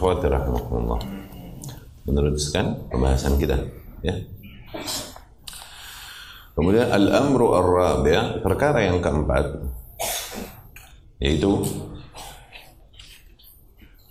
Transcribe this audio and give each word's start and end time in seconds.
akhwati 0.00 0.32
rahimakumullah. 0.32 0.96
Meneruskan 2.08 2.88
pembahasan 2.88 3.36
kita, 3.36 3.60
ya. 4.00 4.16
Kemudian 6.56 6.88
al-amru 6.88 7.52
ar-rabi' 7.52 8.40
perkara 8.40 8.88
yang 8.88 9.04
keempat 9.04 9.60
yaitu 11.20 11.60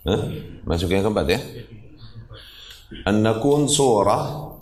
eh, 0.06 0.22
masuk 0.62 0.94
yang 0.94 1.02
keempat 1.02 1.26
ya. 1.26 1.40
An 3.02 3.26
nakun 3.26 3.66
surah 3.66 4.54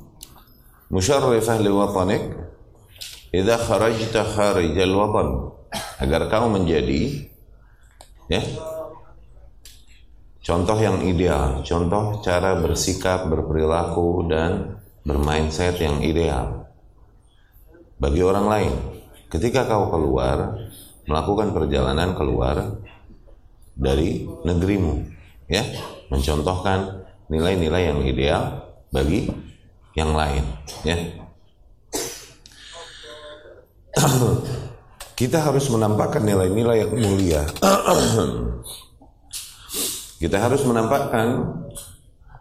li 0.88 1.70
watanik 1.72 2.24
idza 3.36 3.56
kharajta 3.60 4.24
kharij 4.24 4.76
al-watan 4.80 5.52
agar 6.00 6.32
kau 6.32 6.48
menjadi 6.48 7.28
ya 8.32 8.40
Contoh 10.48 10.80
yang 10.80 11.04
ideal, 11.04 11.60
contoh 11.60 12.24
cara 12.24 12.56
bersikap, 12.56 13.28
berperilaku, 13.28 14.32
dan 14.32 14.80
bermindset 15.04 15.76
yang 15.76 16.00
ideal. 16.00 16.64
Bagi 18.00 18.24
orang 18.24 18.48
lain, 18.48 18.72
ketika 19.28 19.68
kau 19.68 19.92
keluar, 19.92 20.56
melakukan 21.04 21.52
perjalanan 21.52 22.16
keluar 22.16 22.80
dari 23.76 24.24
negerimu, 24.24 25.04
ya, 25.52 25.68
mencontohkan 26.08 27.04
nilai-nilai 27.28 27.92
yang 27.92 28.00
ideal 28.08 28.72
bagi 28.88 29.28
yang 30.00 30.16
lain, 30.16 30.48
ya. 30.80 30.96
Kita 35.20 35.44
harus 35.44 35.68
menampakkan 35.68 36.24
nilai-nilai 36.24 36.88
yang 36.88 36.92
mulia 36.96 37.44
Kita 40.18 40.42
harus 40.42 40.66
menampakkan 40.66 41.46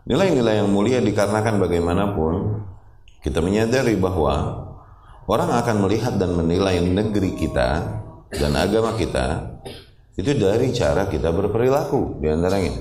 nilai-nilai 0.09 0.66
yang 0.66 0.70
mulia 0.73 0.97
dikarenakan 0.97 1.61
bagaimanapun 1.61 2.66
kita 3.22 3.38
menyadari 3.38 3.94
bahwa 3.94 4.66
orang 5.30 5.53
akan 5.61 5.86
melihat 5.86 6.17
dan 6.17 6.33
menilai 6.33 6.81
negeri 6.81 7.38
kita 7.38 8.02
dan 8.33 8.52
agama 8.58 8.98
kita 8.98 9.61
itu 10.17 10.33
dari 10.33 10.73
cara 10.73 11.05
kita 11.05 11.30
berperilaku 11.30 12.17
di 12.17 12.28
antaranya. 12.33 12.73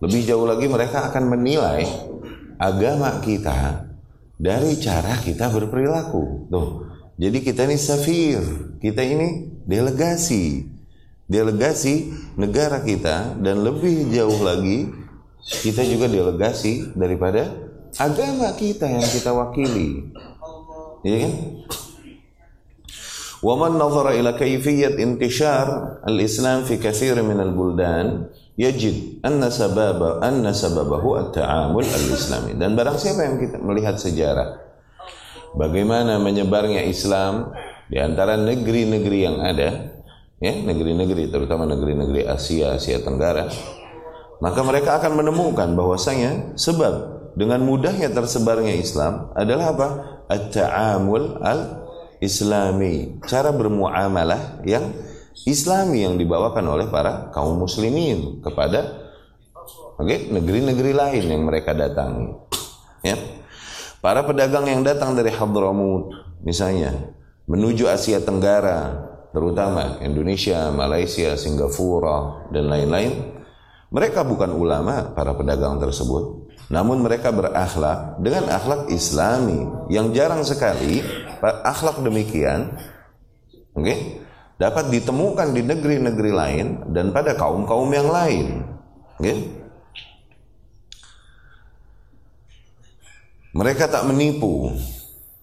Lebih 0.00 0.20
jauh 0.24 0.48
lagi 0.48 0.64
mereka 0.64 1.12
akan 1.12 1.24
menilai 1.28 1.84
agama 2.56 3.20
kita 3.20 3.84
dari 4.40 4.80
cara 4.80 5.20
kita 5.20 5.52
berperilaku. 5.52 6.48
Tuh. 6.48 6.68
Jadi 7.20 7.44
kita 7.44 7.68
ini 7.68 7.76
safir, 7.76 8.40
kita 8.80 9.04
ini 9.04 9.60
delegasi 9.68 10.71
delegasi 11.32 12.12
negara 12.36 12.84
kita 12.84 13.40
dan 13.40 13.64
lebih 13.64 14.12
jauh 14.12 14.44
lagi 14.44 14.92
kita 15.42 15.82
juga 15.88 16.06
delegasi 16.06 16.92
daripada 16.92 17.48
agama 17.96 18.52
kita 18.54 18.86
yang 18.86 19.02
kita 19.02 19.32
wakili. 19.32 20.12
Ya 21.02 21.26
kan? 21.26 21.34
Wa 23.42 23.58
man 23.58 23.74
nazara 23.74 24.14
ila 24.14 24.38
kayfiyyat 24.38 25.02
intishar 25.02 25.98
al-Islam 26.06 26.62
fi 26.62 26.78
kathir 26.78 27.18
min 27.26 27.42
al-buldan 27.42 28.30
yajid 28.54 29.18
anna 29.26 29.50
sababa 29.50 30.22
anna 30.22 30.54
sababahu 30.54 31.18
at-ta'amul 31.18 31.82
al-islami. 31.82 32.54
Dan 32.54 32.78
barang 32.78 33.02
siapa 33.02 33.26
yang 33.26 33.42
kita 33.42 33.58
melihat 33.58 33.98
sejarah 33.98 34.62
bagaimana 35.58 36.22
menyebarnya 36.22 36.86
Islam 36.86 37.50
di 37.90 38.00
antara 38.00 38.38
negeri-negeri 38.38 39.18
yang 39.20 39.42
ada, 39.42 39.91
ya 40.42 40.58
negeri-negeri 40.58 41.30
terutama 41.30 41.70
negeri-negeri 41.70 42.26
Asia 42.26 42.74
Asia 42.74 42.98
Tenggara. 42.98 43.46
Maka 44.42 44.60
mereka 44.66 44.98
akan 44.98 45.22
menemukan 45.22 45.70
bahwasanya 45.78 46.58
sebab 46.58 47.22
dengan 47.38 47.62
mudahnya 47.62 48.10
tersebarnya 48.10 48.74
Islam 48.74 49.30
adalah 49.38 49.70
apa? 49.70 49.88
At-ta'amul 50.26 51.38
al-islami. 51.38 53.22
Cara 53.30 53.54
bermuamalah 53.54 54.66
yang 54.66 54.90
islami 55.46 56.02
yang 56.02 56.18
dibawakan 56.18 56.66
oleh 56.66 56.90
para 56.90 57.30
kaum 57.30 57.62
muslimin 57.62 58.42
kepada 58.42 58.98
okay, 59.94 60.26
negeri-negeri 60.26 60.90
lain 60.90 61.24
yang 61.30 61.42
mereka 61.46 61.70
datangi. 61.70 62.34
Ya. 63.06 63.14
Para 64.02 64.26
pedagang 64.26 64.66
yang 64.66 64.82
datang 64.82 65.14
dari 65.14 65.30
Hadramut 65.30 66.10
misalnya 66.42 67.14
menuju 67.46 67.86
Asia 67.86 68.18
Tenggara 68.18 69.11
terutama 69.32 69.98
Indonesia, 70.04 70.68
Malaysia, 70.68 71.34
Singapura, 71.34 72.46
dan 72.52 72.68
lain-lain, 72.68 73.12
mereka 73.92 74.24
bukan 74.24 74.52
ulama 74.56 75.12
para 75.12 75.36
pedagang 75.36 75.76
tersebut, 75.76 76.48
namun 76.72 77.04
mereka 77.04 77.28
berakhlak 77.28 78.16
dengan 78.20 78.48
akhlak 78.48 78.88
Islami 78.88 79.68
yang 79.92 80.12
jarang 80.16 80.40
sekali 80.44 81.04
akhlak 81.44 82.00
demikian, 82.00 82.72
oke, 83.76 83.84
okay, 83.84 83.98
dapat 84.56 84.88
ditemukan 84.88 85.52
di 85.52 85.60
negeri-negeri 85.60 86.32
lain 86.32 86.66
dan 86.92 87.12
pada 87.12 87.36
kaum-kaum 87.36 87.90
yang 87.92 88.08
lain, 88.08 88.46
oke. 89.20 89.24
Okay? 89.24 89.38
Mereka 93.52 93.92
tak 93.92 94.08
menipu, 94.08 94.72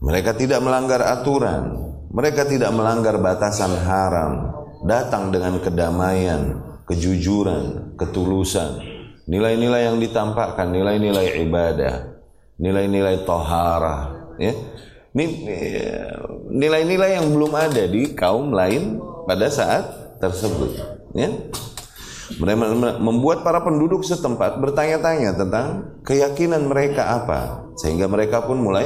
mereka 0.01 0.33
tidak 0.33 0.65
melanggar 0.65 1.05
aturan, 1.05 1.93
mereka 2.09 2.45
tidak 2.45 2.73
melanggar 2.73 3.21
batasan 3.21 3.73
haram, 3.85 4.53
datang 4.81 5.29
dengan 5.29 5.61
kedamaian, 5.61 6.57
kejujuran, 6.89 7.93
ketulusan, 8.01 8.81
nilai-nilai 9.29 9.93
yang 9.93 10.01
ditampakkan, 10.01 10.73
nilai-nilai 10.73 11.37
ibadah, 11.45 12.17
nilai-nilai 12.57 13.25
tohara, 13.29 13.97
ya. 14.41 14.53
Nilai-nilai 16.49 17.17
yang 17.17 17.33
belum 17.33 17.53
ada 17.53 17.85
di 17.89 18.13
kaum 18.13 18.53
lain 18.53 19.01
pada 19.29 19.49
saat 19.53 20.17
tersebut, 20.17 20.81
ya. 21.13 21.29
Membuat 23.01 23.41
para 23.45 23.61
penduduk 23.61 24.05
setempat 24.05 24.61
bertanya-tanya 24.61 25.33
tentang 25.33 25.97
keyakinan 26.05 26.65
mereka 26.65 27.21
apa, 27.21 27.69
sehingga 27.77 28.05
mereka 28.09 28.45
pun 28.45 28.61
mulai 28.61 28.85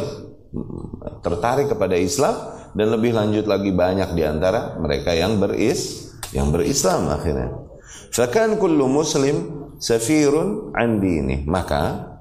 tertarik 1.23 1.71
kepada 1.71 1.99
Islam 1.99 2.35
dan 2.73 2.87
lebih 2.89 3.13
lanjut 3.13 3.45
lagi 3.45 3.69
banyak 3.69 4.17
di 4.17 4.23
antara 4.25 4.77
mereka 4.81 5.13
yang 5.13 5.37
beris 5.37 6.09
yang 6.33 6.49
berislam 6.49 7.05
akhirnya. 7.07 7.53
Fakan 8.09 8.57
kullu 8.57 8.89
muslim 8.89 9.69
safirun 9.77 10.73
an 10.73 10.97
dini. 10.97 11.45
Maka 11.45 12.13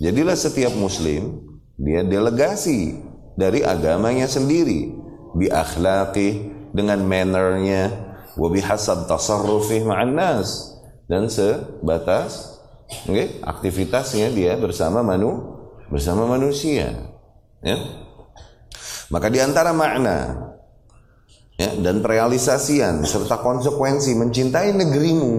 jadilah 0.00 0.36
setiap 0.36 0.72
muslim 0.76 1.44
dia 1.76 2.04
delegasi 2.04 2.96
dari 3.36 3.60
agamanya 3.60 4.24
sendiri. 4.24 4.96
Bi 5.36 5.52
akhlaqi 5.52 6.48
dengan 6.72 7.04
mannernya. 7.04 8.08
Wa 8.38 8.48
bihasab 8.48 9.04
tasarrufih 9.08 9.84
ma'an 9.84 10.16
nas. 10.16 10.72
Dan 11.08 11.28
sebatas 11.28 12.60
okay, 13.08 13.40
aktivitasnya 13.44 14.32
dia 14.32 14.56
bersama 14.56 15.04
manu 15.04 15.60
bersama 15.88 16.28
manusia. 16.28 16.92
Ya 17.64 18.07
maka 19.08 19.32
di 19.32 19.40
antara 19.40 19.72
makna 19.72 20.48
ya, 21.56 21.72
dan 21.80 22.04
realisasian 22.04 23.02
serta 23.08 23.40
konsekuensi 23.40 24.12
mencintai 24.14 24.76
negerimu 24.76 25.36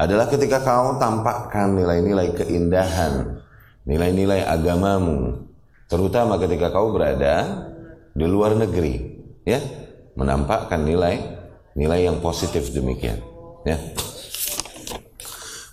adalah 0.00 0.30
ketika 0.32 0.64
kau 0.64 0.96
tampakkan 0.96 1.76
nilai-nilai 1.76 2.32
keindahan, 2.32 3.44
nilai-nilai 3.84 4.48
agamamu, 4.48 5.44
terutama 5.92 6.40
ketika 6.40 6.72
kau 6.72 6.96
berada 6.96 7.68
di 8.16 8.24
luar 8.24 8.56
negeri, 8.56 9.20
ya, 9.44 9.60
menampakkan 10.16 10.80
nilai 10.88 11.36
nilai 11.76 12.08
yang 12.08 12.16
positif 12.24 12.72
demikian, 12.72 13.20
ya. 13.68 13.76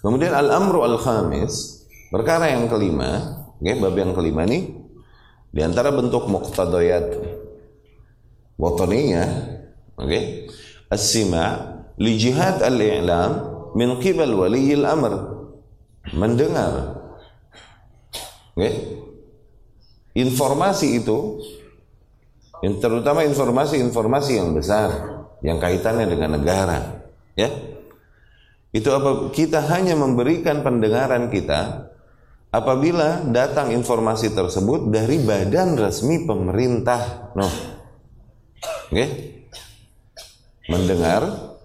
Kemudian 0.03 0.35
al-amru 0.35 0.83
al-khamis, 0.83 1.87
perkara 2.11 2.51
yang 2.51 2.67
kelima, 2.67 3.43
ya, 3.63 3.79
bab 3.79 3.95
yang 3.95 4.11
kelima 4.11 4.43
ini 4.43 4.86
di 5.57 5.65
antara 5.65 5.89
bentuk 5.89 6.29
muqtadayat 6.29 7.17
wataniyah, 8.61 9.29
oke, 9.97 10.05
okay? 10.05 10.45
as-sima' 10.93 11.81
li 11.97 12.13
jihad 12.13 12.61
al-i'lam 12.61 13.57
min 13.73 13.97
qibal 13.97 14.37
wali 14.37 14.77
al-amr. 14.77 15.33
Mendengar. 16.13 17.01
Oke. 18.53 18.61
Okay? 18.61 18.73
Informasi 20.21 21.01
itu 21.01 21.41
terutama 22.77 23.25
informasi-informasi 23.25 24.31
yang 24.37 24.53
besar 24.53 24.89
yang 25.41 25.57
kaitannya 25.57 26.05
dengan 26.05 26.37
negara, 26.37 27.01
ya. 27.33 27.49
Itu 28.69 28.93
apa? 28.93 29.33
Kita 29.33 29.65
hanya 29.73 29.97
memberikan 29.97 30.61
pendengaran 30.61 31.33
kita 31.33 31.89
apabila 32.51 33.27
datang 33.27 33.75
informasi 33.75 34.31
tersebut 34.31 34.87
dari 34.89 35.19
badan 35.21 35.75
resmi 35.75 36.23
pemerintah. 36.23 37.31
No. 37.35 37.47
Oke. 37.47 38.91
Okay? 38.91 39.09
Mendengar 40.67 41.55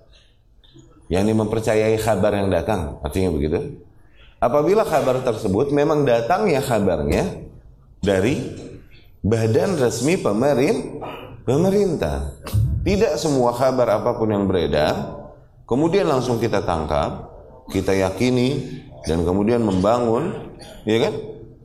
yang 1.10 1.28
mempercayai 1.28 1.98
kabar 2.00 2.32
yang 2.38 2.48
datang, 2.48 3.02
artinya 3.04 3.34
begitu. 3.34 3.82
apabila 4.42 4.82
kabar 4.82 5.22
tersebut 5.22 5.70
memang 5.70 6.02
datangnya 6.02 6.58
kabarnya 6.58 7.46
dari 8.02 8.42
badan 9.22 9.78
resmi 9.78 10.18
pemerin, 10.18 10.98
pemerintah. 11.46 12.42
Tidak 12.82 13.14
semua 13.14 13.54
kabar 13.54 14.02
apa 14.02 14.18
pun 14.18 14.34
yang 14.34 14.50
beredar 14.50 15.22
kemudian 15.66 16.10
langsung 16.10 16.42
kita 16.42 16.66
tangkap, 16.66 17.30
kita 17.70 17.94
yakini 17.94 18.82
dan 19.06 19.26
kemudian 19.26 19.62
membangun 19.62 20.54
ya 20.86 21.10
kan? 21.10 21.14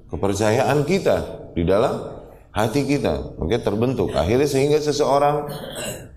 Kepercayaan 0.08 0.88
kita 0.88 1.52
di 1.52 1.68
dalam 1.68 2.18
hati 2.58 2.88
kita. 2.88 3.38
Oke, 3.38 3.60
terbentuk. 3.62 4.16
Akhirnya 4.16 4.50
sehingga 4.50 4.80
seseorang 4.82 5.52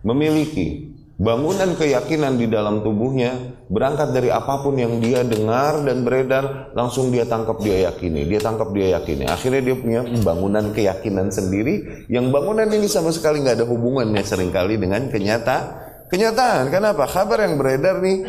memiliki 0.07 0.95
bangunan 1.21 1.77
keyakinan 1.77 2.41
di 2.41 2.49
dalam 2.49 2.81
tubuhnya 2.81 3.61
berangkat 3.69 4.17
dari 4.17 4.33
apa 4.33 4.65
pun 4.65 4.73
yang 4.81 5.05
dia 5.05 5.21
dengar 5.21 5.85
dan 5.85 6.01
beredar 6.01 6.73
langsung 6.73 7.13
dia 7.13 7.29
tangkap 7.29 7.61
dia 7.61 7.93
yakini. 7.93 8.25
Dia 8.25 8.41
tangkap 8.41 8.73
dia 8.73 8.97
yakini. 8.97 9.29
Akhirnya 9.29 9.61
dia 9.61 9.77
punya 9.77 10.01
bangunan 10.25 10.73
keyakinan 10.73 11.29
sendiri 11.29 12.09
yang 12.09 12.33
bangunan 12.33 12.73
ini 12.73 12.89
sama 12.89 13.13
sekali 13.13 13.45
nggak 13.45 13.61
ada 13.61 13.67
hubungannya 13.69 14.25
sering 14.25 14.49
kali 14.49 14.81
dengan 14.81 15.13
kenyata 15.13 15.77
kenyataan 16.09 16.73
kenapa? 16.73 17.05
Kabar 17.05 17.45
yang 17.45 17.61
beredar 17.61 18.01
nih 18.01 18.25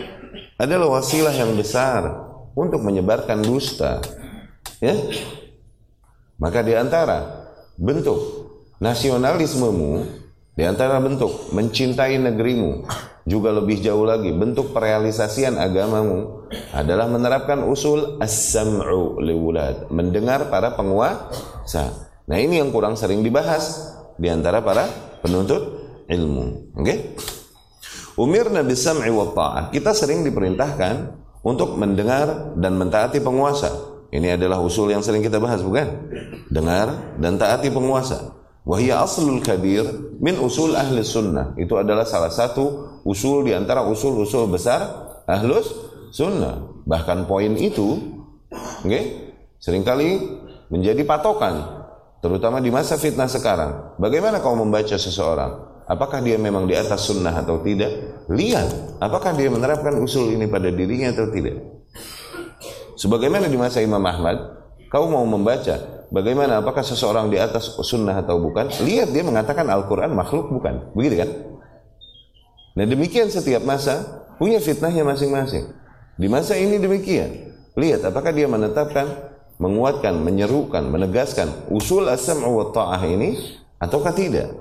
adalah 0.60 1.00
wasilah 1.00 1.32
yang 1.32 1.56
besar 1.56 2.31
untuk 2.58 2.82
menyebarkan 2.84 3.42
dusta 3.44 4.02
ya 4.84 4.96
maka 6.42 6.66
di 6.66 6.74
antara 6.74 7.48
bentuk 7.78 8.20
nasionalismemu 8.82 9.92
di 10.58 10.64
antara 10.68 11.00
bentuk 11.00 11.54
mencintai 11.56 12.20
negerimu 12.20 12.86
juga 13.26 13.54
lebih 13.54 13.80
jauh 13.86 14.02
lagi 14.02 14.34
bentuk 14.34 14.74
perealisasian 14.74 15.62
agamamu 15.62 16.50
adalah 16.74 17.06
menerapkan 17.06 17.62
usul 17.64 18.18
as-sam'u 18.18 19.22
liwulad, 19.22 19.94
mendengar 19.94 20.50
para 20.50 20.74
penguasa. 20.74 22.10
Nah, 22.26 22.38
ini 22.42 22.60
yang 22.60 22.74
kurang 22.74 22.98
sering 22.98 23.22
dibahas 23.22 23.94
di 24.18 24.28
antara 24.28 24.66
para 24.66 24.90
penuntut 25.22 25.62
ilmu. 26.10 26.76
Oke? 26.76 26.84
Okay? 26.84 26.98
Umirna 28.20 28.66
bisam'i 28.66 29.10
wa 29.10 29.32
ta'ah. 29.32 29.64
Kita 29.72 29.96
sering 29.96 30.26
diperintahkan 30.28 31.21
untuk 31.42 31.78
mendengar 31.78 32.54
dan 32.58 32.78
mentaati 32.78 33.22
penguasa. 33.22 33.92
Ini 34.12 34.36
adalah 34.36 34.60
usul 34.60 34.92
yang 34.92 35.00
sering 35.00 35.24
kita 35.24 35.40
bahas, 35.40 35.64
bukan? 35.64 35.88
Dengar 36.52 37.16
dan 37.16 37.40
taati 37.40 37.72
penguasa. 37.72 38.36
Wahia 38.68 39.02
aslul 39.02 39.40
kabir 39.40 39.88
min 40.20 40.36
usul 40.38 40.76
ahli 40.76 41.00
sunnah. 41.02 41.56
Itu 41.56 41.80
adalah 41.80 42.04
salah 42.04 42.30
satu 42.30 43.00
usul 43.08 43.48
di 43.48 43.56
antara 43.56 43.88
usul-usul 43.88 44.52
besar 44.52 44.84
ahlus 45.26 45.72
sunnah. 46.12 46.84
Bahkan 46.84 47.24
poin 47.26 47.56
itu, 47.56 48.20
okay, 48.84 49.32
sering 49.64 49.88
kali 49.88 50.20
menjadi 50.68 51.08
patokan. 51.08 51.88
Terutama 52.20 52.60
di 52.60 52.70
masa 52.70 53.00
fitnah 53.00 53.32
sekarang. 53.32 53.98
Bagaimana 53.98 54.44
kau 54.44 54.54
membaca 54.54 54.94
seseorang? 54.94 55.71
Apakah 55.92 56.24
dia 56.24 56.40
memang 56.40 56.72
di 56.72 56.80
atas 56.80 57.12
sunnah 57.12 57.36
atau 57.36 57.60
tidak? 57.60 58.24
Lihat, 58.32 59.04
apakah 59.04 59.36
dia 59.36 59.52
menerapkan 59.52 59.92
usul 60.00 60.32
ini 60.32 60.48
pada 60.48 60.72
dirinya 60.72 61.12
atau 61.12 61.28
tidak. 61.28 61.60
Sebagaimana 62.96 63.52
di 63.52 63.60
masa 63.60 63.84
Imam 63.84 64.00
Ahmad, 64.08 64.40
kau 64.88 65.12
mau 65.12 65.28
membaca 65.28 66.02
Bagaimana? 66.12 66.60
Apakah 66.60 66.84
seseorang 66.84 67.32
di 67.32 67.40
atas 67.40 67.72
sunnah 67.88 68.20
atau 68.20 68.36
bukan? 68.36 68.68
Lihat 68.84 69.16
dia 69.16 69.24
mengatakan 69.24 69.64
Al-Quran 69.64 70.12
makhluk 70.12 70.52
bukan. 70.52 70.92
Begitu 70.92 71.24
kan? 71.24 71.30
Nah 72.76 72.84
demikian 72.84 73.32
setiap 73.32 73.64
masa 73.64 74.28
punya 74.36 74.60
fitnahnya 74.60 75.08
masing-masing. 75.08 75.72
Di 76.20 76.28
masa 76.28 76.60
ini 76.60 76.84
demikian. 76.84 77.56
Lihat 77.80 78.04
apakah 78.04 78.36
dia 78.36 78.52
menetapkan, 78.52 79.08
menguatkan, 79.56 80.20
menyerukan, 80.20 80.84
menegaskan 80.84 81.72
usul 81.72 82.12
as-sam'u 82.12 82.60
wa 82.60 82.68
ta'ah 82.76 83.00
ini 83.08 83.40
ataukah 83.80 84.12
tidak. 84.12 84.52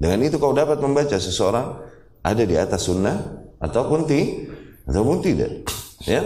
Dengan 0.00 0.24
itu 0.24 0.40
kau 0.40 0.56
dapat 0.56 0.80
membaca 0.80 1.20
seseorang 1.20 1.76
ada 2.24 2.42
di 2.48 2.56
atas 2.56 2.88
sunnah 2.88 3.20
ataupun 3.60 4.08
ti 4.08 4.48
ataupun 4.88 5.20
tidak. 5.20 5.68
Ya, 6.08 6.24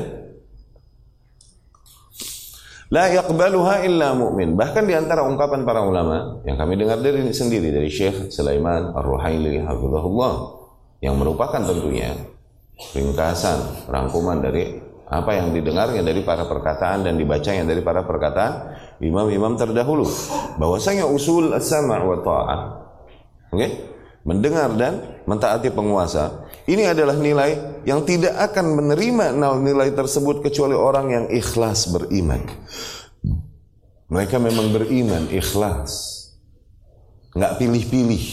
La 2.94 3.10
yaqbaluha 3.10 3.82
illa 3.82 4.14
mu'min. 4.14 4.54
Bahkan 4.54 4.86
di 4.86 4.94
antara 4.94 5.26
ungkapan 5.26 5.66
para 5.66 5.82
ulama 5.82 6.38
yang 6.46 6.54
kami 6.54 6.78
dengar 6.78 7.02
dari 7.02 7.26
sendiri 7.34 7.74
dari 7.74 7.90
Syekh 7.90 8.30
Sulaiman 8.30 8.94
Ar-Ruhaili 8.94 9.58
hafizahullah 9.66 10.34
yang 11.02 11.18
merupakan 11.18 11.58
tentunya 11.58 12.14
ringkasan 12.94 13.90
rangkuman 13.90 14.38
dari 14.38 14.78
apa 15.10 15.30
yang 15.34 15.50
didengarnya 15.50 16.06
dari 16.06 16.22
para 16.22 16.46
perkataan 16.46 17.02
dan 17.02 17.18
dibacanya 17.18 17.66
dari 17.66 17.82
para 17.82 18.06
perkataan 18.06 18.78
imam-imam 19.02 19.58
terdahulu 19.58 20.06
bahwasanya 20.62 21.10
usul 21.10 21.50
as-sama' 21.50 21.98
wa 21.98 22.18
ta'ah 22.22 22.60
okay? 23.58 23.94
mendengar 24.24 24.72
dan 24.74 25.20
mentaati 25.28 25.68
penguasa. 25.70 26.48
Ini 26.64 26.96
adalah 26.96 27.14
nilai 27.20 27.84
yang 27.84 28.08
tidak 28.08 28.32
akan 28.40 28.80
menerima 28.80 29.36
nilai 29.60 29.92
tersebut 29.92 30.40
kecuali 30.40 30.72
orang 30.72 31.06
yang 31.12 31.26
ikhlas 31.28 31.92
beriman. 31.92 32.40
Mereka 34.08 34.40
memang 34.40 34.72
beriman, 34.72 35.28
ikhlas. 35.28 36.24
Nggak 37.36 37.60
pilih-pilih. 37.60 38.26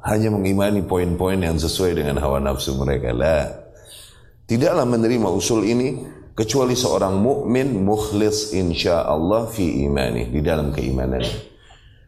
Hanya 0.00 0.32
mengimani 0.32 0.80
poin-poin 0.80 1.36
yang 1.36 1.60
sesuai 1.60 1.92
dengan 1.92 2.20
hawa 2.24 2.40
nafsu 2.40 2.76
mereka. 2.76 3.12
Lah. 3.12 3.48
Tidaklah 4.48 4.88
menerima 4.88 5.28
usul 5.28 5.68
ini 5.68 6.04
kecuali 6.32 6.72
seorang 6.72 7.20
mukmin 7.20 7.84
mukhlis 7.84 8.56
insya 8.56 9.04
Allah 9.04 9.44
fi 9.48 9.84
imani 9.84 10.32
di 10.32 10.40
dalam 10.40 10.72
keimanan. 10.72 11.20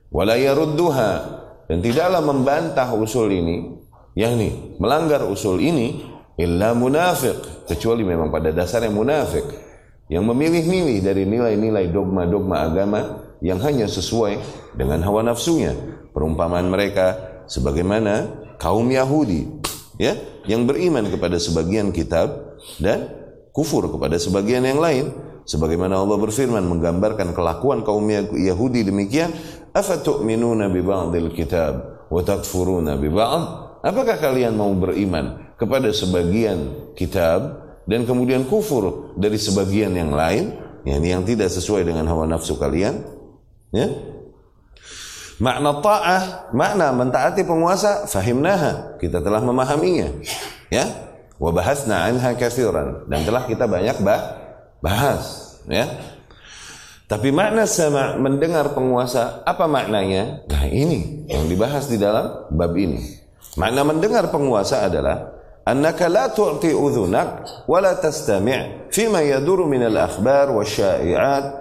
Wala 0.09 0.41
yarudduha 0.41 1.42
dan 1.73 1.81
tidaklah 1.81 2.21
membantah 2.21 2.93
usul 2.93 3.33
ini 3.33 3.81
yakni 4.13 4.77
melanggar 4.77 5.25
usul 5.25 5.57
ini 5.57 6.05
illa 6.37 6.77
munafiq 6.77 7.65
kecuali 7.65 8.05
memang 8.05 8.29
pada 8.29 8.53
dasarnya 8.53 8.93
munafik 8.93 9.73
yang 10.13 10.29
memilih-milih 10.29 11.01
dari 11.01 11.25
nilai-nilai 11.25 11.89
dogma-dogma 11.89 12.69
agama 12.69 13.01
yang 13.41 13.57
hanya 13.65 13.89
sesuai 13.89 14.37
dengan 14.77 15.01
hawa 15.01 15.25
nafsunya. 15.25 15.73
Perumpamaan 16.13 16.69
mereka 16.69 17.17
sebagaimana 17.49 18.29
kaum 18.61 18.85
Yahudi 18.93 19.49
ya 19.97 20.13
yang 20.45 20.69
beriman 20.69 21.09
kepada 21.09 21.41
sebagian 21.41 21.89
kitab 21.97 22.61
dan 22.77 23.09
kufur 23.57 23.89
kepada 23.89 24.21
sebagian 24.21 24.69
yang 24.69 24.77
lain. 24.77 25.09
Sebagaimana 25.43 25.99
Allah 25.99 26.23
berfirman 26.23 26.63
menggambarkan 26.63 27.35
kelakuan 27.35 27.83
kaum 27.83 28.07
Yahudi 28.31 28.87
demikian 28.87 29.35
afatu'minuna 29.73 30.69
bi 30.69 30.81
ba'dil 30.85 31.33
kitab 31.33 32.07
wa 32.13 32.21
takfuruna 32.21 33.01
apakah 33.81 34.17
kalian 34.21 34.55
mau 34.55 34.71
beriman 34.77 35.57
kepada 35.57 35.89
sebagian 35.91 36.93
kitab 36.93 37.65
dan 37.89 38.05
kemudian 38.07 38.47
kufur 38.47 39.17
dari 39.19 39.41
sebagian 39.41 39.97
yang 39.97 40.13
lain? 40.13 40.55
Yani 40.83 41.15
yang 41.15 41.23
tidak 41.23 41.51
sesuai 41.51 41.87
dengan 41.87 42.07
hawa 42.11 42.27
nafsu 42.27 42.59
kalian? 42.59 43.03
Ya? 43.71 43.87
Makna 45.39 45.79
ta'ah 45.83 46.23
makna 46.55 46.91
mentaati 46.95 47.43
penguasa 47.43 48.07
fahimnaha. 48.07 48.99
Kita 48.99 49.23
telah 49.23 49.43
memahaminya. 49.43 50.11
Ya? 50.71 50.87
Wa 51.39 51.51
bahasna 51.51 52.07
anha 52.07 52.35
dan 53.11 53.21
telah 53.27 53.43
kita 53.51 53.67
banyak 53.67 53.99
bah 54.03 54.21
bahas. 54.83 55.59
Ya 55.71 56.12
tapi 57.13 57.29
makna 57.29 57.69
sama 57.69 58.17
mendengar 58.17 58.73
penguasa 58.73 59.45
apa 59.45 59.69
maknanya? 59.69 60.49
Nah 60.49 60.65
ini 60.65 61.29
yang 61.29 61.45
dibahas 61.45 61.85
di 61.85 62.01
dalam 62.01 62.49
bab 62.49 62.73
ini. 62.73 63.05
Makna 63.61 63.85
mendengar 63.85 64.33
penguasa 64.33 64.89
adalah 64.89 65.29
annaka 65.69 66.09
la 66.09 66.33
tu'ti 66.33 66.73
udhunak 66.73 67.29
wa 67.69 67.79
la 67.85 68.01
tastami' 68.01 68.89
fima 68.89 69.21
yaduru 69.21 69.69
min 69.69 69.85
al-akhbar 69.93 70.57
wa 70.57 70.65
syai'at 70.65 71.53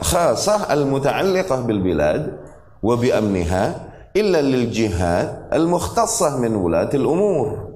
khasah 0.00 0.72
al-muta'alliqah 0.72 1.60
bil 1.68 1.84
bilad 1.84 2.22
wa 2.80 2.96
bi 2.96 3.12
amniha 3.12 3.64
illa 4.16 4.40
lil 4.40 4.72
jihad 4.72 5.52
al-mukhtassah 5.52 6.40
min 6.40 6.56
wulati 6.56 6.96
al-umur. 6.96 7.73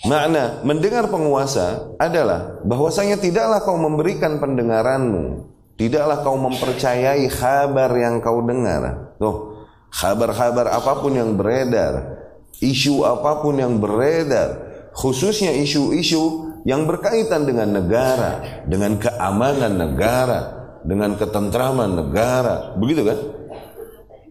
Makna 0.00 0.64
mendengar 0.64 1.12
penguasa 1.12 1.92
adalah 2.00 2.64
bahwasanya 2.64 3.20
tidaklah 3.20 3.60
kau 3.60 3.76
memberikan 3.76 4.40
pendengaranmu, 4.40 5.44
tidaklah 5.76 6.24
kau 6.24 6.40
mempercayai 6.40 7.28
kabar 7.28 7.92
yang 8.00 8.16
kau 8.24 8.40
dengar. 8.40 9.12
Tuh, 9.20 9.68
kabar-kabar 9.92 10.72
apa 10.72 11.04
pun 11.04 11.12
yang 11.12 11.36
beredar, 11.36 12.16
isu 12.64 13.04
apa 13.04 13.44
pun 13.44 13.60
yang 13.60 13.76
beredar, 13.76 14.72
khususnya 14.96 15.52
isu-isu 15.52 16.48
yang 16.64 16.88
berkaitan 16.88 17.44
dengan 17.44 17.68
negara, 17.68 18.64
dengan 18.64 18.96
keamanan 18.96 19.76
negara, 19.76 20.40
dengan 20.80 21.12
ketentraman 21.20 21.92
negara, 21.92 22.72
begitu 22.80 23.04
kan? 23.04 23.18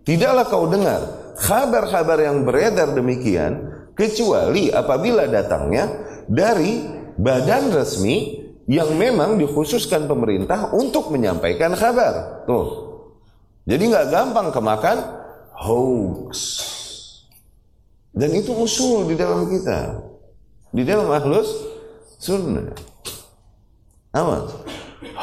Tidaklah 0.01 0.45
kau 0.49 0.65
dengar 0.65 1.01
kabar-kabar 1.37 2.17
yang 2.25 2.41
beredar 2.41 2.89
demikian 2.97 3.78
kecuali 3.99 4.71
apabila 4.71 5.27
datangnya 5.27 5.91
dari 6.23 6.87
badan 7.19 7.75
resmi 7.75 8.47
yang 8.71 8.95
memang 8.95 9.35
dikhususkan 9.35 10.07
pemerintah 10.07 10.71
untuk 10.71 11.11
menyampaikan 11.11 11.75
kabar. 11.75 12.47
Tuh. 12.47 12.67
Jadi 13.67 13.83
nggak 13.91 14.07
gampang 14.07 14.55
kemakan 14.55 14.97
hoax. 15.51 16.37
Dan 18.15 18.31
itu 18.39 18.55
usul 18.55 19.11
di 19.11 19.19
dalam 19.19 19.51
kita. 19.51 19.99
Di 20.71 20.87
dalam 20.87 21.11
ahlus 21.11 21.49
sunnah. 22.15 22.71
Apa? 24.15 24.47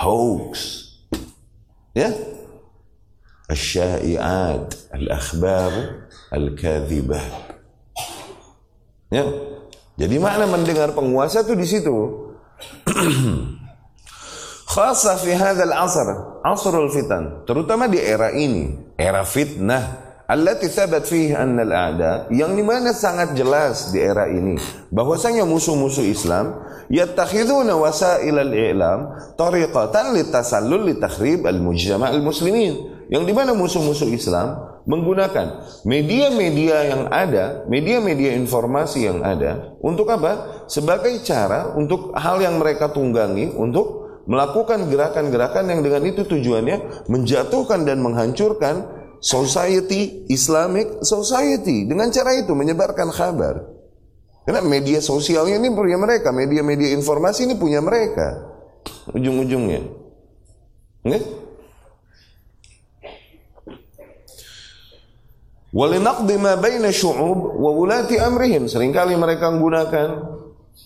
Hoax. 0.04 0.84
Ya? 1.96 2.12
Al-syai'at, 3.46 4.90
al-akhbar, 4.90 5.72
al-kadhibah. 6.34 7.45
Ya. 9.12 9.24
Jadi 9.96 10.20
makna 10.20 10.44
mendengar 10.44 10.92
penguasa 10.92 11.46
itu 11.46 11.54
di 11.56 11.66
situ. 11.66 11.96
Khasa 14.66 15.16
fi 15.16 15.32
hadzal 15.32 15.72
asr, 15.72 16.08
asrul 16.44 16.90
fitan, 16.92 17.46
terutama 17.48 17.88
di 17.88 17.96
era 17.96 18.34
ini, 18.34 18.76
era 18.98 19.24
fitnah 19.24 20.06
allati 20.26 20.66
thabat 20.66 21.06
fihi 21.06 21.38
anna 21.38 21.62
al-a'da 21.62 22.12
yang 22.34 22.58
di 22.58 22.62
mana 22.66 22.90
sangat 22.90 23.38
jelas 23.38 23.94
di 23.94 24.02
era 24.02 24.26
ini 24.26 24.58
bahwasanya 24.90 25.46
musuh-musuh 25.46 26.02
Islam 26.02 26.66
yattakhiduna 26.90 27.78
wasail 27.78 28.34
al-i'lam 28.34 29.14
tariqatan 29.38 30.18
litasallul 30.18 30.82
litakhrib 30.90 31.46
al-mujtama' 31.46 32.10
al-muslimin 32.10 33.06
yang 33.06 33.22
di 33.22 33.30
mana 33.30 33.54
musuh-musuh 33.54 34.10
Islam 34.10 34.75
menggunakan 34.86 35.66
media-media 35.82 36.76
yang 36.94 37.02
ada, 37.10 37.66
media-media 37.66 38.38
informasi 38.38 39.10
yang 39.10 39.20
ada 39.20 39.74
untuk 39.82 40.06
apa? 40.08 40.64
Sebagai 40.70 41.20
cara 41.26 41.74
untuk 41.74 42.14
hal 42.14 42.38
yang 42.38 42.62
mereka 42.62 42.94
tunggangi 42.94 43.50
untuk 43.52 44.06
melakukan 44.30 44.86
gerakan-gerakan 44.90 45.70
yang 45.70 45.80
dengan 45.82 46.02
itu 46.06 46.22
tujuannya 46.26 47.06
menjatuhkan 47.10 47.86
dan 47.86 48.02
menghancurkan 48.02 48.86
society 49.22 50.26
Islamic 50.30 51.02
society 51.02 51.86
dengan 51.86 52.10
cara 52.14 52.34
itu 52.38 52.54
menyebarkan 52.54 53.10
kabar. 53.10 53.76
Karena 54.46 54.62
media 54.62 55.02
sosialnya 55.02 55.58
ini 55.58 55.74
punya 55.74 55.98
mereka, 55.98 56.30
media-media 56.30 56.94
informasi 56.94 57.50
ini 57.50 57.58
punya 57.58 57.82
mereka. 57.82 58.54
Ujung-ujungnya. 59.10 59.82
Nggak? 61.02 61.45
Walinaqdi 65.76 66.40
ma 66.40 66.56
amrihim. 68.16 68.64
Seringkali 68.64 69.12
mereka 69.12 69.52
menggunakan 69.52 70.08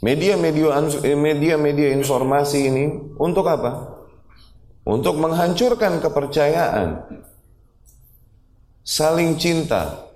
media-media 0.03 0.75
media-media 1.15 1.95
informasi 1.95 2.59
ini 2.67 2.85
untuk 3.15 3.47
apa? 3.47 4.03
Untuk 4.83 5.15
menghancurkan 5.23 6.03
kepercayaan 6.03 7.07
saling 8.83 9.39
cinta 9.39 10.11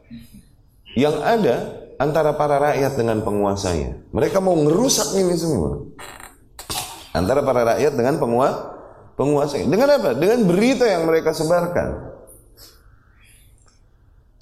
yang 0.98 1.22
ada 1.22 1.86
antara 2.02 2.34
para 2.34 2.58
rakyat 2.58 2.98
dengan 2.98 3.22
penguasanya. 3.22 4.02
Mereka 4.10 4.42
mau 4.42 4.58
ngerusak 4.58 5.14
ini 5.14 5.38
semua. 5.38 5.86
Antara 7.14 7.46
para 7.46 7.62
rakyat 7.62 7.94
dengan 7.94 8.18
penguasa 8.18 8.74
penguasanya. 9.14 9.70
Dengan 9.70 9.88
apa? 9.94 10.10
Dengan 10.18 10.42
berita 10.50 10.82
yang 10.82 11.06
mereka 11.06 11.30
sebarkan. 11.30 12.13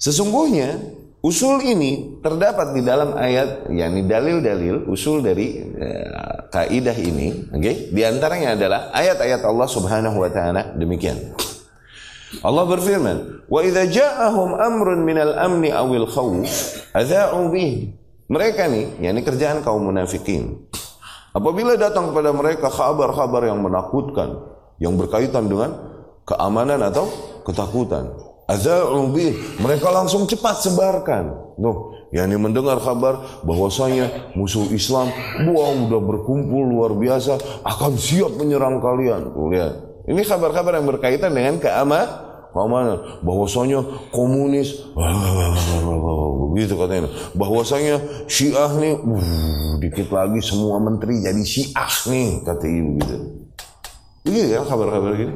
Sesungguhnya 0.03 0.83
usul 1.23 1.63
ini 1.63 2.19
terdapat 2.19 2.75
di 2.75 2.83
dalam 2.83 3.15
ayat 3.15 3.71
yakni 3.71 4.03
dalil-dalil 4.03 4.83
usul 4.91 5.23
dari 5.23 5.63
uh, 5.63 6.51
kaidah 6.51 6.97
ini, 6.99 7.47
oke? 7.55 7.63
Okay? 7.63 7.75
Di 7.87 8.03
antaranya 8.03 8.59
adalah 8.59 8.91
ayat-ayat 8.91 9.47
Allah 9.47 9.63
Subhanahu 9.71 10.19
wa 10.19 10.27
taala 10.27 10.75
demikian. 10.75 11.15
Allah 12.43 12.67
berfirman, 12.67 13.47
"Wa 13.47 13.63
idza 13.63 13.87
ja'ahum 13.87 14.59
amrun 14.59 15.07
minal 15.07 15.39
amni 15.39 15.71
awil 15.71 16.03
khawf, 16.11 16.51
adza'u 16.91 17.47
bih." 17.47 17.95
Mereka 18.27 18.67
nih, 18.67 19.07
yakni 19.07 19.23
kerjaan 19.23 19.63
kaum 19.63 19.87
munafikin. 19.87 20.67
Apabila 21.31 21.79
datang 21.79 22.11
kepada 22.11 22.35
mereka 22.35 22.67
kabar-kabar 22.67 23.47
yang 23.47 23.63
menakutkan, 23.63 24.35
yang 24.83 24.99
berkaitan 24.99 25.47
dengan 25.47 25.79
keamanan 26.27 26.81
atau 26.91 27.07
ketakutan, 27.47 28.32
mereka 29.59 29.87
langsung 29.89 30.27
cepat 30.27 30.63
sebarkan. 30.67 31.55
Tuh, 31.55 32.09
yang 32.11 32.29
mendengar 32.37 32.81
kabar 32.81 33.41
bahwasanya 33.45 34.33
musuh 34.35 34.67
Islam 34.73 35.09
buang 35.47 35.87
udah 35.89 36.01
berkumpul 36.01 36.63
luar 36.65 36.91
biasa 36.97 37.39
akan 37.63 37.93
siap 37.95 38.35
menyerang 38.35 38.83
kalian. 38.83 39.31
Tuh 39.31 39.47
lihat. 39.49 39.73
Ini 40.03 40.21
kabar-kabar 40.27 40.75
yang 40.75 40.87
berkaitan 40.89 41.31
dengan 41.31 41.63
keamanan 41.63 42.33
keamanan 42.53 43.25
bahwasanya 43.25 43.81
komunis 44.13 44.85
begitu 46.53 46.77
katanya 46.77 47.09
bahwasanya 47.33 47.97
Syiah 48.29 48.69
nih 48.77 48.93
uh, 48.93 49.81
dikit 49.81 50.13
lagi 50.13 50.37
semua 50.45 50.77
menteri 50.77 51.25
jadi 51.25 51.41
Syiah 51.41 51.93
nih 52.13 52.45
kata 52.45 52.65
ibu 52.69 52.91
gitu 53.01 53.17
begitu 54.21 54.47
ya 54.53 54.61
kabar-kabar 54.61 55.17
gini 55.17 55.33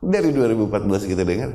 dari 0.00 0.30
2014 0.32 1.10
kita 1.10 1.22
dengar. 1.22 1.52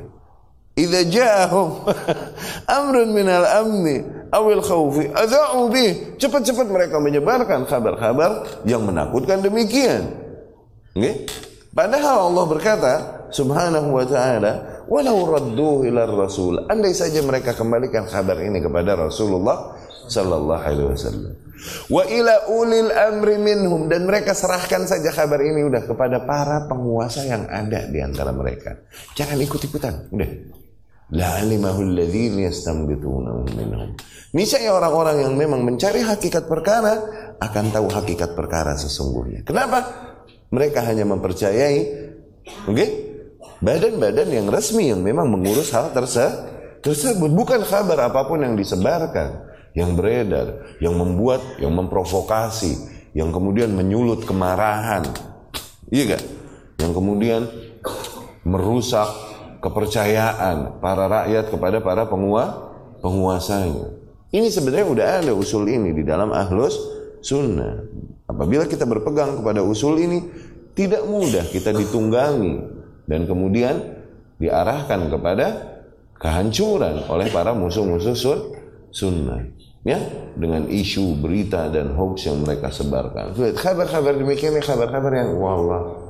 Idza 0.72 1.04
ja'ahum 1.04 1.84
amrun 2.80 3.12
minal 3.12 3.44
amni 3.44 4.00
awil 4.32 4.64
khawfi 4.64 5.12
adza'u 5.12 5.68
bih. 5.68 6.16
Cepat-cepat 6.16 6.66
mereka 6.72 6.96
menyebarkan 6.96 7.68
kabar-kabar 7.68 8.64
yang 8.64 8.80
menakutkan 8.88 9.44
demikian. 9.44 10.16
Okay? 10.96 11.28
Padahal 11.72 12.32
Allah 12.32 12.44
berkata 12.48 12.92
subhanahu 13.32 13.96
wa 13.96 14.04
ta'ala 14.04 14.84
walau 14.92 15.24
radduhu 15.24 15.88
ila 15.88 16.04
rasul 16.04 16.68
andai 16.68 16.92
saja 16.92 17.24
mereka 17.24 17.56
kembalikan 17.56 18.04
kabar 18.04 18.36
ini 18.44 18.60
kepada 18.60 18.92
Rasulullah 18.92 19.72
sallallahu 20.08 20.62
alaihi 20.62 20.88
wasallam 20.90 21.42
Wa 21.86 22.02
ila 22.10 22.50
ulil 22.50 22.90
amri 22.90 23.38
minhum 23.38 23.86
dan 23.86 24.02
mereka 24.02 24.34
serahkan 24.34 24.82
saja 24.88 25.14
kabar 25.14 25.38
ini 25.38 25.62
udah 25.62 25.86
kepada 25.86 26.26
para 26.26 26.66
penguasa 26.66 27.22
yang 27.22 27.46
ada 27.46 27.86
di 27.86 28.02
antara 28.02 28.34
mereka. 28.34 28.82
Jangan 29.14 29.38
ikut-ikutan, 29.38 30.10
udah. 30.10 30.30
La 31.12 31.38
alimahul 31.44 31.92
ladzina 31.92 32.50
yastambituna 32.50 33.46
minhum. 33.52 33.94
Niscaya 34.32 34.72
orang-orang 34.72 35.28
yang 35.28 35.34
memang 35.36 35.62
mencari 35.62 36.00
hakikat 36.02 36.48
perkara 36.48 36.98
akan 37.38 37.64
tahu 37.68 37.86
hakikat 37.92 38.32
perkara 38.32 38.74
sesungguhnya. 38.74 39.44
Kenapa? 39.44 39.86
Mereka 40.50 40.82
hanya 40.82 41.04
mempercayai 41.06 41.80
oke? 42.66 42.74
Okay? 42.74 42.90
Badan-badan 43.62 44.26
yang 44.34 44.46
resmi 44.50 44.90
yang 44.90 45.06
memang 45.06 45.30
mengurus 45.30 45.70
hal 45.70 45.94
tersebut 45.94 47.30
bukan 47.30 47.62
kabar 47.62 48.10
apa 48.10 48.26
pun 48.26 48.42
yang 48.42 48.58
disebarkan 48.58 49.51
yang 49.72 49.96
beredar, 49.96 50.76
yang 50.80 50.96
membuat, 50.96 51.40
yang 51.56 51.72
memprovokasi, 51.72 52.92
yang 53.16 53.32
kemudian 53.32 53.72
menyulut 53.72 54.24
kemarahan. 54.24 55.04
Iya 55.88 56.16
gak? 56.16 56.24
Yang 56.80 56.92
kemudian 56.96 57.42
merusak 58.44 59.08
kepercayaan 59.62 60.80
para 60.80 61.04
rakyat 61.08 61.48
kepada 61.48 61.78
para 61.80 62.04
pengua, 62.08 62.72
penguasanya. 63.00 64.00
Ini 64.32 64.48
sebenarnya 64.48 64.86
udah 64.88 65.06
ada 65.22 65.32
usul 65.36 65.68
ini 65.68 65.92
di 65.92 66.02
dalam 66.02 66.32
ahlus 66.32 66.76
sunnah. 67.20 67.84
Apabila 68.24 68.64
kita 68.64 68.88
berpegang 68.88 69.40
kepada 69.40 69.60
usul 69.60 70.00
ini, 70.00 70.18
tidak 70.72 71.04
mudah 71.04 71.44
kita 71.52 71.68
ditunggangi 71.76 72.64
dan 73.04 73.28
kemudian 73.28 73.76
diarahkan 74.40 75.12
kepada 75.12 75.46
kehancuran 76.16 77.04
oleh 77.12 77.28
para 77.28 77.52
musuh-musuh 77.52 78.16
sunnah 78.88 79.61
ya 79.82 79.98
dengan 80.38 80.70
isu 80.70 81.18
berita 81.18 81.66
dan 81.68 81.94
hoax 81.98 82.30
yang 82.30 82.42
mereka 82.42 82.70
sebarkan. 82.70 83.34
Kabar-kabar 83.58 84.14
demikian 84.14 84.58
kabar-kabar 84.62 85.12
yang 85.14 85.38
wallah 85.38 86.02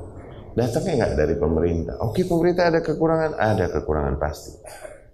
datangnya 0.53 0.93
nggak 1.05 1.13
dari 1.17 1.35
pemerintah. 1.37 1.95
Oke 2.05 2.25
pemerintah 2.25 2.69
ada 2.69 2.79
kekurangan, 2.85 3.31
ada 3.37 3.65
kekurangan 3.73 4.15
pasti. 4.21 4.53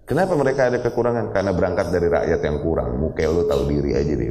Kenapa 0.04 0.34
mereka 0.34 0.66
ada 0.66 0.82
kekurangan? 0.82 1.30
Karena 1.30 1.54
berangkat 1.54 1.94
dari 1.94 2.10
rakyat 2.10 2.40
yang 2.42 2.58
kurang. 2.66 2.98
Muka 2.98 3.30
lu 3.30 3.46
tahu 3.46 3.70
diri 3.70 3.94
aja 3.94 4.10
deh. 4.10 4.26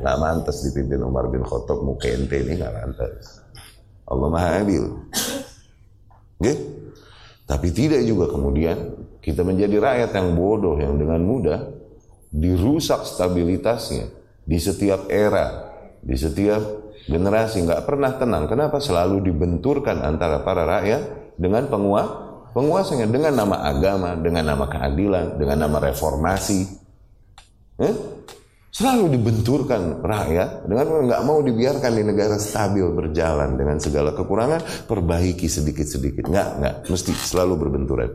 Nggak 0.00 0.16
mantas 0.16 0.64
dipimpin 0.64 0.96
Umar 1.04 1.28
bin 1.28 1.44
Khattab. 1.44 1.84
Muka 1.84 2.08
ente 2.08 2.40
ini 2.40 2.56
nggak 2.56 2.72
mantas. 2.72 3.44
Allah 4.08 4.28
Maha 4.32 4.64
Adil. 4.64 4.84
Oke? 6.40 6.52
Tapi 7.44 7.68
tidak 7.68 8.00
juga 8.08 8.32
kemudian 8.32 8.96
kita 9.20 9.44
menjadi 9.44 9.76
rakyat 9.76 10.10
yang 10.16 10.28
bodoh 10.32 10.80
yang 10.80 10.96
dengan 10.96 11.20
mudah 11.20 11.60
dirusak 12.36 13.08
stabilitasnya 13.08 14.12
di 14.44 14.60
setiap 14.60 15.08
era, 15.08 15.72
di 16.04 16.12
setiap 16.12 16.60
generasi 17.08 17.64
nggak 17.64 17.88
pernah 17.88 18.12
tenang. 18.20 18.44
Kenapa 18.44 18.76
selalu 18.76 19.24
dibenturkan 19.32 20.04
antara 20.04 20.44
para 20.44 20.68
rakyat 20.68 21.34
dengan 21.40 21.64
penguasa 21.72 22.26
penguasanya 22.56 23.04
dengan 23.12 23.36
nama 23.36 23.68
agama, 23.68 24.16
dengan 24.16 24.48
nama 24.48 24.64
keadilan, 24.64 25.36
dengan 25.36 25.68
nama 25.68 25.76
reformasi. 25.76 26.64
Eh? 27.76 28.16
selalu 28.76 29.16
dibenturkan 29.16 30.04
rakyat 30.04 30.68
dengan 30.68 31.08
nggak 31.08 31.22
mau 31.24 31.40
dibiarkan 31.40 31.96
di 31.96 32.04
negara 32.04 32.36
stabil 32.36 32.84
berjalan 32.92 33.56
dengan 33.56 33.80
segala 33.80 34.12
kekurangan 34.12 34.84
perbaiki 34.84 35.48
sedikit-sedikit 35.48 36.28
nggak 36.28 36.48
nggak 36.60 36.74
mesti 36.84 37.16
selalu 37.16 37.56
berbenturan 37.56 38.12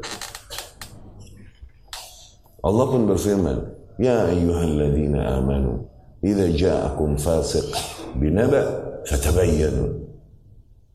Allah 2.62 2.86
pun 2.94 3.10
berfirman 3.10 3.58
ya 3.98 4.30
ayyuhalladzina 4.30 5.42
amanu 5.42 5.88
idza 6.22 6.48
ja'akum 6.52 7.18
fasiq 7.18 7.66
binaba 8.16 8.62
fatabayyanu 9.10 9.90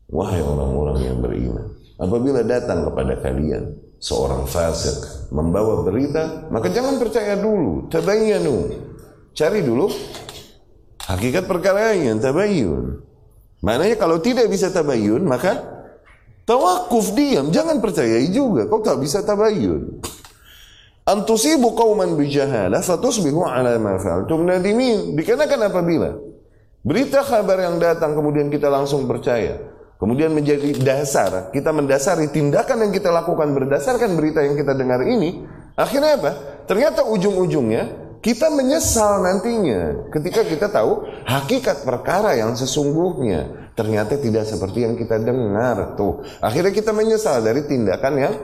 wahai 0.09 0.39
orang-orang 0.39 0.99
yang 1.03 1.17
beriman 1.19 1.65
apabila 1.99 2.41
datang 2.41 2.87
kepada 2.87 3.19
kalian 3.19 3.75
seorang 3.99 4.47
fasik 4.47 5.29
membawa 5.33 5.83
berita 5.83 6.47
maka 6.53 6.69
jangan 6.71 7.01
percaya 7.01 7.35
dulu 7.35 7.89
tabayyanu 7.91 8.87
Cari 9.37 9.61
dulu 9.61 9.85
hakikat 11.05 11.45
perkara 11.45 11.93
yang 11.93 12.17
tabayun. 12.17 13.05
Maknanya 13.61 13.93
kalau 14.01 14.17
tidak 14.17 14.49
bisa 14.49 14.73
tabayun, 14.73 15.21
maka 15.29 15.61
tawakuf 16.49 17.13
diam, 17.13 17.53
jangan 17.53 17.77
percayai 17.77 18.33
juga. 18.33 18.65
Kau 18.65 18.81
tak 18.81 18.97
bisa 18.97 19.21
tabayun. 19.21 20.01
Antusibu 21.07 21.71
qauman 21.71 22.19
bijahalah 22.19 22.83
fatusbihu 22.83 23.47
ala 23.47 23.79
ma 23.79 23.95
fa'altum 23.95 24.43
nadimin. 24.43 25.15
Dikarenakan 25.15 25.71
apabila 25.71 26.19
berita 26.83 27.23
kabar 27.23 27.63
yang 27.63 27.79
datang 27.79 28.11
kemudian 28.11 28.51
kita 28.51 28.67
langsung 28.67 29.07
percaya, 29.07 29.55
kemudian 30.03 30.35
menjadi 30.35 30.75
dasar, 30.83 31.55
kita 31.55 31.71
mendasari 31.71 32.27
tindakan 32.27 32.83
yang 32.83 32.91
kita 32.91 33.07
lakukan 33.07 33.55
berdasarkan 33.55 34.19
berita 34.19 34.43
yang 34.43 34.59
kita 34.59 34.75
dengar 34.75 35.07
ini, 35.07 35.47
akhirnya 35.79 36.19
apa? 36.19 36.31
Ternyata 36.67 37.07
ujung-ujungnya 37.07 37.87
kita 38.19 38.51
menyesal 38.51 39.23
nantinya 39.23 40.11
ketika 40.11 40.43
kita 40.43 40.67
tahu 40.67 41.07
hakikat 41.23 41.87
perkara 41.87 42.35
yang 42.35 42.51
sesungguhnya 42.51 43.71
ternyata 43.79 44.19
tidak 44.19 44.43
seperti 44.43 44.83
yang 44.83 44.99
kita 44.99 45.23
dengar 45.23 45.95
tuh. 45.95 46.19
Akhirnya 46.43 46.75
kita 46.75 46.91
menyesal 46.91 47.39
dari 47.39 47.63
tindakan 47.63 48.13
yang 48.19 48.35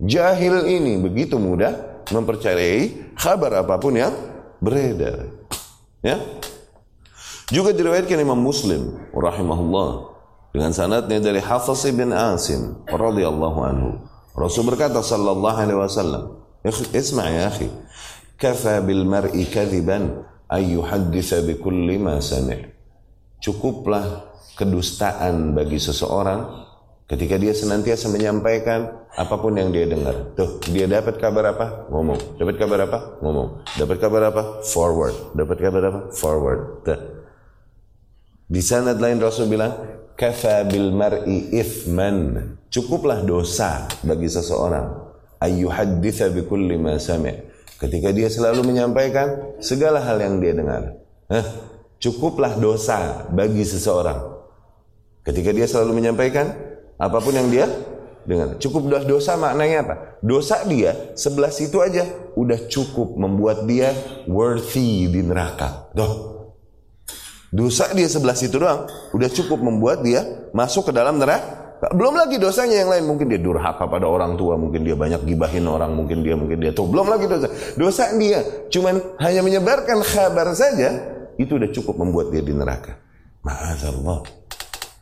jahil 0.00 0.64
ini 0.64 0.96
begitu 0.96 1.36
mudah 1.36 1.95
mempercayai 2.10 3.14
kabar 3.18 3.62
apa 3.62 3.76
pun 3.80 3.94
yang 3.96 4.14
beredar. 4.62 5.30
Ya. 6.00 6.22
Juga 7.50 7.70
diriwayatkan 7.70 8.18
Imam 8.18 8.38
Muslim 8.38 8.98
rahimahullah 9.14 10.18
dengan 10.50 10.72
sanadnya 10.74 11.22
dari 11.22 11.38
Hafiz 11.38 11.86
bin 11.94 12.10
Asim 12.10 12.82
radhiyallahu 12.90 13.58
anhu. 13.62 13.90
Rasul 14.34 14.66
berkata 14.66 15.00
sallallahu 15.00 15.56
alaihi 15.56 15.78
wasallam, 15.78 16.42
"Isma' 16.92 17.30
ya 17.30 17.48
akhi, 17.48 17.70
kafa 18.36 18.82
bil 18.82 19.06
mar'i 19.06 19.46
kadhiban 19.46 20.26
ay 20.50 20.76
yuhadditsa 20.76 21.42
bi 21.46 21.56
kulli 21.58 21.96
ma 21.96 22.18
sami' 22.18 22.76
cukuplah 23.40 24.32
kedustaan 24.56 25.52
bagi 25.52 25.76
seseorang 25.76 26.66
ketika 27.06 27.36
dia 27.36 27.52
senantiasa 27.52 28.10
menyampaikan 28.10 29.05
apa 29.16 29.34
pun 29.40 29.56
yang 29.56 29.72
dia 29.72 29.88
dengar. 29.88 30.36
Tuh 30.36 30.60
dia 30.68 30.84
dapat 30.84 31.16
kabar 31.16 31.56
apa? 31.56 31.88
Ngomong. 31.88 32.36
Dapat 32.36 32.54
kabar 32.60 32.78
apa? 32.84 32.98
Ngomong. 33.24 33.64
Dapat 33.80 33.96
kabar 33.96 34.22
apa? 34.28 34.42
Forward. 34.60 35.32
Dapat 35.32 35.56
kabar 35.56 35.82
apa? 35.88 36.00
Forward. 36.12 36.60
Tuh. 36.84 37.00
Di 38.46 38.60
sanad 38.60 39.00
lain 39.00 39.16
Rasul 39.16 39.48
bilang 39.48 39.72
kafa 40.20 40.68
bil 40.68 40.92
mar'i 40.92 41.48
ithman. 41.56 42.60
Cukuplah 42.68 43.24
dosa 43.24 43.88
bagi 44.04 44.28
seseorang. 44.28 45.08
Ayyuhadditsa 45.40 46.28
bi 46.32 46.44
kulli 46.44 46.76
ma 46.76 47.00
sami' 47.00 47.56
Ketika 47.76 48.08
dia 48.12 48.28
selalu 48.28 48.72
menyampaikan 48.72 49.56
segala 49.60 50.00
hal 50.00 50.20
yang 50.20 50.40
dia 50.40 50.52
dengar. 50.56 50.96
Hah? 51.28 51.44
Cukuplah 52.00 52.56
dosa 52.60 53.28
bagi 53.32 53.64
seseorang. 53.64 54.36
Ketika 55.24 55.52
dia 55.56 55.64
selalu 55.64 56.04
menyampaikan 56.04 56.52
apa 56.96 57.18
pun 57.20 57.32
yang 57.32 57.48
dia 57.48 57.68
dengar. 58.26 58.58
Cukup 58.58 58.90
dosa 59.06 59.38
maknanya 59.38 59.86
apa? 59.86 59.94
Dosa 60.20 60.66
dia 60.66 61.14
sebelah 61.14 61.54
situ 61.54 61.78
aja 61.80 62.04
udah 62.34 62.66
cukup 62.66 63.14
membuat 63.16 63.64
dia 63.64 63.94
worthy 64.26 65.06
di 65.08 65.22
neraka. 65.22 65.88
Doh. 65.94 66.34
Dosa 67.54 67.88
dia 67.94 68.10
sebelah 68.10 68.34
situ 68.34 68.58
doang 68.58 68.90
udah 69.14 69.30
cukup 69.30 69.62
membuat 69.62 70.02
dia 70.02 70.50
masuk 70.50 70.90
ke 70.90 70.92
dalam 70.92 71.16
neraka 71.22 71.66
belum 71.76 72.16
lagi 72.16 72.40
dosanya 72.40 72.80
yang 72.80 72.88
lain, 72.88 73.04
mungkin 73.04 73.28
dia 73.28 73.36
durhaka 73.36 73.84
pada 73.84 74.08
orang 74.08 74.40
tua, 74.40 74.56
mungkin 74.56 74.80
dia 74.80 74.96
banyak 74.96 75.28
gibahin 75.28 75.68
orang, 75.68 75.92
mungkin 75.92 76.24
dia 76.24 76.32
mungkin 76.32 76.56
dia 76.56 76.72
tuh 76.72 76.88
belum 76.88 77.04
lagi 77.04 77.28
dosa. 77.28 77.52
Dosa 77.76 78.16
dia 78.16 78.40
cuman 78.72 79.20
hanya 79.20 79.44
menyebarkan 79.44 80.00
kabar 80.00 80.56
saja, 80.56 80.96
itu 81.36 81.60
udah 81.60 81.68
cukup 81.68 82.00
membuat 82.00 82.32
dia 82.32 82.40
di 82.40 82.56
neraka. 82.56 82.96
Ma'azallah. 83.44 84.24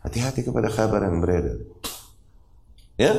Hati-hati 0.03 0.43
kepada 0.43 0.67
kabar 0.67 1.07
yang 1.07 1.23
beredar. 1.23 1.63
Ya. 2.95 3.15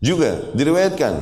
Juga 0.00 0.52
diriwayatkan 0.52 1.14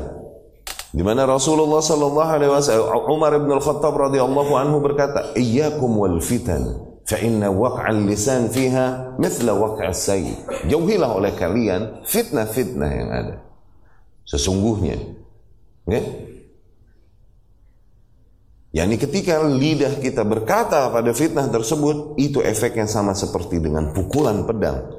di 0.94 1.02
mana 1.02 1.26
Rasulullah 1.26 1.82
sallallahu 1.82 2.30
alaihi 2.38 2.52
wasallam 2.54 3.10
Umar 3.10 3.34
bin 3.38 3.50
Al-Khattab 3.50 3.94
radhiyallahu 3.98 4.52
anhu 4.54 4.78
berkata, 4.78 5.34
"Iyyakum 5.34 5.90
wal 5.98 6.22
fitan 6.22 6.62
fa 7.02 7.18
inna 7.18 7.50
waq'al 7.50 8.06
lisan 8.06 8.46
fiha 8.50 9.18
mithla 9.18 9.58
waq'as 9.58 10.06
sayy." 10.06 10.38
Jauhilah 10.70 11.10
oleh 11.10 11.34
kalian 11.34 12.06
fitnah-fitnah 12.06 12.90
yang 12.94 13.10
ada. 13.10 13.34
Sesungguhnya, 14.22 14.96
ya? 15.90 16.02
Yani 18.74 18.98
ketika 18.98 19.38
lidah 19.38 20.02
kita 20.02 20.26
berkata 20.26 20.90
pada 20.90 21.10
fitnah 21.14 21.46
tersebut, 21.46 22.18
itu 22.18 22.42
efeknya 22.42 22.90
sama 22.90 23.14
seperti 23.14 23.62
dengan 23.62 23.94
pukulan 23.94 24.42
pedang. 24.42 24.94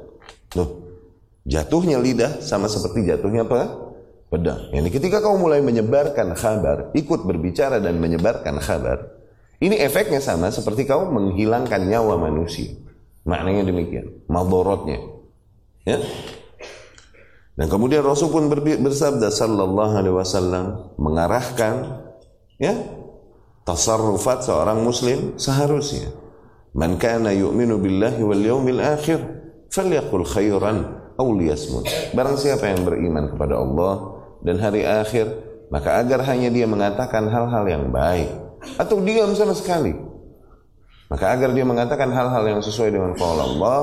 Loh, 0.56 0.85
jatuhnya 1.46 2.02
lidah 2.02 2.42
sama 2.42 2.66
seperti 2.66 3.06
jatuhnya 3.06 3.46
apa? 3.46 3.86
pedang 4.26 4.74
yakni 4.74 4.90
ketika 4.90 5.22
kau 5.22 5.38
mulai 5.38 5.62
menyebarkan 5.62 6.34
kabar 6.34 6.90
ikut 6.98 7.22
berbicara 7.22 7.78
dan 7.78 8.02
menyebarkan 8.02 8.58
kabar 8.58 9.16
ini 9.56 9.80
efeknya 9.80 10.20
sama 10.20 10.52
seperti 10.52 10.84
kau 10.84 11.08
menghilangkan 11.08 11.88
nyawa 11.88 12.20
manusia. 12.20 12.76
Maknanya 13.24 13.64
demikian. 13.64 14.28
Madorotnya. 14.28 15.00
Ya. 15.88 15.98
Dan 17.56 17.66
kemudian 17.72 18.04
Rasul 18.04 18.28
pun 18.28 18.52
bersabda 18.52 19.32
sallallahu 19.32 19.92
alaihi 19.96 20.12
wasallam 20.12 20.92
mengarahkan 21.00 22.04
ya 22.60 22.76
tasarrufat 23.64 24.44
seorang 24.44 24.84
muslim 24.84 25.40
seharusnya 25.40 26.12
man 26.76 27.00
kana 27.00 27.32
yu'minu 27.32 27.80
billahi 27.80 28.20
wal 28.20 28.44
yawmil 28.44 28.76
akhir 28.84 29.24
falyaqul 29.72 30.28
khairan 30.28 31.00
aw 31.16 31.28
liyasmut. 31.32 31.88
Barang 32.12 32.36
siapa 32.36 32.68
yang 32.70 32.84
beriman 32.84 33.32
kepada 33.32 33.60
Allah 33.60 33.94
dan 34.44 34.56
hari 34.60 34.84
akhir 34.84 35.46
maka 35.66 35.98
agar 35.98 36.22
hanya 36.30 36.46
dia 36.52 36.66
mengatakan 36.68 37.26
hal-hal 37.26 37.64
yang 37.66 37.90
baik 37.90 38.30
atau 38.78 39.02
diam 39.02 39.34
sama 39.34 39.54
sekali. 39.54 39.94
Maka 41.06 41.38
agar 41.38 41.54
dia 41.54 41.62
mengatakan 41.62 42.10
hal-hal 42.10 42.44
yang 42.46 42.60
sesuai 42.62 42.90
dengan 42.90 43.14
qala 43.14 43.46
Allah, 43.46 43.78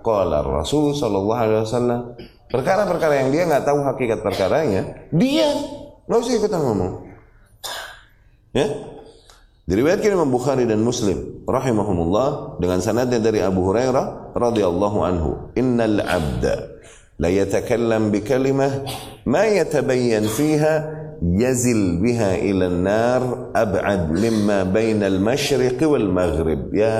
qala 0.00 0.40
Rasul 0.40 0.96
sallallahu 0.96 1.40
alaihi 1.40 1.64
wasallam, 1.68 2.00
perkara-perkara 2.48 3.24
yang 3.24 3.28
dia 3.28 3.44
nggak 3.44 3.64
tahu 3.64 3.84
hakikat 3.84 4.24
perkaranya, 4.24 5.08
dia 5.12 5.52
nggak 6.08 6.20
usah 6.20 6.32
ikutan 6.36 6.60
ngomong. 6.64 6.92
Ya? 8.56 8.68
Diriwayatkan 9.68 10.16
Imam 10.16 10.32
Bukhari 10.32 10.64
dan 10.68 10.80
Muslim 10.80 11.44
rahimahumullah 11.48 12.60
dengan 12.60 12.80
sanadnya 12.82 13.20
dari 13.20 13.40
Abu 13.40 13.68
Hurairah 13.68 14.34
radhiyallahu 14.36 14.98
anhu, 15.00 15.30
"Innal 15.56 16.02
'abda 16.02 16.71
لا 17.22 17.30
يتكلم 17.30 18.10
بكلمة 18.10 18.68
ما 19.26 19.44
يتبين 19.46 20.26
فيها 20.26 20.74
يزل 21.22 22.02
بها 22.02 22.34
إلى 22.34 22.66
النار 22.66 23.22
أبعد 23.54 24.10
مما 24.10 24.62
بين 24.74 25.02
المشرق 25.02 25.78
والمغرب 25.78 26.74
يا 26.74 26.98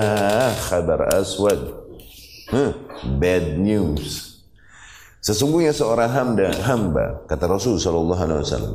خبر 0.70 0.98
أسود 1.20 1.82
bad 3.18 3.58
news 3.58 4.30
Sesungguhnya 5.22 5.70
seorang 5.70 6.10
hamba, 6.10 6.50
hamba 6.66 7.06
kata 7.30 7.46
Rasul 7.46 7.78
Shallallahu 7.78 8.22
Alaihi 8.26 8.42
Wasallam, 8.42 8.74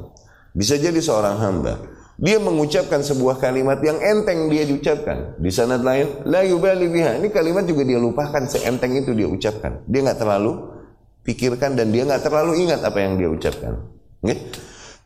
bisa 0.55 0.79
jadi 0.79 0.95
seorang 1.03 1.43
hamba. 1.43 1.75
Dia 2.15 2.39
mengucapkan 2.39 3.03
sebuah 3.03 3.35
kalimat 3.35 3.83
yang 3.83 3.99
enteng 3.99 4.47
dia 4.47 4.63
diucapkan. 4.63 5.35
Di 5.43 5.51
sanad 5.51 5.83
lain, 5.83 6.23
la 6.23 6.47
yubali 6.47 6.87
biha. 6.87 7.19
Ini 7.19 7.27
kalimat 7.35 7.67
juga 7.67 7.83
dia 7.83 7.99
lupakan 7.99 8.47
seenteng 8.47 8.95
itu 8.95 9.11
dia 9.11 9.27
ucapkan. 9.27 9.83
Dia 9.91 10.07
nggak 10.07 10.23
terlalu 10.23 10.76
pikirkan 11.27 11.75
dan 11.75 11.91
dia 11.91 12.07
nggak 12.07 12.23
terlalu 12.23 12.63
ingat 12.63 12.79
apa 12.87 13.03
yang 13.03 13.19
dia 13.19 13.27
ucapkan. 13.27 13.83
Okay? 14.23 14.47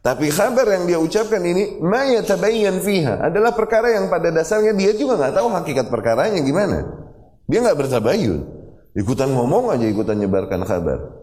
Tapi 0.02 0.30
kabar 0.30 0.66
yang 0.66 0.86
dia 0.86 0.98
ucapkan 1.02 1.42
ini 1.42 1.82
maya 1.82 2.22
tabayyan 2.22 2.82
fiha 2.82 3.22
adalah 3.22 3.54
perkara 3.54 3.98
yang 3.98 4.10
pada 4.10 4.30
dasarnya 4.30 4.78
dia 4.78 4.94
juga 4.94 5.18
nggak 5.18 5.34
tahu 5.34 5.48
hakikat 5.50 5.90
perkaranya 5.90 6.42
gimana. 6.46 6.86
Dia 7.50 7.66
nggak 7.66 7.78
bertabayun. 7.78 8.42
Ikutan 8.94 9.34
ngomong 9.34 9.74
aja 9.74 9.86
ikutan 9.90 10.22
nyebarkan 10.22 10.62
kabar. 10.66 11.22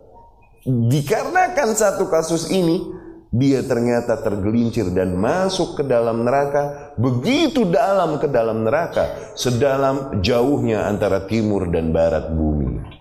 Dikarenakan 0.67 1.69
satu 1.79 2.11
kasus 2.11 2.51
ini 2.51 2.83
dia 3.29 3.61
ternyata 3.61 4.19
tergelincir 4.25 4.89
dan 4.95 5.13
masuk 5.21 5.77
ke 5.77 5.83
dalam 5.85 6.25
neraka, 6.25 6.97
begitu 6.97 7.69
dalam 7.69 8.17
ke 8.17 8.25
dalam 8.25 8.65
neraka, 8.65 9.37
sedalam 9.37 10.25
jauhnya 10.25 10.89
antara 10.89 11.29
timur 11.29 11.69
dan 11.69 11.93
barat 11.93 12.33
bumi. 12.33 12.98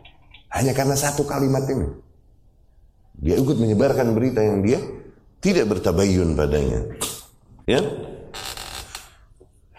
Hanya 0.58 0.74
karena 0.74 0.98
satu 0.98 1.22
kalimat 1.30 1.70
ini. 1.70 1.86
Dia 3.22 3.38
ikut 3.38 3.58
menyebarkan 3.62 4.14
berita 4.18 4.42
yang 4.42 4.66
dia 4.66 4.82
tidak 5.38 5.70
bertabayun 5.78 6.34
padanya. 6.34 6.98
Ya. 7.70 7.82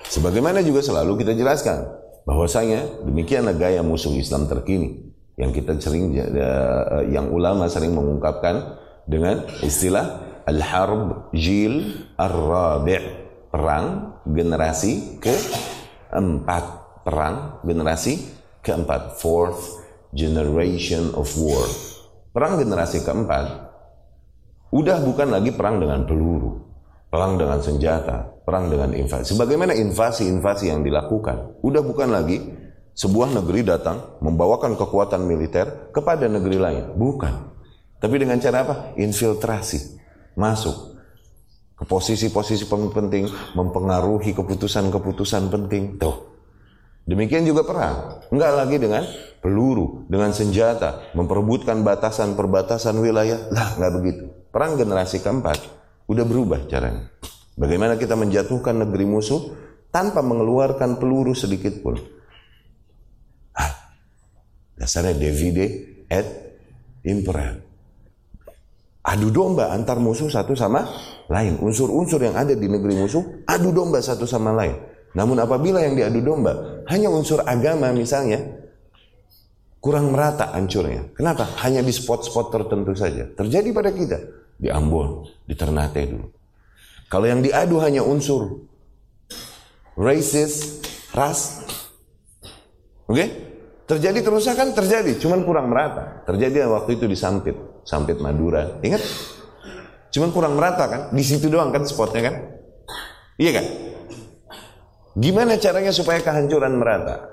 Sebagaimana 0.06 0.62
juga 0.62 0.80
selalu 0.80 1.22
kita 1.22 1.34
jelaskan 1.34 1.82
bahwasanya 2.24 3.04
demikianlah 3.04 3.58
gaya 3.58 3.82
musuh 3.82 4.14
Islam 4.14 4.46
terkini 4.46 5.08
yang 5.38 5.54
kita 5.54 5.78
sering 5.78 6.10
yang 7.10 7.30
ulama 7.30 7.70
sering 7.70 7.94
mengungkapkan 7.94 8.78
dengan 9.06 9.46
istilah 9.62 10.42
al-harb 10.44 11.30
jil 11.30 12.04
ar-rabi' 12.18 13.04
perang 13.48 14.18
generasi 14.26 15.22
keempat 15.22 16.64
perang 17.06 17.62
generasi 17.64 18.28
keempat 18.60 19.16
fourth 19.16 19.77
generation 20.14 21.12
of 21.16 21.28
war 21.40 21.66
perang 22.32 22.60
generasi 22.60 23.04
keempat 23.04 23.72
udah 24.72 24.98
bukan 25.04 25.28
lagi 25.32 25.50
perang 25.56 25.80
dengan 25.80 26.04
peluru 26.04 26.64
perang 27.08 27.40
dengan 27.40 27.58
senjata 27.60 28.44
perang 28.44 28.68
dengan 28.68 28.92
invasi 28.92 29.32
sebagaimana 29.32 29.72
invasi-invasi 29.72 30.68
yang 30.68 30.84
dilakukan 30.84 31.60
udah 31.64 31.82
bukan 31.84 32.12
lagi 32.12 32.40
sebuah 32.98 33.30
negeri 33.32 33.64
datang 33.64 34.20
membawakan 34.20 34.76
kekuatan 34.76 35.24
militer 35.24 35.92
kepada 35.94 36.28
negeri 36.28 36.58
lain 36.60 36.84
bukan 36.98 37.48
tapi 37.98 38.14
dengan 38.16 38.38
cara 38.38 38.62
apa? 38.62 38.74
Infiltrasi. 38.94 39.98
Masuk 40.38 41.02
ke 41.74 41.84
posisi-posisi 41.86 42.66
penting, 42.70 43.26
mempengaruhi 43.58 44.34
keputusan-keputusan 44.34 45.50
penting. 45.50 45.98
Tuh. 45.98 46.37
Demikian 47.08 47.48
juga 47.48 47.64
perang. 47.64 48.20
Enggak 48.28 48.52
lagi 48.52 48.76
dengan 48.76 49.00
peluru, 49.40 50.04
dengan 50.12 50.28
senjata, 50.36 51.08
memperebutkan 51.16 51.80
batasan-perbatasan 51.80 53.00
wilayah. 53.00 53.48
Lah, 53.48 53.80
enggak 53.80 53.92
begitu. 53.96 54.24
Perang 54.52 54.76
generasi 54.76 55.24
keempat 55.24 55.56
udah 56.04 56.24
berubah 56.28 56.68
caranya. 56.68 57.08
Bagaimana 57.56 57.96
kita 57.96 58.12
menjatuhkan 58.12 58.84
negeri 58.84 59.08
musuh 59.08 59.56
tanpa 59.88 60.20
mengeluarkan 60.20 61.00
peluru 61.00 61.32
sedikit 61.32 61.80
pun. 61.80 61.96
Ah, 63.56 63.72
dasarnya 64.76 65.16
divide 65.16 66.04
et 66.12 66.28
impera 67.08 67.68
adu 69.08 69.32
domba 69.32 69.72
antar 69.72 69.96
musuh 69.96 70.28
satu 70.28 70.52
sama 70.52 70.84
lain. 71.32 71.56
Unsur-unsur 71.64 72.20
yang 72.20 72.36
ada 72.36 72.52
di 72.52 72.68
negeri 72.68 73.00
musuh 73.00 73.44
adu 73.48 73.72
domba 73.72 74.04
satu 74.04 74.28
sama 74.28 74.52
lain. 74.52 74.76
Namun 75.16 75.40
apabila 75.40 75.80
yang 75.80 75.96
diadu 75.96 76.20
domba 76.20 76.84
hanya 76.88 77.08
unsur 77.08 77.40
agama 77.44 77.92
misalnya, 77.92 78.40
kurang 79.80 80.12
merata 80.12 80.52
hancurnya. 80.52 81.14
Kenapa? 81.14 81.48
Hanya 81.64 81.80
di 81.80 81.92
spot-spot 81.94 82.52
tertentu 82.52 82.92
saja. 82.92 83.24
Terjadi 83.32 83.68
pada 83.72 83.90
kita 83.94 84.18
di 84.58 84.68
Ambon, 84.68 85.24
di 85.46 85.54
Ternate 85.54 86.02
dulu. 86.04 86.26
Kalau 87.08 87.24
yang 87.24 87.40
diadu 87.40 87.80
hanya 87.80 88.04
unsur 88.04 88.68
racist, 89.96 90.84
ras, 91.16 91.64
oke? 93.08 93.16
Okay? 93.16 93.28
Terjadi 93.88 94.20
kerusakan 94.20 94.76
terjadi, 94.76 95.16
cuman 95.16 95.48
kurang 95.48 95.72
merata. 95.72 96.20
Terjadi 96.28 96.68
waktu 96.68 97.00
itu 97.00 97.08
di 97.08 97.16
Sampit. 97.16 97.56
Sampit 97.88 98.20
Madura. 98.20 98.84
Ingat? 98.84 99.00
Cuman 100.12 100.28
kurang 100.28 100.60
merata 100.60 100.84
kan? 100.84 101.02
Di 101.16 101.24
situ 101.24 101.48
doang 101.48 101.72
kan 101.72 101.88
spotnya 101.88 102.28
kan? 102.28 102.34
Iya 103.40 103.50
kan? 103.56 103.66
Gimana 105.18 105.58
caranya 105.58 105.90
supaya 105.90 106.22
kehancuran 106.22 106.78
merata? 106.78 107.26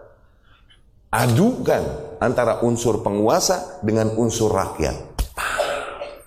Adukan 1.14 2.18
antara 2.18 2.66
unsur 2.66 3.06
penguasa 3.06 3.80
dengan 3.86 4.18
unsur 4.18 4.50
rakyat. 4.50 5.14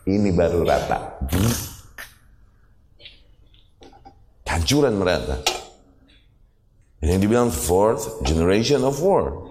Ini 0.06 0.30
baru 0.32 0.62
rata. 0.62 1.18
Kehancuran 4.46 4.94
merata. 4.94 5.42
Ini 7.02 7.18
dibilang 7.18 7.50
fourth 7.50 8.22
generation 8.22 8.86
of 8.86 8.98
war 9.02 9.50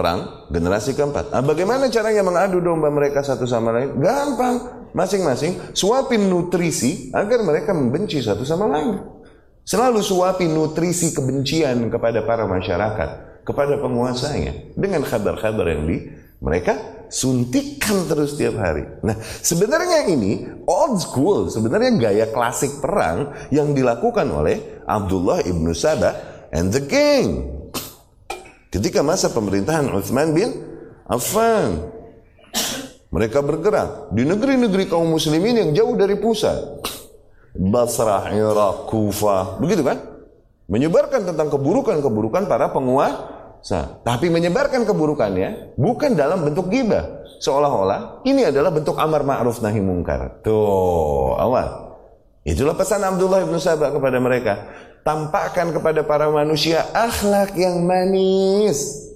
perang 0.00 0.48
generasi 0.48 0.96
keempat. 0.96 1.28
Nah, 1.28 1.44
bagaimana 1.44 1.92
caranya 1.92 2.24
mengadu 2.24 2.64
domba 2.64 2.88
mereka 2.88 3.20
satu 3.20 3.44
sama 3.44 3.76
lain? 3.76 4.00
Gampang, 4.00 4.88
masing-masing 4.96 5.76
suapin 5.76 6.24
nutrisi 6.24 7.12
agar 7.12 7.44
mereka 7.44 7.76
membenci 7.76 8.24
satu 8.24 8.48
sama 8.48 8.64
lain. 8.64 9.19
Selalu 9.64 10.00
suapi 10.02 10.50
nutrisi 10.50 11.14
kebencian 11.14 11.88
kepada 11.92 12.26
para 12.26 12.48
masyarakat, 12.48 13.42
kepada 13.46 13.78
penguasanya 13.78 14.74
dengan 14.74 15.04
kabar-kabar 15.06 15.66
yang 15.70 15.86
di 15.86 16.10
mereka 16.40 17.06
suntikan 17.12 18.08
terus 18.08 18.34
setiap 18.34 18.56
hari. 18.58 18.86
Nah, 19.04 19.18
sebenarnya 19.20 20.08
ini 20.08 20.46
old 20.64 20.98
school, 21.02 21.50
sebenarnya 21.52 21.90
gaya 22.00 22.26
klasik 22.30 22.80
perang 22.80 23.34
yang 23.52 23.76
dilakukan 23.76 24.26
oleh 24.30 24.80
Abdullah 24.88 25.44
ibnu 25.44 25.74
Sabah 25.76 26.14
and 26.54 26.72
the 26.72 26.82
king. 26.86 27.50
Ketika 28.70 29.02
masa 29.02 29.34
pemerintahan 29.34 29.90
Uthman 29.90 30.30
bin 30.30 30.50
Affan. 31.10 31.90
Mereka 33.10 33.42
bergerak 33.42 34.14
di 34.14 34.22
negeri-negeri 34.22 34.86
kaum 34.86 35.10
muslimin 35.10 35.58
yang 35.58 35.70
jauh 35.74 35.98
dari 35.98 36.14
pusat. 36.14 36.54
Basrah, 37.56 38.30
Irak, 38.30 38.86
Kufah, 38.86 39.58
begitu 39.58 39.82
kan? 39.82 39.98
Menyebarkan 40.70 41.26
tentang 41.26 41.50
keburukan-keburukan 41.50 42.46
para 42.46 42.70
penguasa. 42.70 44.00
Tapi 44.06 44.30
menyebarkan 44.30 44.86
keburukannya 44.86 45.74
bukan 45.74 46.14
dalam 46.14 46.46
bentuk 46.46 46.70
gibah. 46.70 47.26
Seolah-olah 47.42 48.22
ini 48.28 48.46
adalah 48.46 48.70
bentuk 48.70 48.94
amar 49.00 49.26
ma'ruf 49.26 49.58
nahi 49.64 49.82
mungkar. 49.82 50.44
Tuh, 50.46 51.34
awal. 51.34 51.90
Itulah 52.46 52.78
pesan 52.78 53.02
Abdullah 53.02 53.42
bin 53.44 53.58
Sabah 53.58 53.90
kepada 53.92 54.16
mereka 54.22 54.70
tampakkan 55.02 55.72
kepada 55.72 56.04
para 56.04 56.28
manusia 56.28 56.86
akhlak 56.92 57.56
yang 57.56 57.84
manis. 57.84 59.10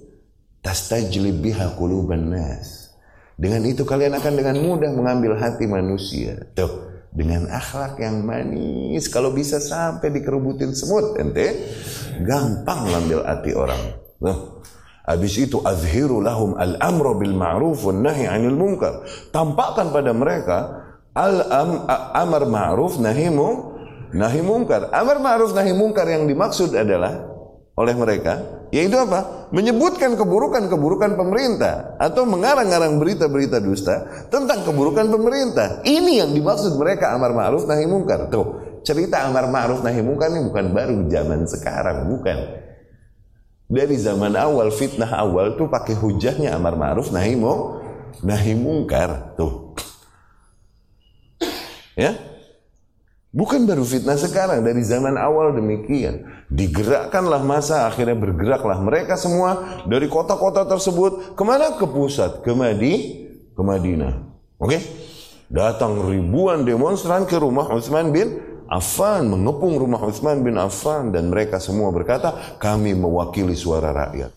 Tastajlib 0.65 1.45
biha 1.45 1.77
quluban 1.77 2.33
nas. 2.33 2.89
Dengan 3.35 3.61
itu 3.67 3.83
kalian 3.83 4.17
akan 4.17 4.33
dengan 4.33 4.55
mudah 4.57 4.91
mengambil 4.95 5.37
hati 5.37 5.67
manusia. 5.67 6.41
Tuh, 6.55 6.94
dengan 7.15 7.47
akhlak 7.47 7.95
yang 8.03 8.27
manis 8.27 9.07
kalau 9.07 9.31
bisa 9.31 9.63
sampai 9.63 10.11
dikerubutin 10.11 10.75
semut 10.75 11.15
ente 11.15 11.55
gampang 12.21 12.91
mengambil 12.91 13.23
hati 13.23 13.51
orang. 13.55 13.81
Nah, 14.19 14.37
Habis 15.05 15.37
itu 15.37 15.61
azhiru 15.61 16.17
lahum 16.17 16.57
al-amru 16.57 17.13
bil 17.21 17.37
ma'ruf 17.37 17.85
wan 17.85 18.01
nahi 18.01 18.25
'anil 18.25 18.57
munkar. 18.57 19.05
Tampakkan 19.29 19.93
pada 19.93 20.09
mereka 20.17 20.81
al-amr 21.13 22.49
ma'ruf 22.49 22.97
nahi 22.97 23.29
munkar 23.29 23.75
nahi 24.15 24.39
mungkar. 24.39 24.89
Amar 24.95 25.19
ma'ruf 25.19 25.51
nahi 25.51 25.75
mungkar 25.75 26.07
yang 26.07 26.23
dimaksud 26.25 26.71
adalah 26.71 27.34
oleh 27.75 27.91
mereka 27.91 28.65
yaitu 28.75 28.99
apa? 28.99 29.47
Menyebutkan 29.55 30.19
keburukan-keburukan 30.19 31.15
pemerintah 31.15 31.95
atau 31.95 32.27
mengarang-arang 32.27 32.99
berita-berita 32.99 33.63
dusta 33.63 34.27
tentang 34.27 34.67
keburukan 34.67 35.07
pemerintah. 35.07 35.79
Ini 35.87 36.25
yang 36.25 36.31
dimaksud 36.35 36.75
mereka 36.75 37.15
amar 37.15 37.31
ma'ruf 37.31 37.63
nahi 37.63 37.87
mungkar. 37.87 38.27
Tuh, 38.27 38.79
cerita 38.83 39.23
amar 39.23 39.47
ma'ruf 39.47 39.79
nahi 39.79 40.03
mungkar 40.03 40.27
ini 40.33 40.51
bukan 40.51 40.65
baru 40.75 40.95
zaman 41.07 41.47
sekarang, 41.47 42.09
bukan. 42.11 42.37
Dari 43.65 43.95
zaman 43.95 44.35
awal 44.35 44.69
fitnah 44.75 45.09
awal 45.09 45.55
tuh 45.55 45.71
pakai 45.71 45.95
hujahnya 45.95 46.51
amar 46.51 46.75
ma'ruf 46.75 47.15
nahi 47.15 47.39
nahi 48.27 48.53
mungkar. 48.59 49.39
Tuh. 49.39 49.71
Ya, 51.95 52.11
Bukan 53.35 53.67
baru 53.67 53.83
fitnah 53.83 54.15
sekarang, 54.15 54.63
dari 54.63 54.79
zaman 54.79 55.19
awal 55.19 55.51
demikian. 55.51 56.23
Digerakkanlah 56.47 57.43
masa, 57.43 57.83
akhirnya 57.83 58.15
bergeraklah 58.15 58.79
mereka 58.79 59.19
semua 59.19 59.83
dari 59.83 60.07
kota-kota 60.07 60.63
tersebut. 60.63 61.35
Ke 61.35 61.43
mana? 61.43 61.75
Ke 61.75 61.83
pusat, 61.83 62.39
ke 62.47 62.51
Madi, 62.55 63.27
ke 63.51 63.59
Madinah. 63.59 64.23
Oke? 64.55 64.79
Okay? 64.79 64.81
Datang 65.51 66.07
ribuan 66.07 66.63
demonstran 66.63 67.27
ke 67.27 67.35
rumah 67.35 67.67
Utsman 67.75 68.15
bin 68.15 68.39
Affan, 68.71 69.27
mengepung 69.27 69.83
rumah 69.83 69.99
Utsman 70.07 70.39
bin 70.39 70.55
Affan. 70.55 71.11
Dan 71.11 71.27
mereka 71.27 71.59
semua 71.59 71.91
berkata, 71.91 72.55
kami 72.55 72.95
mewakili 72.95 73.59
suara 73.59 73.91
rakyat. 73.91 74.31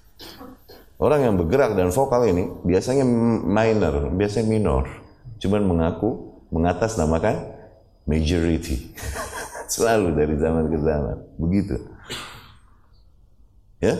Orang 0.98 1.22
yang 1.22 1.38
bergerak 1.38 1.78
dan 1.78 1.94
vokal 1.94 2.26
ini 2.26 2.50
biasanya 2.66 3.06
minor, 3.46 4.10
biasanya 4.10 4.46
minor. 4.50 4.90
Cuman 5.38 5.62
mengaku, 5.62 6.34
mengatasnamakan 6.50 7.57
majority. 8.08 8.96
Selalu 9.72 10.16
dari 10.16 10.34
zaman 10.40 10.64
ke 10.72 10.78
zaman. 10.80 11.16
Begitu. 11.36 11.76
Ya. 13.84 13.94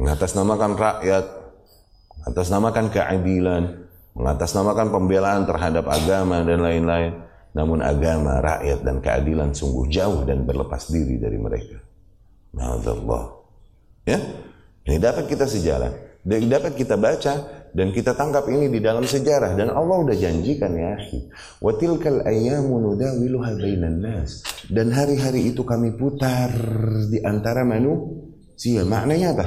Mengatasnamakan 0.00 0.72
rakyat, 0.74 1.24
mengatasnamakan 2.18 2.86
keadilan, 2.88 3.62
mengatasnamakan 4.16 4.88
pembelaan 4.88 5.44
terhadap 5.44 5.84
agama 5.86 6.40
dan 6.42 6.64
lain-lain. 6.64 7.12
Namun 7.52 7.84
agama, 7.84 8.40
rakyat, 8.40 8.80
dan 8.80 9.04
keadilan 9.04 9.52
sungguh 9.52 9.92
jauh 9.92 10.24
dan 10.24 10.48
berlepas 10.48 10.88
diri 10.88 11.20
dari 11.20 11.36
mereka. 11.36 11.84
Ma'adallah. 12.56 13.44
Ya, 14.08 14.18
ini 14.88 14.96
dapat 14.96 15.28
kita 15.28 15.44
sejalan. 15.44 15.92
Dapat 16.24 16.72
kita 16.80 16.96
baca 16.96 17.61
dan 17.72 17.88
kita 17.88 18.12
tangkap 18.12 18.44
ini 18.52 18.68
di 18.68 18.84
dalam 18.84 19.08
sejarah. 19.08 19.56
Dan 19.56 19.72
Allah 19.72 20.04
udah 20.04 20.12
janjikan 20.12 20.76
ya 20.76 20.92
akhi. 20.92 21.32
Wa 21.56 21.72
tilkal 21.80 22.20
ayyamu 22.28 22.76
nudawiluha 22.92 23.56
bainan 23.56 24.04
nas. 24.04 24.44
Dan 24.68 24.92
hari-hari 24.92 25.48
itu 25.48 25.64
kami 25.64 25.96
putar 25.96 26.52
di 27.08 27.16
antara 27.24 27.64
manusia. 27.64 28.84
Maknanya 28.84 29.28
apa? 29.32 29.46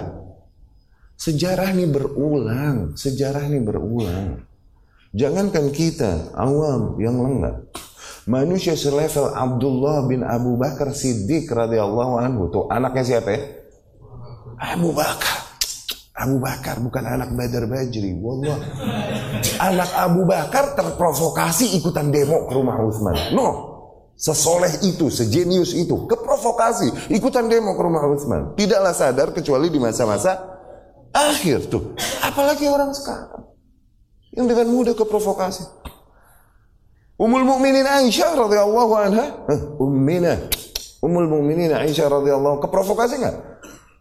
Sejarah 1.21 1.69
ini 1.77 1.85
berulang. 1.85 2.97
Sejarah 2.97 3.45
ini 3.45 3.61
berulang. 3.61 4.41
Jangankan 5.13 5.69
kita 5.69 6.33
awam 6.35 6.97
yang 6.97 7.21
lengah 7.21 7.71
manusia 8.25 8.73
selevel 8.73 9.31
Abdullah 9.31 10.09
bin 10.09 10.25
Abu 10.25 10.57
Bakar 10.57 10.91
Siddiq 10.91 11.45
radhiyallahu 11.45 12.19
anhu. 12.19 12.49
Tuh 12.49 12.65
anaknya 12.73 13.03
siapa 13.05 13.29
ya? 13.31 13.41
Abu 14.59 14.91
Bakar 14.91 15.44
Abu 16.15 16.39
Bakar 16.39 16.79
bukan 16.79 17.03
anak 17.03 17.35
Badar 17.35 17.67
Bajri. 17.67 18.15
Wallah. 18.23 18.55
Anak 19.59 19.91
Abu 19.99 20.23
Bakar 20.23 20.71
terprovokasi 20.71 21.75
ikutan 21.75 22.07
demo 22.07 22.47
ke 22.47 22.55
rumah 22.55 22.79
Utsman. 22.79 23.35
No. 23.35 23.75
Sesoleh 24.15 24.71
itu, 24.87 25.11
sejenius 25.11 25.75
itu, 25.75 26.07
keprovokasi, 26.07 27.11
ikutan 27.11 27.51
demo 27.51 27.75
ke 27.75 27.81
rumah 27.83 28.07
Utsman. 28.07 28.55
Tidaklah 28.55 28.95
sadar 28.95 29.35
kecuali 29.35 29.67
di 29.67 29.75
masa-masa 29.75 30.39
akhir 31.11 31.67
tuh. 31.67 31.99
Apalagi 32.23 32.63
orang 32.71 32.95
sekarang 32.95 33.51
yang 34.31 34.47
dengan 34.47 34.71
mudah 34.71 34.95
keprovokasi. 34.95 35.67
Ummul 37.15 37.43
Mukminin 37.43 37.87
Aisyah 37.87 38.39
radhiyallahu 38.39 38.93
anha, 38.95 39.25
ummina. 39.79 40.47
Ummul 41.03 41.27
Mukminin 41.27 41.71
Aisyah 41.75 42.07
radhiyallahu 42.07 42.63
keprovokasi 42.63 43.19
enggak? 43.19 43.54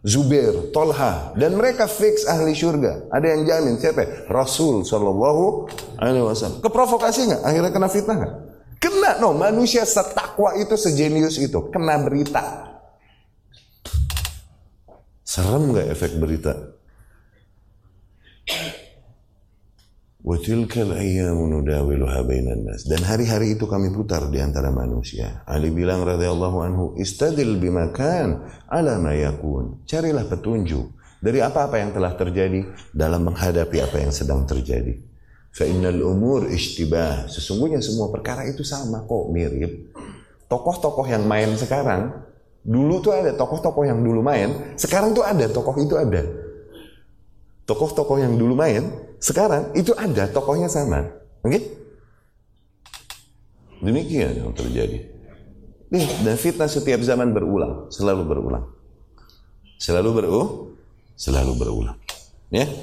Zubair, 0.05 0.69
Tolha, 0.69 1.33
dan 1.33 1.57
mereka 1.57 1.89
fix 1.89 2.29
ahli 2.29 2.53
surga. 2.53 3.09
Ada 3.09 3.25
yang 3.25 3.43
jamin 3.49 3.81
siapa? 3.81 4.29
Rasul 4.29 4.85
Shallallahu 4.85 5.65
Alaihi 5.97 6.21
Wasallam. 6.21 6.61
Keprovokasi 6.61 7.33
nggak? 7.33 7.41
Akhirnya 7.41 7.73
kena 7.73 7.89
fitnah 7.89 8.17
nggak? 8.21 8.35
Kena, 8.85 9.11
no. 9.17 9.33
Manusia 9.33 9.89
setakwa 9.89 10.61
itu 10.61 10.77
sejenius 10.77 11.41
itu, 11.41 11.57
kena 11.73 11.97
berita. 12.05 12.69
Serem 15.25 15.73
nggak 15.73 15.89
efek 15.89 16.21
berita? 16.21 16.53
Dan 22.89 23.05
hari-hari 23.05 23.61
itu 23.61 23.69
kami 23.69 23.93
putar 23.93 24.25
di 24.33 24.41
antara 24.41 24.73
manusia. 24.73 25.45
Ali 25.45 25.69
bilang 25.69 26.01
radhiyallahu 26.01 26.59
anhu, 26.65 26.85
"Istadil 26.97 27.61
bimakan 27.61 28.49
ala 28.65 28.97
ma 28.97 29.13
yakun." 29.13 29.85
Carilah 29.85 30.25
petunjuk 30.25 30.97
dari 31.21 31.45
apa-apa 31.45 31.77
yang 31.77 31.93
telah 31.93 32.17
terjadi 32.17 32.65
dalam 32.97 33.29
menghadapi 33.29 33.85
apa 33.85 34.01
yang 34.01 34.17
sedang 34.17 34.49
terjadi. 34.49 34.97
Fa 35.53 35.69
innal 35.69 36.01
umur 36.01 36.49
ishtibah. 36.49 37.29
Sesungguhnya 37.29 37.85
semua 37.85 38.09
perkara 38.09 38.49
itu 38.49 38.65
sama 38.65 39.05
kok, 39.05 39.29
mirip. 39.29 39.93
Tokoh-tokoh 40.49 41.05
yang 41.05 41.29
main 41.29 41.53
sekarang, 41.53 42.17
dulu 42.65 43.05
tuh 43.05 43.13
ada 43.13 43.37
tokoh-tokoh 43.37 43.85
yang 43.85 44.01
dulu 44.01 44.25
main, 44.25 44.73
sekarang 44.81 45.13
tuh 45.13 45.21
ada 45.21 45.53
tokoh 45.53 45.77
itu 45.85 46.01
ada. 46.01 46.44
Tokoh-tokoh 47.65 48.21
yang 48.21 48.37
dulu 48.37 48.53
main, 48.53 48.93
sekarang 49.17 49.73
itu 49.73 49.97
ada 49.97 50.29
tokohnya 50.29 50.69
sama. 50.69 51.09
Oke? 51.41 51.49
Okay? 51.49 51.63
Demikian 53.85 54.37
yang 54.37 54.53
terjadi. 54.53 55.01
Nih, 55.93 56.09
dan 56.25 56.37
fitnah 56.41 56.69
setiap 56.69 57.01
zaman 57.05 57.33
berulang, 57.33 57.89
selalu 57.93 58.23
berulang. 58.25 58.65
Selalu 59.77 60.11
berulang, 60.17 60.51
selalu 61.17 61.53
berulang. 61.57 61.97
Ya. 62.49 62.67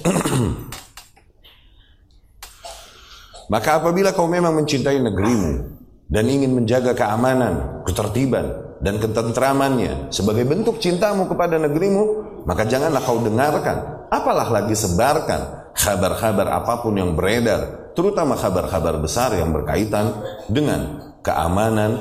Maka 3.53 3.83
apabila 3.83 4.15
kau 4.15 4.31
memang 4.31 4.55
mencintai 4.63 5.03
negerimu 5.03 5.75
dan 6.07 6.23
ingin 6.29 6.55
menjaga 6.55 6.95
keamanan, 6.95 7.83
ketertiban, 7.83 8.77
dan 8.79 8.97
ketentramannya 8.97 10.07
sebagai 10.09 10.47
bentuk 10.47 10.79
cintamu 10.79 11.27
kepada 11.27 11.59
negerimu, 11.59 12.30
maka 12.47 12.63
janganlah 12.65 13.01
kau 13.03 13.19
dengarkan, 13.21 14.07
apalah 14.09 14.47
lagi 14.49 14.73
sebarkan 14.73 15.73
kabar-kabar 15.75 16.47
apa 16.61 16.81
pun 16.81 16.95
yang 16.95 17.13
beredar, 17.13 17.91
terutama 17.93 18.39
kabar-kabar 18.39 18.97
besar 18.99 19.35
yang 19.35 19.51
berkaitan 19.51 20.15
dengan 20.47 21.11
keamanan 21.21 21.97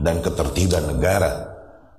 dan 0.00 0.20
ketertiban 0.20 0.96
negara. 0.96 1.54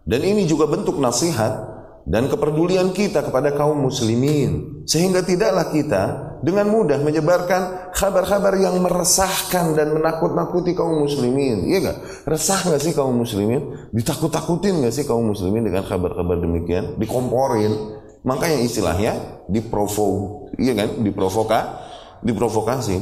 Dan 0.07 0.23
ini 0.23 0.47
juga 0.47 0.69
bentuk 0.71 0.97
nasihat 1.03 1.76
dan 2.07 2.31
kepedulian 2.31 2.95
kita 2.95 3.19
kepada 3.19 3.51
kaum 3.51 3.83
muslimin 3.83 4.81
sehingga 4.87 5.27
tidaklah 5.27 5.67
kita 5.75 6.03
dengan 6.39 6.71
mudah 6.71 7.03
menyebarkan 7.03 7.91
kabar-kabar 7.91 8.55
yang 8.55 8.79
meresahkan 8.79 9.75
dan 9.75 9.91
menakut-nakuti 9.91 10.71
kaum 10.71 11.03
muslimin 11.03 11.67
iya 11.67 11.91
gak? 11.91 11.97
resah 12.31 12.63
gak 12.63 12.79
sih 12.79 12.95
kaum 12.95 13.11
muslimin? 13.11 13.91
ditakut-takutin 13.91 14.87
gak 14.87 14.95
sih 14.95 15.03
kaum 15.03 15.27
muslimin 15.27 15.67
dengan 15.67 15.83
kabar-kabar 15.83 16.39
demikian? 16.39 16.95
dikomporin 16.95 17.97
Makanya 18.27 18.59
istilahnya 18.59 19.13
diprovo, 19.47 20.43
iya 20.59 20.75
kan? 20.75 20.99
Diprovoka, 20.99 21.79
diprovokasi. 22.19 22.99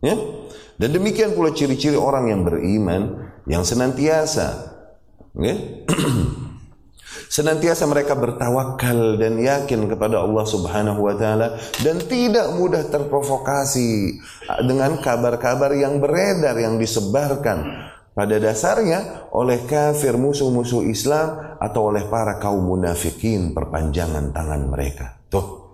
Ya? 0.00 0.16
Dan 0.80 0.88
demikian 0.96 1.36
pula 1.36 1.52
ciri-ciri 1.52 2.00
orang 2.00 2.32
yang 2.32 2.48
beriman 2.48 3.28
yang 3.44 3.60
senantiasa 3.60 4.72
ya? 5.36 5.54
senantiasa 7.34 7.90
mereka 7.90 8.14
bertawakal 8.14 9.18
dan 9.18 9.42
yakin 9.42 9.90
kepada 9.90 10.22
Allah 10.22 10.46
Subhanahu 10.46 11.02
wa 11.02 11.18
taala 11.18 11.58
dan 11.82 11.98
tidak 12.06 12.54
mudah 12.54 12.86
terprovokasi 12.86 14.22
dengan 14.62 15.02
kabar-kabar 15.02 15.74
yang 15.74 15.98
beredar 15.98 16.54
yang 16.54 16.78
disebarkan 16.78 17.90
pada 18.14 18.38
dasarnya 18.38 19.26
oleh 19.34 19.66
kafir 19.66 20.14
musuh-musuh 20.14 20.86
Islam 20.86 21.58
atau 21.58 21.90
oleh 21.90 22.06
para 22.06 22.38
kaum 22.38 22.62
munafikin 22.62 23.50
perpanjangan 23.50 24.30
tangan 24.30 24.70
mereka. 24.70 25.26
Tuh. 25.26 25.66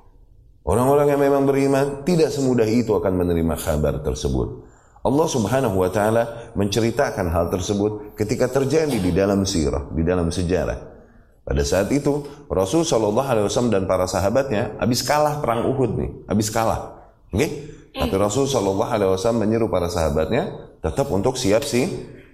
Orang-orang 0.64 1.12
yang 1.12 1.20
memang 1.20 1.44
beriman 1.44 2.08
tidak 2.08 2.32
semudah 2.32 2.64
itu 2.64 2.96
akan 2.96 3.12
menerima 3.20 3.60
kabar 3.60 4.00
tersebut. 4.00 4.64
Allah 5.04 5.28
Subhanahu 5.28 5.76
wa 5.76 5.92
taala 5.92 6.52
menceritakan 6.56 7.28
hal 7.28 7.52
tersebut 7.52 8.16
ketika 8.16 8.48
terjadi 8.48 8.96
di 8.96 9.12
dalam 9.12 9.44
sirah, 9.44 9.92
di 9.92 10.00
dalam 10.00 10.32
sejarah. 10.32 10.99
Pada 11.40 11.62
saat 11.64 11.88
itu 11.90 12.22
Rasul 12.46 12.86
Shallallahu 12.86 13.26
Alaihi 13.26 13.46
Wasallam 13.48 13.72
dan 13.72 13.84
para 13.88 14.04
sahabatnya 14.06 14.76
habis 14.78 15.00
kalah 15.02 15.40
perang 15.40 15.66
Uhud 15.66 15.98
nih, 15.98 16.10
habis 16.30 16.52
kalah. 16.52 17.10
Oke? 17.32 17.36
Okay? 17.36 17.50
Tapi 17.90 18.14
Rasul 18.14 18.46
Shallallahu 18.46 18.90
Alaihi 18.90 19.10
Wasallam 19.10 19.42
menyeru 19.48 19.66
para 19.66 19.90
sahabatnya 19.90 20.76
tetap 20.78 21.10
untuk 21.10 21.34
siap 21.34 21.66
sih 21.66 21.90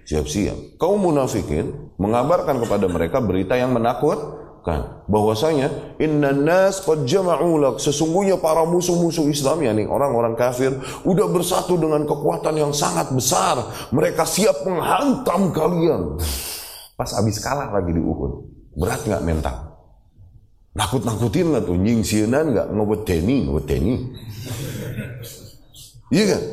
siap-siap. 0.07 0.79
Kaum 0.79 1.03
munafikin 1.03 1.91
mengabarkan 1.99 2.63
kepada 2.63 2.87
mereka 2.87 3.19
berita 3.19 3.59
yang 3.59 3.75
menakutkan 3.75 5.03
bahwasanya 5.11 5.99
inna 5.99 6.31
nas 6.31 6.79
qad 6.79 7.03
jama'u 7.03 7.59
lak 7.59 7.75
sesungguhnya 7.83 8.39
para 8.39 8.63
musuh-musuh 8.63 9.27
Islam 9.27 9.67
yakni 9.67 9.83
orang-orang 9.83 10.39
kafir 10.39 10.71
udah 11.03 11.27
bersatu 11.27 11.75
dengan 11.75 12.07
kekuatan 12.07 12.55
yang 12.55 12.71
sangat 12.71 13.11
besar. 13.11 13.59
Mereka 13.91 14.23
siap 14.23 14.63
menghantam 14.63 15.51
kalian. 15.51 16.15
Pas 16.95 17.11
habis 17.11 17.43
kalah 17.43 17.75
lagi 17.75 17.91
di 17.91 17.99
Uhud. 17.99 18.56
Berat 18.77 19.01
nggak 19.09 19.25
mental? 19.25 19.57
Nakut-nakutin 20.77 21.49
nggak 21.49 21.65
tuh? 21.65 21.77
Nyingsianan 21.81 22.45
nggak? 22.53 22.67
Ngeweteni, 22.69 23.35
ngeweteni. 23.49 23.93
Iya 26.13 26.25
kan? 26.37 26.43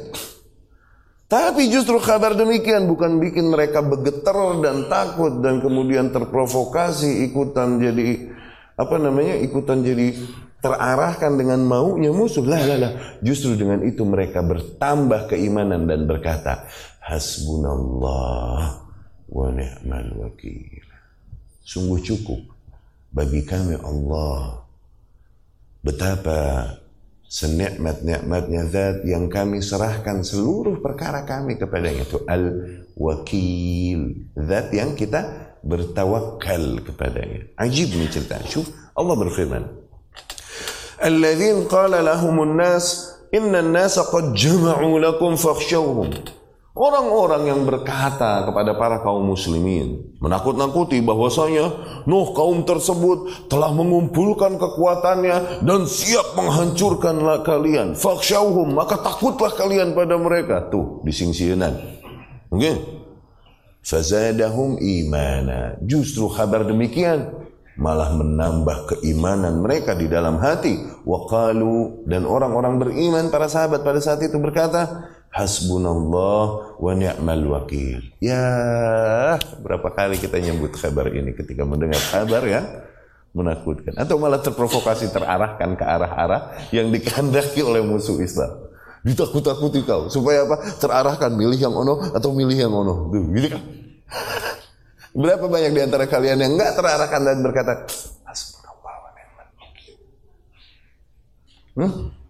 Tapi 1.29 1.69
justru 1.69 2.01
kabar 2.01 2.33
demikian 2.33 2.89
bukan 2.89 3.21
bikin 3.21 3.53
mereka 3.53 3.85
begetar 3.85 4.37
dan 4.65 4.89
takut 4.89 5.45
dan 5.45 5.61
kemudian 5.61 6.09
terprovokasi 6.15 7.29
ikutan 7.29 7.77
jadi 7.83 8.33
apa 8.79 8.97
namanya 8.97 9.39
ikutan 9.43 9.83
jadi 9.85 10.15
terarahkan 10.65 11.37
dengan 11.37 11.61
maunya 11.61 12.09
musuh. 12.09 12.41
Lah 12.41 12.65
lah 12.65 12.79
lah. 12.81 12.93
Justru 13.21 13.53
dengan 13.61 13.85
itu 13.85 14.01
mereka 14.09 14.41
bertambah 14.41 15.29
keimanan 15.29 15.85
dan 15.85 16.09
berkata, 16.09 16.65
Hasbunallah 17.05 18.81
wa 19.29 19.49
ni'mal 19.53 20.09
wakil. 20.17 20.84
Sungguh 21.64 22.00
cukup 22.05 22.40
bagi 23.09 23.40
kami 23.42 23.81
Allah. 23.81 24.62
Betapa 25.85 26.68
senikmat-nikmatnya 27.29 28.62
zat 28.68 28.96
yang 29.09 29.27
kami 29.33 29.64
serahkan 29.64 30.22
seluruh 30.22 30.79
perkara 30.79 31.27
kami 31.27 31.59
kepadanya 31.59 32.05
itu 32.07 32.22
al-wakil 32.24 34.00
zat 34.38 34.70
yang 34.70 34.94
kita 34.94 35.50
bertawakal 35.64 36.79
kepadanya 36.85 37.48
ajib 37.59 37.90
ini 37.96 38.07
cerita 38.12 38.38
Syuf 38.44 38.68
Allah 38.92 39.16
berfirman 39.16 39.64
Alladzin 41.00 41.66
qala 41.66 42.05
lahumun 42.05 42.55
nas 42.55 43.14
Inna 43.35 43.66
nasa 43.66 44.07
qad 44.07 44.31
jama'u 44.38 44.94
lakum 45.03 45.35
fakhshawhum. 45.35 46.14
Orang-orang 46.75 47.47
yang 47.47 47.63
berkata 47.63 48.43
kepada 48.51 48.75
para 48.75 48.99
kaum 48.99 49.23
muslimin, 49.23 50.11
menakut-nakuti 50.19 50.99
bahwasanya 51.07 51.71
Nuh 52.11 52.35
kaum 52.35 52.67
tersebut 52.67 53.47
telah 53.47 53.71
mengumpulkan 53.71 54.59
kekuatannya 54.59 55.63
dan 55.63 55.87
siap 55.87 56.35
menghancurkan 56.35 57.23
kalian. 57.47 57.95
Fakhshawhum, 57.95 58.75
maka 58.75 58.99
takutlah 58.99 59.55
kalian 59.55 59.95
pada 59.95 60.19
mereka. 60.19 60.67
Tuh, 60.67 60.99
di 61.07 61.15
singsieunan. 61.15 61.79
Oke. 62.51 62.59
Okay? 62.59 62.75
Fazadahum 63.87 64.75
imana. 64.83 65.79
Justru 65.79 66.27
kabar 66.27 66.67
demikian 66.67 67.39
malah 67.79 68.11
menambah 68.19 68.99
keimanan 68.99 69.63
mereka 69.63 69.95
di 69.95 70.11
dalam 70.11 70.43
hati. 70.43 70.75
Waqalu 71.07 72.07
dan 72.11 72.27
orang-orang 72.27 72.83
beriman 72.83 73.31
para 73.31 73.47
sahabat 73.47 73.87
pada 73.87 74.03
saat 74.03 74.23
itu 74.27 74.41
berkata, 74.43 75.07
Hasbunallah 75.35 76.79
wa 76.79 76.92
ni'mal 76.94 77.42
wakil. 77.51 78.07
Ya, 78.23 79.35
berapa 79.66 79.90
kali 79.90 80.23
kita 80.23 80.38
nyebut 80.38 80.79
kabar 80.79 81.11
ini 81.11 81.35
ketika 81.35 81.66
mendengar 81.66 81.99
kabar 81.99 82.47
ya 82.47 82.62
menakutkan 83.35 83.99
atau 83.99 84.14
malah 84.14 84.38
terprovokasi 84.38 85.11
terarahkan 85.11 85.75
ke 85.75 85.83
arah-arah 85.83 86.70
yang 86.70 86.87
dikehendaki 86.94 87.66
oleh 87.66 87.83
musuh 87.83 88.14
Islam. 88.23 88.70
Ditakut-takuti 89.03 89.83
kau 89.83 90.07
supaya 90.07 90.47
apa? 90.47 90.70
Terarahkan 90.79 91.35
milih 91.35 91.59
yang 91.59 91.75
ono 91.75 92.14
atau 92.14 92.31
milih 92.31 92.55
yang 92.55 92.70
ono. 92.70 93.11
Tuh, 93.11 93.27
gitu 93.35 93.59
kan. 93.59 93.62
Berapa 95.18 95.51
banyak 95.51 95.75
di 95.75 95.81
antara 95.83 96.07
kalian 96.07 96.47
yang 96.47 96.55
enggak 96.55 96.79
terarahkan 96.79 97.20
dan 97.27 97.42
berkata, 97.42 97.73
Hasbunallah 98.23 98.94
wa 99.03 99.11
ni'mal 99.18 99.51
wakil. 99.59 99.94
Hmm? 101.75 102.24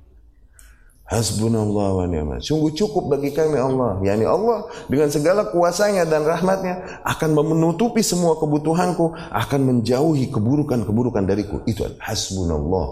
Hasbunallah 1.05 2.01
wa 2.01 2.07
ni'mal. 2.09 2.41
Sungguh 2.41 2.73
cukup 2.73 3.13
bagi 3.13 3.29
kami 3.37 3.61
Allah. 3.61 4.01
Yani 4.01 4.25
Allah 4.25 4.65
dengan 4.89 5.13
segala 5.13 5.53
kuasanya 5.53 6.09
dan 6.09 6.25
rahmatnya 6.25 7.05
akan 7.05 7.37
menutupi 7.37 8.01
semua 8.01 8.41
kebutuhanku, 8.41 9.13
akan 9.13 9.61
menjauhi 9.69 10.33
keburukan-keburukan 10.33 11.29
dariku. 11.29 11.61
Itu 11.69 11.85
hasbunallah 12.01 12.87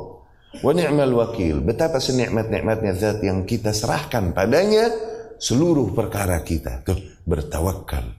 wa 0.61 0.73
ni'mal 0.77 1.13
wakil. 1.17 1.65
Betapa 1.65 2.05
senikmat-nikmatnya 2.05 2.93
zat 2.93 3.25
yang 3.25 3.49
kita 3.49 3.73
serahkan 3.73 4.37
padanya 4.37 4.93
seluruh 5.41 5.97
perkara 5.97 6.37
kita. 6.45 6.85
Tuh, 6.85 7.01
bertawakal. 7.25 8.13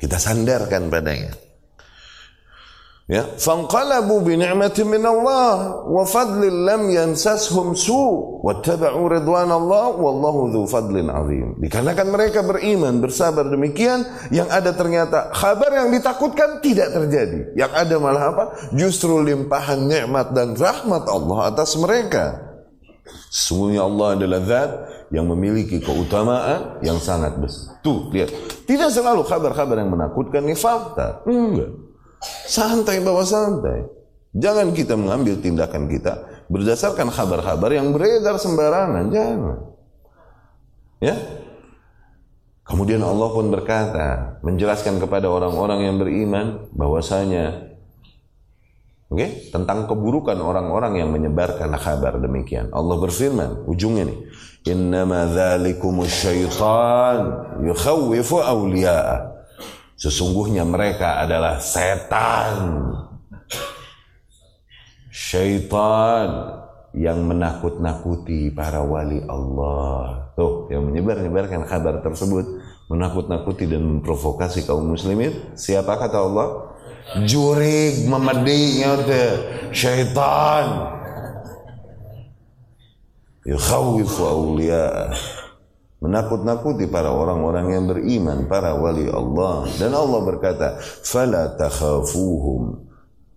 Kita 0.00 0.16
sandarkan 0.16 0.88
padanya. 0.88 1.51
Ya, 3.12 3.28
fanqalabu 3.36 4.24
bi 4.24 4.40
ni'matin 4.40 4.88
min 4.88 5.04
Allah 5.04 5.84
wa 5.84 6.00
fadlin 6.08 6.64
lam 6.64 6.88
yansashum 6.88 7.76
su 7.76 7.92
wattaba'u 8.40 9.04
ridwan 9.04 9.52
Allah 9.52 9.92
wallahu 9.92 10.48
dzu 10.48 10.64
fadlin 10.64 11.12
azim. 11.12 11.60
Dikarenakan 11.60 12.08
mereka 12.08 12.40
beriman, 12.40 13.04
bersabar 13.04 13.44
demikian, 13.52 14.08
yang 14.32 14.48
ada 14.48 14.72
ternyata 14.72 15.28
kabar 15.28 15.76
yang 15.76 15.92
ditakutkan 15.92 16.64
tidak 16.64 16.88
terjadi. 16.88 17.52
Yang 17.52 17.72
ada 17.76 17.94
malah 18.00 18.24
apa? 18.32 18.44
Justru 18.72 19.20
limpahan 19.20 19.84
nikmat 19.84 20.32
dan 20.32 20.56
rahmat 20.56 21.04
Allah 21.04 21.52
atas 21.52 21.76
mereka. 21.76 22.40
Sesungguhnya 23.28 23.84
Allah 23.84 24.16
adalah 24.16 24.40
zat 24.40 24.70
yang 25.12 25.28
memiliki 25.28 25.84
keutamaan 25.84 26.80
yang 26.80 26.96
sangat 26.96 27.36
besar. 27.36 27.76
Tuh, 27.84 28.08
lihat. 28.08 28.32
Tidak 28.64 28.88
selalu 28.88 29.28
kabar-kabar 29.28 29.76
yang 29.76 29.92
menakutkan 29.92 30.48
ini 30.48 30.56
fakta. 30.56 31.20
Enggak. 31.28 31.91
Santai 32.22 33.02
bawa 33.02 33.26
santai. 33.26 33.82
Jangan 34.32 34.72
kita 34.72 34.96
mengambil 34.96 35.36
tindakan 35.42 35.90
kita 35.90 36.46
berdasarkan 36.48 37.12
kabar-kabar 37.12 37.70
yang 37.72 37.92
beredar 37.92 38.40
sembarangan. 38.40 39.12
Jangan. 39.12 39.58
Ya. 41.02 41.16
Kemudian 42.62 43.02
Allah 43.02 43.28
pun 43.34 43.50
berkata, 43.50 44.38
menjelaskan 44.40 45.02
kepada 45.02 45.26
orang-orang 45.26 45.84
yang 45.84 45.96
beriman 45.98 46.70
bahwasanya 46.72 47.74
oke, 49.10 49.18
okay, 49.18 49.50
tentang 49.50 49.90
keburukan 49.90 50.38
orang-orang 50.38 51.02
yang 51.02 51.10
menyebarkan 51.10 51.74
kabar 51.76 52.16
demikian. 52.22 52.70
Allah 52.70 52.96
berfirman, 52.96 53.66
ujungnya 53.66 54.08
nih, 54.08 54.18
"Innama 54.72 55.26
dzalikumus 55.28 56.14
syaitan 56.22 57.18
yukhawwifu 57.66 58.40
awliya'ah." 58.40 59.31
Sesungguhnya 60.02 60.66
mereka 60.66 61.22
adalah 61.22 61.62
setan. 61.62 62.90
Syaitan 65.14 66.58
yang 66.90 67.22
menakut-nakuti 67.22 68.50
para 68.50 68.82
wali 68.82 69.22
Allah. 69.30 70.34
Tuh, 70.34 70.66
yang 70.74 70.90
menyebar-nyebarkan 70.90 71.70
kabar 71.70 72.02
tersebut, 72.02 72.42
menakut-nakuti 72.90 73.70
dan 73.70 73.86
memprovokasi 73.86 74.66
kaum 74.66 74.90
muslimin. 74.90 75.54
Siapa 75.54 75.94
kata 75.94 76.18
Allah? 76.18 76.74
Jurig 77.22 78.02
memedinya 78.10 78.98
syaitan. 79.70 80.98
Yukhawifu 83.46 84.22
awliya'ah 84.26 85.41
menakut-nakuti 86.02 86.90
para 86.90 87.14
orang-orang 87.14 87.66
yang 87.78 87.84
beriman, 87.86 88.50
para 88.50 88.74
wali 88.74 89.06
Allah. 89.06 89.70
Dan 89.78 89.94
Allah 89.94 90.20
berkata, 90.26 90.82
"Fala 90.82 91.54
takhafuhum." 91.54 92.90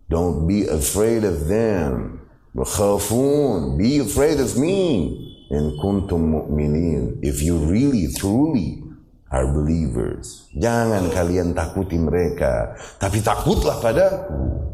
Don't 0.10 0.45
be 0.45 0.69
afraid 0.69 1.25
of 1.25 1.49
them. 1.49 2.21
Khafun, 2.56 3.75
be 3.75 3.99
afraid 3.99 4.39
of 4.39 4.56
me. 4.56 5.12
In 5.51 5.75
kuntum 5.82 6.32
mu'minin. 6.32 7.19
If 7.19 7.43
you 7.43 7.58
really, 7.58 8.08
truly 8.13 8.86
are 9.28 9.51
believers. 9.51 10.47
Jangan 10.56 11.12
kalian 11.12 11.51
takuti 11.51 11.99
mereka. 11.99 12.80
Tapi 12.95 13.19
takutlah 13.19 13.84
padaku. 13.84 14.71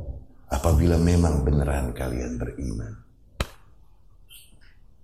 Apabila 0.51 0.99
memang 0.99 1.41
beneran 1.41 1.95
kalian 1.95 2.38
beriman. 2.38 3.00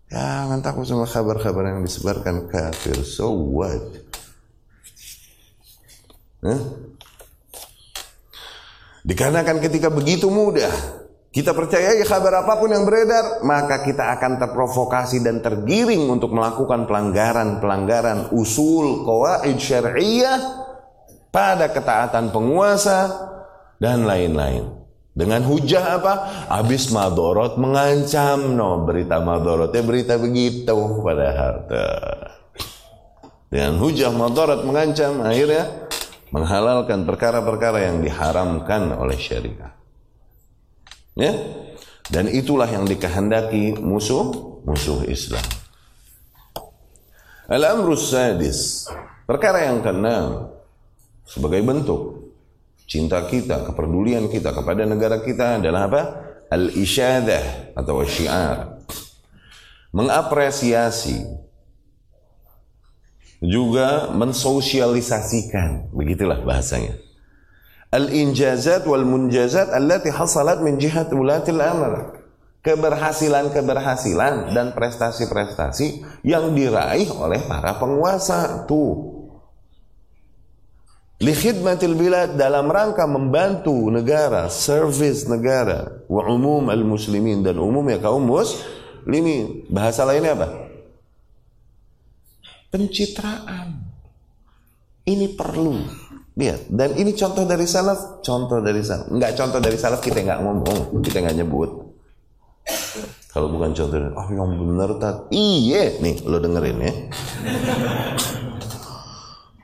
Jangan 0.08 0.63
takut 0.63 0.88
sama 0.88 1.04
kabar-kabar 1.04 1.76
yang 1.76 1.84
disebarkan 1.84 2.48
kafir. 2.48 2.96
So 3.04 3.36
what? 3.36 3.84
Huh? 6.39 6.62
Dikarenakan 9.04 9.60
ketika 9.63 9.91
begitu 9.91 10.32
mudah 10.32 10.72
kita 11.38 11.52
percayai 11.54 12.02
kabar 12.08 12.41
apa 12.41 12.58
pun 12.58 12.72
yang 12.72 12.88
beredar, 12.88 13.46
maka 13.46 13.86
kita 13.86 14.15
akan 14.15 14.41
terprovokasi 14.41 15.22
dan 15.22 15.43
tergiring 15.43 16.08
untuk 16.10 16.34
melakukan 16.34 16.88
pelanggaran-pelanggaran 16.89 18.34
usul 18.34 19.06
qawaid 19.06 19.60
syariah 19.60 20.39
pada 21.30 21.70
ketaatan 21.70 22.34
penguasa 22.34 23.12
dan 23.78 24.08
lain-lain. 24.08 24.87
Dengan 25.17 25.41
hujah 25.49 25.97
apa? 25.97 26.13
Habis 26.45 26.93
madorot 26.93 27.58
mengancam. 27.58 28.53
No, 28.53 28.86
berita 28.86 29.17
madorotnya 29.17 29.82
berita 29.82 30.13
begitu 30.21 31.01
padahal. 31.01 31.65
Dengan 33.49 33.82
hujah 33.82 34.13
madorot 34.13 34.62
mengancam, 34.62 35.25
akhirnya 35.25 35.89
menghalalkan 36.30 37.10
perkara-perkara 37.10 37.89
yang 37.89 38.06
diharamkan 38.06 38.93
oleh 38.93 39.17
syariah. 39.17 39.73
Ya? 41.17 41.34
Dan 42.13 42.30
itulah 42.30 42.69
yang 42.69 42.86
dikehendaki 42.86 43.73
musuh 43.82 44.62
musuh 44.63 45.01
Islam. 45.10 45.43
Al-amrus 47.49 48.13
sadis. 48.13 48.86
Perkara 49.25 49.65
yang 49.65 49.82
keenam 49.82 50.53
sebagai 51.25 51.60
bentuk 51.65 52.16
cinta 52.88 53.28
kita, 53.28 53.67
kepedulian 53.67 54.32
kita 54.32 54.56
kepada 54.56 54.88
negara 54.88 55.19
kita 55.19 55.60
adalah 55.60 55.91
apa? 55.91 56.02
Al-isyadah 56.47 57.76
atau 57.76 58.00
syiar. 58.08 58.80
Mengapresiasi 59.91 61.28
juga 63.43 64.09
mensosialisasikan, 64.16 65.91
begitulah 65.91 66.41
bahasanya. 66.41 66.95
Al-injazat 67.91 68.84
wal 68.84 69.07
munjazat 69.07 69.72
allati 69.72 70.11
hasalat 70.11 70.64
min 70.64 70.80
jihat 70.80 71.11
ulatil 71.11 71.59
amr. 71.59 72.24
Keberhasilan-keberhasilan 72.64 74.51
dan 74.51 74.76
prestasi-prestasi 74.76 76.03
yang 76.28 76.51
diraih 76.51 77.07
oleh 77.16 77.39
para 77.47 77.80
penguasa. 77.80 78.68
Tuh, 78.68 79.16
Likhidmatil 81.18 81.97
bilad 81.97 82.38
dalam 82.38 82.70
rangka 82.70 83.09
membantu 83.09 83.89
negara, 83.89 84.53
service 84.53 85.26
negara, 85.26 86.05
wa 86.05 86.22
umum 86.30 86.70
al 86.70 86.86
muslimin 86.86 87.41
dan 87.41 87.57
umumnya 87.57 87.97
kaum 87.97 88.22
muslimin. 88.22 89.65
Bahasa 89.65 90.05
lainnya 90.05 90.38
apa? 90.38 90.47
Pencitraan. 92.70 93.82
Ini 95.09 95.34
perlu. 95.34 96.05
Lihat, 96.38 96.70
dan 96.70 96.93
ini 96.93 97.18
contoh 97.18 97.49
dari 97.49 97.65
salaf, 97.65 98.22
contoh 98.22 98.61
dari 98.61 98.86
salaf. 98.86 99.09
Enggak 99.09 99.34
contoh 99.34 99.57
dari 99.57 99.74
salaf 99.74 100.05
kita 100.05 100.22
enggak 100.22 100.45
ngomong, 100.45 101.01
kita 101.01 101.18
enggak 101.26 101.41
nyebut. 101.41 101.70
Kalau 103.34 103.49
bukan 103.49 103.74
contoh, 103.74 103.97
oh 104.13 104.28
yang 104.30 104.53
benar 104.53 105.01
tak? 105.01 105.34
Iya, 105.34 105.97
nih 105.97 106.22
lo 106.30 106.38
dengerin 106.38 106.78
ya. 106.78 106.93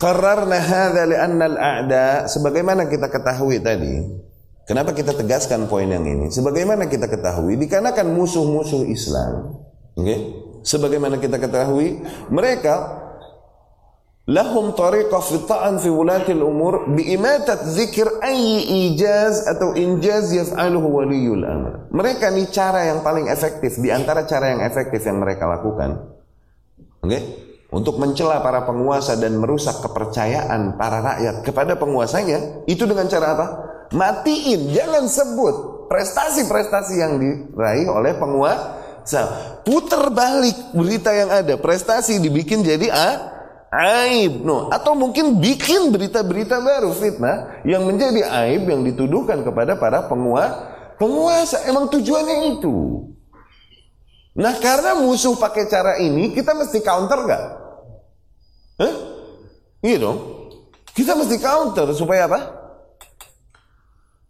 Qararna 0.04 0.60
hadza 0.60 1.08
li'anna 1.08 1.45
al-a'da 1.47 2.28
sebagaimana 2.28 2.91
kita 2.91 3.08
ketahui 3.08 3.64
tadi. 3.64 4.04
Kenapa 4.68 4.91
kita 4.91 5.16
tegaskan 5.16 5.72
poin 5.72 5.88
yang 5.88 6.04
ini? 6.04 6.28
Sebagaimana 6.28 6.91
kita 6.91 7.08
ketahui 7.08 7.56
dikarenakan 7.56 8.12
musuh-musuh 8.12 8.84
Islam? 8.91 9.64
Okay? 9.95 10.43
Sebagaimana 10.64 11.20
kita 11.24 11.39
ketahui, 11.39 12.04
mereka 12.28 12.99
lahum 14.28 14.72
tariqah 14.76 15.20
fi 15.24 15.39
fi 15.84 15.89
wulatil 15.91 16.43
umur 16.43 16.88
biimatat 16.91 17.68
zikir 17.68 18.08
ayyi 18.24 18.91
ijaz 18.91 19.47
atau 19.47 19.76
injaz 19.76 20.32
yaf'aluhu 20.32 20.99
waliyul 20.99 21.43
amr. 21.43 21.91
Mereka 21.91 22.32
ini 22.32 22.47
cara 22.51 22.91
yang 22.91 23.04
paling 23.04 23.28
efektif 23.32 23.80
di 23.80 23.91
antara 23.91 24.24
cara 24.24 24.51
yang 24.51 24.68
efektif 24.68 25.04
yang 25.04 25.20
mereka 25.20 25.47
lakukan. 25.47 26.12
Oke? 27.04 27.08
Okay? 27.08 27.22
Untuk 27.74 27.97
mencela 27.97 28.38
para 28.45 28.69
penguasa 28.69 29.17
dan 29.17 29.41
merusak 29.41 29.82
kepercayaan 29.82 30.78
para 30.78 31.01
rakyat 31.01 31.41
kepada 31.41 31.74
penguasanya, 31.74 32.69
itu 32.69 32.86
dengan 32.86 33.09
cara 33.09 33.34
apa? 33.34 33.47
Matiin, 33.97 34.69
jangan 34.69 35.09
sebut 35.09 35.89
prestasi-prestasi 35.89 37.01
yang 37.01 37.17
diraih 37.17 37.89
oleh 37.89 38.13
penguasa. 38.13 39.57
Putar 39.65 40.13
balik 40.13 40.78
berita 40.78 41.17
yang 41.17 41.34
ada, 41.34 41.57
prestasi 41.57 42.21
dibikin 42.21 42.61
jadi 42.61 42.93
ah, 42.93 43.15
aib 43.74 44.45
no 44.45 44.69
atau 44.69 44.93
mungkin 44.93 45.41
bikin 45.41 45.89
berita-berita 45.89 46.61
baru 46.61 46.93
fitnah 46.93 47.65
yang 47.65 47.89
menjadi 47.89 48.21
aib 48.45 48.69
yang 48.69 48.86
dituduhkan 48.86 49.41
kepada 49.41 49.74
para 49.82 50.05
penguasa 50.05 50.69
penguasa 51.01 51.65
emang 51.65 51.89
tujuannya 51.89 52.53
itu 52.53 53.09
nah 54.38 54.53
karena 54.61 54.93
musuh 55.01 55.34
pakai 55.41 55.65
cara 55.65 55.97
ini 55.97 56.38
kita 56.38 56.53
mesti 56.53 56.86
counter 56.86 57.19
gak? 57.26 57.62
Hah? 58.82 58.93
iya 59.84 59.97
dong 59.99 60.17
kita 60.93 61.17
mesti 61.17 61.38
counter 61.41 61.89
supaya 61.93 62.26
apa? 62.26 62.39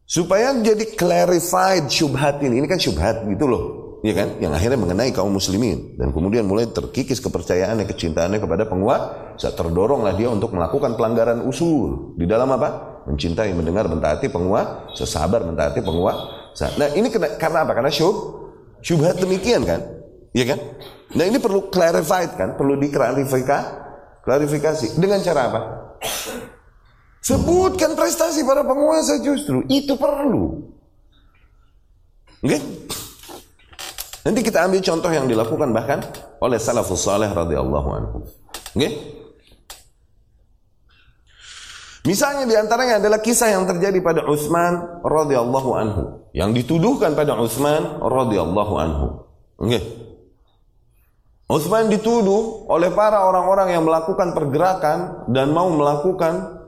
supaya 0.04 0.52
jadi 0.60 0.84
clarified 1.00 1.88
syubhat 1.88 2.44
ini 2.44 2.60
ini 2.60 2.68
kan 2.68 2.80
syubhat 2.80 3.24
gitu 3.28 3.48
loh 3.48 3.84
Iya 4.04 4.14
kan? 4.20 4.30
Yang 4.44 4.54
akhirnya 4.60 4.80
mengenai 4.84 5.12
kaum 5.16 5.32
muslimin 5.32 5.96
dan 5.96 6.12
kemudian 6.12 6.44
mulai 6.44 6.68
terkikis 6.68 7.24
kepercayaannya, 7.24 7.88
kecintaannya 7.88 8.44
kepada 8.44 8.68
penguasa, 8.68 9.56
terdoronglah 9.56 10.12
dia 10.20 10.28
untuk 10.28 10.52
melakukan 10.52 11.00
pelanggaran 11.00 11.40
usul 11.48 12.12
di 12.20 12.28
dalam 12.28 12.52
apa? 12.52 13.00
Mencintai, 13.08 13.56
mendengar, 13.56 13.88
mentaati 13.88 14.28
penguasa, 14.28 14.92
sesabar 14.92 15.48
mentaati 15.48 15.80
penguasa. 15.80 16.76
Nah, 16.76 16.92
ini 16.92 17.08
kena, 17.08 17.40
karena 17.40 17.64
apa? 17.64 17.80
Karena 17.80 17.88
syub 17.88 18.16
syubhat 18.84 19.24
demikian 19.24 19.64
kan? 19.64 19.80
Iya 20.36 20.52
kan? 20.52 20.60
Nah, 21.16 21.24
ini 21.24 21.40
perlu 21.40 21.72
clarified 21.72 22.36
kan? 22.36 22.60
Perlu 22.60 22.76
diklarifikasi. 22.84 23.93
Klarifikasi 24.24 24.96
dengan 24.96 25.20
cara 25.20 25.42
apa? 25.52 25.62
Sebutkan 27.24 27.96
prestasi 27.96 28.44
para 28.44 28.64
penguasa 28.64 29.20
justru 29.20 29.64
itu 29.68 29.96
perlu. 30.00 30.64
Oke? 32.44 32.56
Okay? 32.56 32.62
Nanti 34.24 34.40
kita 34.40 34.64
ambil 34.64 34.80
contoh 34.80 35.12
yang 35.12 35.28
dilakukan 35.28 35.76
bahkan 35.76 36.00
oleh 36.40 36.56
salafus 36.56 37.04
saleh 37.04 37.28
radhiyallahu 37.28 37.90
anhu. 37.92 38.18
Oke? 38.76 38.90
Misalnya 42.04 42.44
di 42.44 42.56
antaranya 42.60 43.00
adalah 43.00 43.24
kisah 43.24 43.56
yang 43.56 43.64
terjadi 43.64 44.04
pada 44.04 44.28
Utsman 44.28 45.04
radhiyallahu 45.08 45.70
anhu, 45.72 46.04
yang 46.36 46.52
dituduhkan 46.52 47.16
pada 47.16 47.36
Utsman 47.40 48.00
radhiyallahu 48.04 48.74
anhu. 48.76 49.08
Oke. 49.56 49.80
Utsman 51.52 51.92
dituduh 51.92 52.66
oleh 52.72 52.90
para 52.96 53.28
orang-orang 53.28 53.76
yang 53.76 53.84
melakukan 53.84 54.32
pergerakan 54.32 55.28
dan 55.28 55.52
mau 55.52 55.68
melakukan 55.68 56.64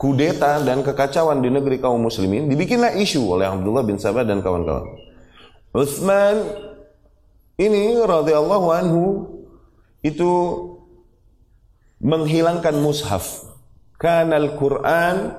kudeta 0.00 0.62
dan 0.64 0.80
kekacauan 0.80 1.44
di 1.44 1.52
negeri 1.52 1.82
kaum 1.82 2.00
muslimin, 2.00 2.48
dibikinlah 2.48 2.96
isu 2.96 3.36
oleh 3.36 3.50
Abdullah 3.50 3.84
bin 3.84 4.00
Sabah 4.00 4.24
dan 4.24 4.40
kawan-kawan. 4.40 4.86
Utsman 5.74 6.48
ini 7.58 7.98
radhiyallahu 7.98 8.66
anhu 8.72 9.04
itu 10.00 10.30
menghilangkan 11.98 12.78
mushaf. 12.78 13.44
Karena 13.98 14.38
Al-Quran, 14.38 15.34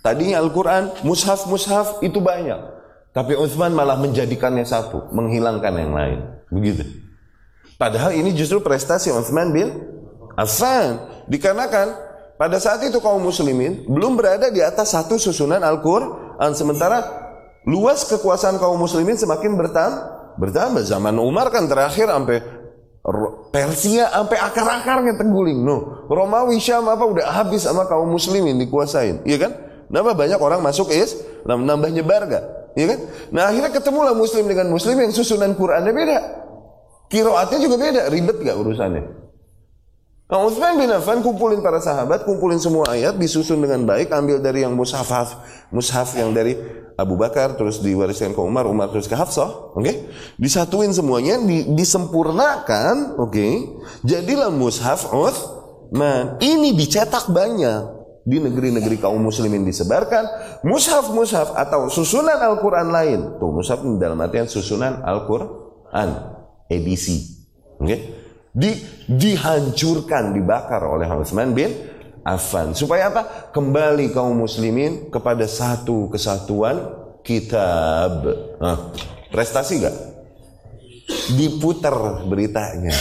tadinya 0.00 0.38
Al-Quran, 0.38 0.94
mushaf-mushaf 1.02 2.06
itu 2.06 2.22
banyak. 2.22 2.70
Tapi 3.10 3.34
Uthman 3.34 3.74
malah 3.74 3.98
menjadikannya 3.98 4.62
satu, 4.62 5.10
menghilangkan 5.10 5.74
yang 5.74 5.92
lain. 5.94 6.18
Begitu. 6.54 7.03
Padahal 7.74 8.14
ini 8.14 8.30
justru 8.34 8.62
prestasi 8.62 9.10
Uthman 9.10 9.50
bin 9.50 9.68
Affan. 10.38 10.98
Dikarenakan 11.26 11.86
pada 12.36 12.58
saat 12.58 12.84
itu 12.84 12.98
kaum 13.00 13.22
muslimin 13.22 13.86
belum 13.88 14.18
berada 14.18 14.50
di 14.50 14.60
atas 14.60 14.94
satu 14.94 15.18
susunan 15.18 15.62
Al-Quran. 15.62 16.52
Sementara 16.54 17.02
luas 17.66 18.06
kekuasaan 18.06 18.60
kaum 18.60 18.78
muslimin 18.78 19.18
semakin 19.18 19.56
bertambah 19.56 20.14
bertambah 20.34 20.82
zaman 20.82 21.14
Umar 21.22 21.50
kan 21.54 21.70
terakhir 21.70 22.10
sampai 22.10 22.42
Persia 23.52 24.08
sampai 24.08 24.40
akar-akarnya 24.40 25.20
terguling. 25.20 25.60
No, 25.60 26.08
Romawi 26.08 26.56
Syam 26.56 26.88
apa 26.88 27.04
udah 27.04 27.36
habis 27.36 27.68
sama 27.68 27.84
kaum 27.84 28.08
muslimin 28.08 28.56
dikuasain. 28.56 29.20
Iya 29.28 29.44
kan? 29.44 29.52
Nambah 29.92 30.16
banyak 30.16 30.40
orang 30.40 30.64
masuk 30.64 30.88
is, 30.88 31.20
nambah 31.44 31.92
nyebar 31.92 32.24
gak? 32.24 32.44
Iya 32.72 32.96
kan? 32.96 32.98
Nah 33.28 33.52
akhirnya 33.52 33.70
ketemulah 33.76 34.16
muslim 34.16 34.48
dengan 34.48 34.72
muslim 34.72 34.96
yang 34.96 35.12
susunan 35.12 35.52
Qurannya 35.52 35.92
beda. 35.92 36.18
Kiroatnya 37.12 37.58
juga 37.60 37.76
beda, 37.78 38.02
ribet 38.10 38.40
gak 38.42 38.56
urusannya? 38.56 39.24
Nah, 40.24 40.40
Uthman 40.40 40.80
bin 40.80 40.88
Affan 40.88 41.20
kumpulin 41.20 41.60
para 41.60 41.84
sahabat, 41.84 42.24
kumpulin 42.24 42.56
semua 42.56 42.88
ayat, 42.88 43.20
disusun 43.20 43.60
dengan 43.60 43.84
baik, 43.84 44.08
ambil 44.08 44.40
dari 44.40 44.64
yang 44.64 44.72
mushaf, 44.72 45.06
mushaf 45.68 46.16
yang 46.16 46.32
dari 46.32 46.56
Abu 46.96 47.20
Bakar, 47.20 47.60
terus 47.60 47.84
diwariskan 47.84 48.32
ke 48.32 48.40
Umar, 48.40 48.64
Umar 48.64 48.88
terus 48.88 49.04
ke 49.04 49.12
Hafsah, 49.12 49.76
oke? 49.76 49.84
Okay? 49.84 50.08
Disatuin 50.40 50.96
semuanya, 50.96 51.36
di, 51.38 51.76
disempurnakan, 51.76 53.20
oke? 53.20 53.36
Okay? 53.36 53.52
Jadilah 54.00 54.48
mushaf 54.48 55.12
Uthman. 55.12 56.40
Ini 56.40 56.72
dicetak 56.72 57.28
banyak 57.28 58.02
di 58.24 58.40
negeri-negeri 58.40 59.04
kaum 59.04 59.20
muslimin 59.20 59.68
disebarkan 59.68 60.24
mushaf-mushaf 60.64 61.52
atau 61.52 61.92
susunan 61.92 62.40
Al-Quran 62.40 62.88
lain. 62.88 63.20
Tuh, 63.36 63.52
mushaf 63.52 63.84
dalam 64.00 64.16
artian 64.24 64.48
susunan 64.48 65.04
Al-Quran, 65.04 66.33
edisi, 66.68 67.44
oke? 67.78 67.86
Okay? 67.86 68.00
Di, 68.54 68.70
dihancurkan, 69.10 70.30
dibakar 70.30 70.78
oleh 70.86 71.10
Utsman 71.10 71.50
bin 71.50 71.74
Affan. 72.22 72.70
Supaya 72.70 73.10
apa? 73.10 73.50
Kembali 73.50 74.14
kaum 74.14 74.46
muslimin 74.46 75.10
kepada 75.10 75.44
satu 75.50 76.06
kesatuan 76.06 76.78
kitab. 77.26 78.22
Nah, 78.62 78.94
prestasi 79.34 79.82
gak? 79.82 79.96
Diputar 81.34 82.24
beritanya. 82.30 82.94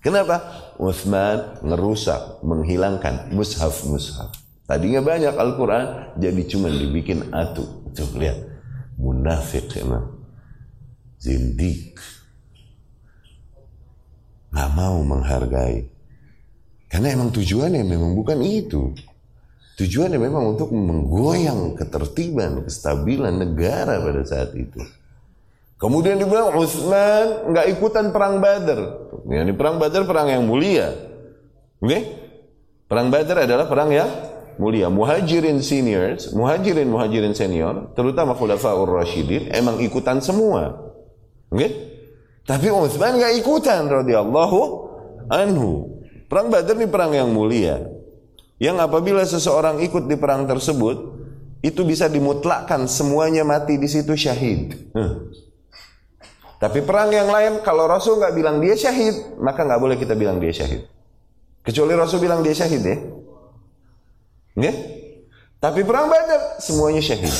Kenapa? 0.00 0.66
Utsman 0.80 1.60
ngerusak, 1.60 2.40
menghilangkan 2.40 3.28
mushaf-mushaf. 3.36 4.32
Tadinya 4.64 5.04
banyak 5.04 5.36
Al-Quran, 5.36 6.16
jadi 6.16 6.42
cuma 6.48 6.72
dibikin 6.72 7.28
atu. 7.28 7.92
Tuh 7.92 8.08
lihat, 8.16 8.40
munafik 8.96 9.68
emang. 9.76 10.17
Zindik. 11.18 11.98
Gak 14.48 14.70
mau 14.72 15.04
menghargai 15.04 15.98
karena 16.88 17.12
emang 17.12 17.28
tujuannya 17.30 17.84
memang 17.84 18.16
bukan 18.16 18.40
itu. 18.40 18.96
Tujuannya 19.78 20.18
memang 20.18 20.56
untuk 20.56 20.74
menggoyang 20.74 21.78
ketertiban, 21.78 22.66
kestabilan 22.66 23.38
negara 23.38 24.02
pada 24.02 24.24
saat 24.26 24.50
itu. 24.58 24.82
Kemudian 25.78 26.18
dibilang 26.18 26.50
Utsman 26.58 27.54
nggak 27.54 27.78
ikutan 27.78 28.10
perang 28.10 28.42
Badar. 28.42 28.80
Ya, 29.30 29.46
ini 29.46 29.54
perang 29.54 29.78
Badar 29.78 30.02
perang 30.02 30.26
yang 30.26 30.42
mulia. 30.42 30.90
Oke? 31.78 31.86
Okay? 31.86 32.02
Perang 32.90 33.14
Badar 33.14 33.46
adalah 33.46 33.70
perang 33.70 33.94
yang 33.94 34.10
mulia. 34.58 34.90
Muhajirin 34.90 35.62
seniors, 35.62 36.34
muhajirin 36.34 36.90
muhajirin 36.90 37.36
senior, 37.38 37.94
terutama 37.94 38.34
Khulafaur 38.34 38.90
Rasyidin 38.90 39.54
emang 39.54 39.78
ikutan 39.78 40.18
semua. 40.18 40.88
Okay? 41.48 41.70
Tapi 42.48 42.72
Utsman 42.72 43.20
nggak 43.20 43.34
ikutan 43.44 43.84
radhiyallahu 43.84 44.58
anhu. 45.28 46.00
Perang 46.28 46.48
Badar 46.52 46.76
ini 46.76 46.88
perang 46.88 47.12
yang 47.12 47.28
mulia. 47.32 47.84
Yang 48.60 48.76
apabila 48.84 49.22
seseorang 49.24 49.80
ikut 49.84 50.08
di 50.08 50.16
perang 50.16 50.44
tersebut, 50.44 50.96
itu 51.62 51.82
bisa 51.84 52.08
dimutlakkan 52.08 52.88
semuanya 52.88 53.44
mati 53.46 53.76
di 53.76 53.88
situ 53.88 54.16
syahid. 54.16 54.76
Tapi 56.58 56.82
perang 56.82 57.14
yang 57.14 57.30
lain, 57.30 57.62
kalau 57.62 57.86
Rasul 57.86 58.18
nggak 58.18 58.34
bilang 58.34 58.58
dia 58.58 58.74
syahid, 58.74 59.38
maka 59.38 59.62
nggak 59.62 59.78
boleh 59.78 59.96
kita 59.96 60.18
bilang 60.18 60.42
dia 60.42 60.50
syahid. 60.50 60.90
Kecuali 61.62 61.94
Rasul 61.94 62.18
bilang 62.18 62.42
dia 62.42 62.56
syahid 62.56 62.82
ya. 62.82 62.96
Ya? 64.58 64.72
Tapi 65.62 65.86
perang 65.86 66.10
Badar 66.10 66.58
semuanya 66.58 66.98
syahid. 66.98 67.30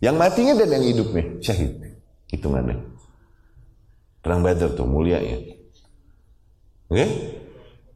Yang 0.00 0.16
matinya 0.20 0.54
dan 0.60 0.68
yang 0.76 0.84
hidupnya 0.84 1.24
syahid. 1.40 1.72
Itu 2.28 2.52
mana? 2.52 2.76
Perang 4.20 4.42
Badar 4.42 4.74
tuh 4.74 4.84
mulianya. 4.84 5.38
Oke? 6.90 6.96
Okay? 6.98 7.08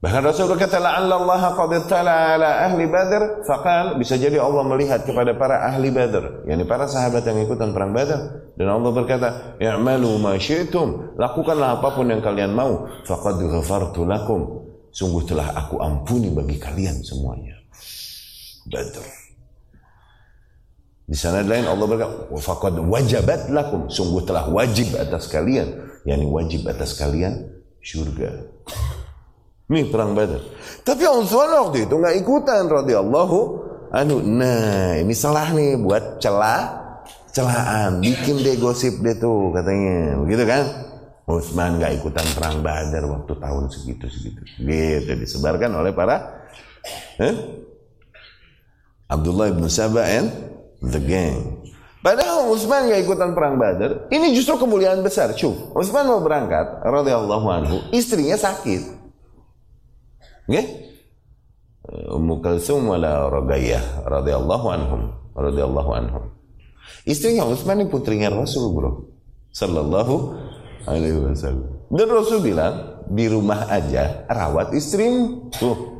Bahkan 0.01 0.22
Rasul 0.24 0.48
berkata, 0.48 0.80
"La'alla 0.80 1.20
Allah 1.20 1.53
qad 1.53 1.72
tala 1.84 2.32
ala 2.32 2.64
ahli 2.64 2.88
Badar." 2.88 3.44
Faqal, 3.44 4.01
bisa 4.01 4.16
jadi 4.16 4.40
Allah 4.40 4.64
melihat 4.64 5.05
kepada 5.05 5.36
para 5.36 5.68
ahli 5.68 5.92
Badar, 5.92 6.48
yakni 6.48 6.64
para 6.64 6.88
sahabat 6.88 7.20
yang 7.28 7.44
ikutan 7.44 7.76
perang 7.76 7.92
Badar. 7.92 8.48
Dan 8.57 8.72
Allah 8.72 8.96
berkata, 8.96 9.28
"I'malu 9.61 10.16
ma 10.16 10.40
syi'tum." 10.40 11.20
Lakukanlah 11.20 11.84
apa 11.84 11.92
pun 11.92 12.09
yang 12.09 12.24
kalian 12.24 12.57
mau. 12.57 12.88
Faqad 13.05 13.44
ghafartu 13.44 14.09
lakum. 14.09 14.72
Sungguh 14.88 15.20
telah 15.28 15.53
aku 15.53 15.76
ampuni 15.84 16.32
bagi 16.32 16.57
kalian 16.57 17.05
semuanya. 17.05 17.61
Badar. 18.72 19.19
Di 21.11 21.18
sana 21.18 21.42
lain 21.42 21.66
Allah 21.66 21.86
berkata, 21.90 22.30
"Faqad 22.38 22.78
wajabat 22.86 23.50
lakum." 23.50 23.90
Sungguh 23.90 24.22
telah 24.22 24.46
wajib 24.46 24.94
atas 24.94 25.26
kalian, 25.26 25.90
yakni 26.06 26.30
wajib 26.30 26.70
atas 26.70 26.94
kalian 26.94 27.50
surga. 27.82 28.46
Nih 29.74 29.90
perang 29.90 30.14
Badar. 30.14 30.38
Tapi 30.86 31.02
Utsman 31.11 31.50
waktu 31.50 31.90
itu 31.90 31.94
nggak 31.98 32.14
ikutan 32.22 32.62
radhiyallahu 32.70 33.38
anu. 33.90 34.22
Nah, 34.22 35.02
ini 35.02 35.11
salah 35.11 35.50
nih 35.50 35.82
buat 35.82 36.22
celah 36.22 36.78
celaan, 37.34 37.98
bikin 37.98 38.42
deh 38.46 38.58
gosip 38.62 39.02
deh 39.02 39.18
tuh 39.18 39.50
katanya. 39.50 40.14
Begitu 40.22 40.46
kan? 40.46 40.62
Utsman 41.26 41.78
nggak 41.78 42.02
ikutan 42.02 42.26
perang 42.38 42.62
Badar 42.62 43.02
waktu 43.06 43.32
tahun 43.34 43.64
segitu 43.70 44.06
segitu. 44.06 44.42
Gitu 44.62 45.11
disebarkan 45.11 45.74
oleh 45.74 45.90
para 45.90 46.46
eh? 47.18 47.34
Abdullah 49.11 49.50
bin 49.54 49.66
Sabah 49.66 50.06
and 50.06 50.30
the 50.85 51.01
gang. 51.01 51.61
Padahal 52.01 52.49
Utsman 52.49 52.89
nggak 52.89 53.05
ikutan 53.05 53.37
perang 53.37 53.61
Badar. 53.61 54.09
Ini 54.09 54.33
justru 54.33 54.57
kemuliaan 54.57 55.05
besar. 55.05 55.37
Cuk, 55.37 55.76
Utsman 55.76 56.09
mau 56.09 56.24
berangkat, 56.24 56.81
radhiyallahu 56.81 57.47
anhu, 57.53 57.76
istrinya 57.93 58.41
sakit. 58.41 58.97
Nggih? 60.49 60.66
Ummu 61.91 62.41
Kalsum 62.41 62.89
wala 62.89 63.28
Ragayah 63.28 64.07
radhiyallahu 64.07 64.66
anhum 64.72 65.03
radhiyallahu 65.37 65.91
anhum. 65.93 66.24
Istrinya 67.05 67.45
Utsman 67.45 67.85
ini 67.85 67.93
putrinya 67.93 68.33
Rasul, 68.33 68.72
Bro. 68.72 69.12
Sallallahu 69.53 70.14
alaihi 70.89 71.20
wasallam. 71.20 71.85
Dan 71.91 72.09
Rasul 72.09 72.41
bilang, 72.41 73.05
di 73.11 73.26
rumah 73.26 73.66
aja 73.68 74.24
rawat 74.31 74.72
istrimu. 74.72 75.51
Tuh. 75.53 75.99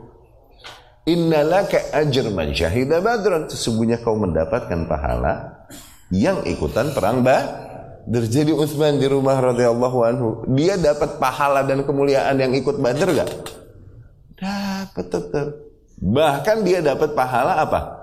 Innalaka 1.11 1.91
ajr 1.91 2.31
man 2.31 2.55
syahida 2.55 3.03
badran. 3.03 3.51
Sesungguhnya 3.51 3.99
kau 3.99 4.15
mendapatkan 4.15 4.87
pahala 4.87 5.67
yang 6.15 6.47
ikutan 6.47 6.95
perang 6.95 7.27
Badar. 7.27 8.31
Jadi 8.31 8.55
Utsman 8.55 9.03
di 9.03 9.07
rumah 9.11 9.39
radhiyallahu 9.39 9.99
anhu, 10.07 10.29
dia 10.55 10.79
dapat 10.79 11.19
pahala 11.19 11.67
dan 11.67 11.83
kemuliaan 11.83 12.39
yang 12.39 12.55
ikut 12.55 12.79
Badar 12.79 13.11
gak? 13.13 13.31
Dapat 14.39 15.07
tetap. 15.11 15.47
Bahkan 16.01 16.57
dia 16.65 16.81
dapat 16.81 17.13
pahala 17.13 17.61
apa? 17.61 18.01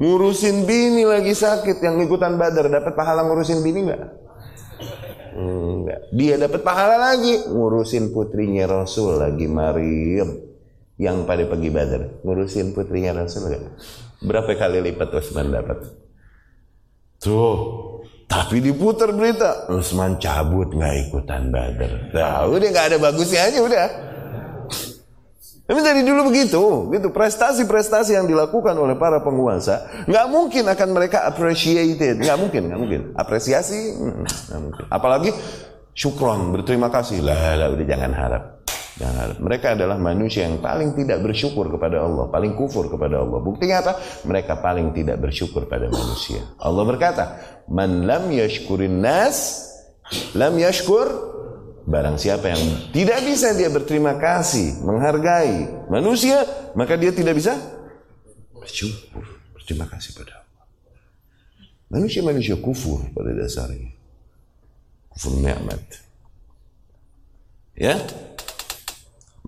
Ngurusin 0.00 0.64
bini 0.64 1.04
lagi 1.04 1.36
sakit 1.36 1.84
yang 1.84 2.00
ikutan 2.00 2.40
badar 2.40 2.72
dapat 2.72 2.96
pahala 2.96 3.20
ngurusin 3.28 3.60
bini 3.60 3.84
enggak? 3.84 4.08
Enggak. 5.36 6.00
Dia 6.16 6.40
dapat 6.40 6.64
pahala 6.64 6.96
lagi 6.96 7.44
ngurusin 7.44 8.08
putrinya 8.08 8.64
Rasul 8.64 9.20
lagi 9.20 9.44
Maryam 9.44 10.49
yang 11.00 11.24
pada 11.24 11.48
pagi 11.48 11.72
badar 11.72 12.20
ngurusin 12.20 12.76
putrinya 12.76 13.24
Rasul 13.24 13.48
enggak? 13.48 13.80
Berapa 14.20 14.52
kali 14.52 14.84
lipat 14.84 15.08
Utsman 15.16 15.48
dapat? 15.48 15.80
Tuh, 17.16 17.56
tapi 18.28 18.60
diputar 18.60 19.16
berita 19.16 19.72
Utsman 19.72 20.20
cabut 20.20 20.68
nggak 20.76 21.08
ikutan 21.08 21.48
badar. 21.48 22.12
Nah, 22.12 22.44
udah 22.52 22.68
nggak 22.68 22.86
ada 22.92 22.98
bagusnya 23.00 23.48
aja 23.48 23.58
udah. 23.64 23.88
Tapi 25.70 25.86
dari 25.86 26.02
dulu 26.02 26.34
begitu, 26.34 26.90
gitu 26.90 27.14
prestasi-prestasi 27.14 28.18
yang 28.18 28.26
dilakukan 28.26 28.74
oleh 28.74 28.98
para 28.98 29.22
penguasa, 29.22 29.86
nggak 30.04 30.26
mungkin 30.26 30.66
akan 30.66 30.88
mereka 30.90 31.24
appreciated, 31.30 32.18
nggak 32.18 32.38
mungkin, 32.42 32.62
nggak 32.68 32.80
mungkin. 32.82 33.00
Apresiasi, 33.14 33.94
hmm, 33.94 34.26
nggak 34.26 34.60
mungkin. 34.66 34.84
Apalagi 34.90 35.30
syukron, 35.94 36.50
berterima 36.50 36.90
kasih, 36.90 37.22
lah, 37.22 37.54
lah 37.54 37.70
udah 37.70 37.86
jangan 37.86 38.12
harap. 38.12 38.59
Harap. 39.00 39.40
Mereka 39.40 39.80
adalah 39.80 39.96
manusia 39.96 40.44
yang 40.44 40.60
paling 40.60 40.92
tidak 40.92 41.24
bersyukur 41.24 41.72
kepada 41.72 42.04
Allah, 42.04 42.28
paling 42.28 42.52
kufur 42.52 42.92
kepada 42.92 43.24
Allah. 43.24 43.40
Buktinya 43.40 43.80
apa? 43.80 43.92
Mereka 44.28 44.60
paling 44.60 44.92
tidak 44.92 45.16
bersyukur 45.24 45.64
pada 45.64 45.88
manusia. 45.88 46.44
Allah 46.60 46.84
berkata, 46.84 47.24
"Man 47.72 48.04
lam 48.04 48.28
yashkurin 48.28 49.00
nas, 49.00 49.68
lam 50.36 50.60
yashkur 50.60 51.30
Barang 51.90 52.20
siapa 52.20 52.54
yang 52.54 52.92
tidak 52.94 53.24
bisa 53.26 53.56
dia 53.56 53.66
berterima 53.66 54.14
kasih, 54.14 54.78
menghargai 54.84 55.88
manusia, 55.90 56.44
maka 56.78 56.94
dia 56.94 57.10
tidak 57.10 57.34
bisa 57.34 57.56
bersyukur, 58.54 59.26
berterima 59.56 59.90
kasih 59.90 60.14
pada 60.14 60.38
Allah. 60.38 60.66
Manusia-manusia 61.90 62.54
kufur 62.62 63.02
pada 63.10 63.34
dasarnya. 63.34 63.90
Kufur 65.10 65.34
nikmat. 65.42 65.82
Ya? 67.74 67.98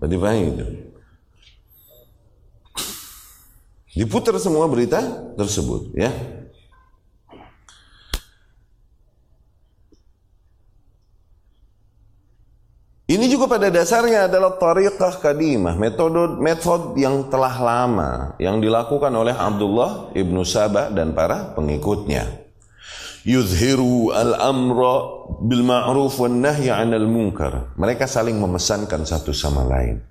Berarti 0.03 0.19
paham 0.19 0.43
itu. 0.51 0.65
Diputar 3.95 4.35
semua 4.35 4.67
berita 4.67 4.99
tersebut, 5.39 5.95
ya. 5.95 6.11
Ini 13.07 13.31
juga 13.31 13.47
pada 13.47 13.71
dasarnya 13.71 14.27
adalah 14.27 14.59
tariqah 14.59 15.23
kadimah, 15.23 15.79
metode 15.79 16.35
metode 16.35 16.99
yang 16.99 17.31
telah 17.31 17.55
lama 17.63 18.35
yang 18.43 18.59
dilakukan 18.59 19.13
oleh 19.15 19.31
Abdullah 19.31 20.11
ibnu 20.11 20.43
Sabah 20.43 20.91
dan 20.91 21.15
para 21.15 21.55
pengikutnya. 21.55 22.42
Yuzhiru 23.23 24.11
al-amra 24.11 25.23
bil 25.39 25.63
ma'ruf 25.63 26.19
wan 26.19 26.43
nahyi 26.43 26.67
'anil 26.67 27.07
munkar. 27.07 27.71
Mereka 27.79 28.03
saling 28.03 28.35
memesankan 28.35 29.07
satu 29.07 29.31
sama 29.31 29.63
lain 29.63 30.03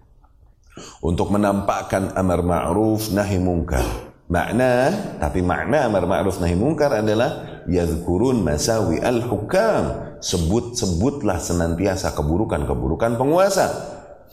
untuk 1.05 1.29
menampakkan 1.29 2.17
amar 2.17 2.41
ma'ruf 2.41 3.13
nahi 3.13 3.37
munkar. 3.37 3.85
Makna, 4.33 4.89
tapi 5.21 5.45
makna 5.45 5.93
amar 5.93 6.09
ma'ruf 6.09 6.41
nahi 6.41 6.57
munkar 6.57 7.05
adalah 7.05 7.63
yadhkurun 7.69 8.41
masawi 8.41 8.97
al-hukam 9.05 10.17
sebut-sebutlah 10.25 11.37
senantiasa 11.37 12.17
keburukan-keburukan 12.17 13.21
penguasa 13.21 13.67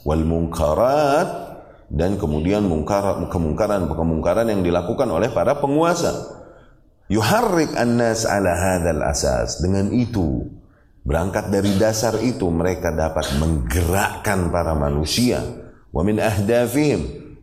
wal 0.07 0.23
mungkarat 0.23 1.27
dan 1.91 2.15
kemudian 2.15 2.63
mungkar 2.63 3.27
kemungkaran-kemungkaran 3.27 4.47
yang 4.47 4.63
dilakukan 4.63 5.09
oleh 5.11 5.27
para 5.35 5.59
penguasa 5.59 6.39
yuharrik 7.09 7.73
annas 7.75 8.23
ala 8.23 8.53
hadzal 8.53 9.01
asas 9.03 9.59
dengan 9.59 9.89
itu 9.91 10.45
berangkat 11.03 11.49
dari 11.49 11.73
dasar 11.75 12.21
itu 12.21 12.47
mereka 12.53 12.93
dapat 12.93 13.25
menggerakkan 13.41 14.53
para 14.53 14.77
manusia 14.77 15.41
wa 15.89 16.05
min 16.05 16.21
ahdafihim 16.21 17.01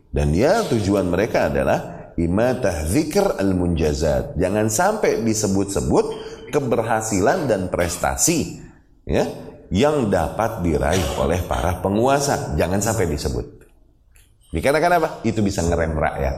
dan 0.09 0.31
ya 0.31 0.63
tujuan 0.71 1.11
mereka 1.11 1.51
adalah 1.51 2.09
imatah 2.15 2.87
zikr 2.87 3.37
al 3.37 3.51
munjazat 3.53 4.39
jangan 4.39 4.71
sampai 4.71 5.21
disebut-sebut 5.21 6.05
keberhasilan 6.49 7.45
dan 7.51 7.67
prestasi 7.67 8.63
ya 9.03 9.27
yang 9.67 10.07
dapat 10.07 10.63
diraih 10.63 11.19
oleh 11.19 11.43
para 11.43 11.83
penguasa. 11.83 12.55
Jangan 12.55 12.79
sampai 12.79 13.05
disebut. 13.11 13.45
Dikarenakan 14.55 14.93
apa? 14.99 15.09
Itu 15.27 15.43
bisa 15.43 15.59
ngerem 15.63 15.91
rakyat. 15.91 16.35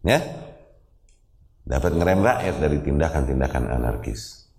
Ya? 0.00 0.18
Dapat 1.70 1.94
ngerem 1.94 2.18
rakyat 2.26 2.56
dari 2.58 2.82
tindakan-tindakan 2.82 3.70
anarkis. 3.70 4.50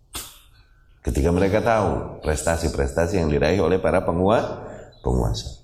Ketika 1.03 1.28
mereka 1.36 1.59
tahu 1.59 2.24
prestasi-prestasi 2.24 3.20
yang 3.20 3.28
diraih 3.28 3.59
oleh 3.59 3.84
para 3.84 3.99
penguasa, 4.07 4.64
penguasa. 5.03 5.59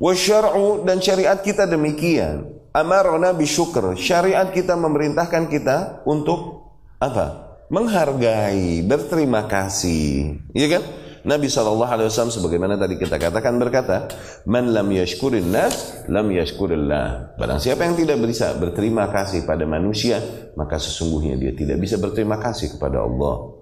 Wasyar'u 0.00 0.88
dan 0.88 1.04
syariat 1.04 1.36
kita 1.36 1.68
demikian. 1.68 2.48
Amarona 2.72 3.36
bisyukur. 3.36 3.92
Syariat 3.92 4.48
kita 4.50 4.72
memerintahkan 4.72 5.52
kita 5.52 6.00
untuk 6.08 6.72
apa? 6.96 7.60
Menghargai, 7.68 8.80
berterima 8.88 9.44
kasih. 9.44 10.40
Iya 10.56 10.80
kan? 10.80 10.82
Nabi 11.24 11.48
SAW 11.48 12.12
sebagaimana 12.28 12.76
tadi 12.76 13.00
kita 13.00 13.16
katakan 13.16 13.56
berkata, 13.56 14.12
Man 14.44 14.76
lam 14.76 14.92
yashkurin 14.92 15.48
nas, 15.48 16.04
lam 16.04 16.28
yashkurillah. 16.28 17.40
Barang 17.40 17.56
siapa 17.56 17.88
yang 17.88 17.96
tidak 17.96 18.20
bisa 18.20 18.52
berterima 18.60 19.08
kasih 19.08 19.48
pada 19.48 19.64
manusia, 19.64 20.20
maka 20.52 20.76
sesungguhnya 20.76 21.40
dia 21.40 21.56
tidak 21.56 21.80
bisa 21.80 21.96
berterima 21.96 22.36
kasih 22.36 22.76
kepada 22.76 23.00
Allah. 23.00 23.56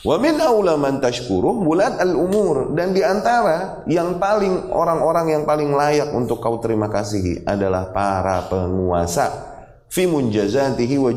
Wa 0.00 0.16
min 0.22 0.38
aula 0.38 0.78
man 0.78 1.02
tashkuruh 1.02 1.66
bulat 1.66 1.98
al-umur. 1.98 2.78
Dan 2.78 2.94
di 2.94 3.02
antara 3.02 3.82
yang 3.90 4.22
paling, 4.22 4.70
orang-orang 4.70 5.34
yang 5.34 5.42
paling 5.42 5.74
layak 5.74 6.14
untuk 6.14 6.38
kau 6.38 6.62
terima 6.62 6.86
kasih 6.86 7.42
adalah 7.42 7.90
para 7.90 8.46
penguasa. 8.46 9.50
Fi 9.90 10.06
munjazatihi 10.06 10.94
wa 10.94 11.10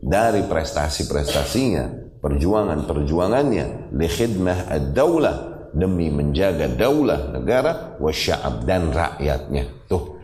dari 0.00 0.42
prestasi-prestasinya, 0.48 1.99
perjuangan-perjuangannya, 2.20 3.92
li 3.92 4.08
khidmah 4.08 4.68
ad-daulah 4.68 5.36
demi 5.72 6.10
menjaga 6.10 6.66
daulah 6.66 7.30
negara 7.34 7.96
wasya'ab 7.98 8.66
dan 8.66 8.90
rakyatnya. 8.90 9.88
Tuh. 9.88 10.20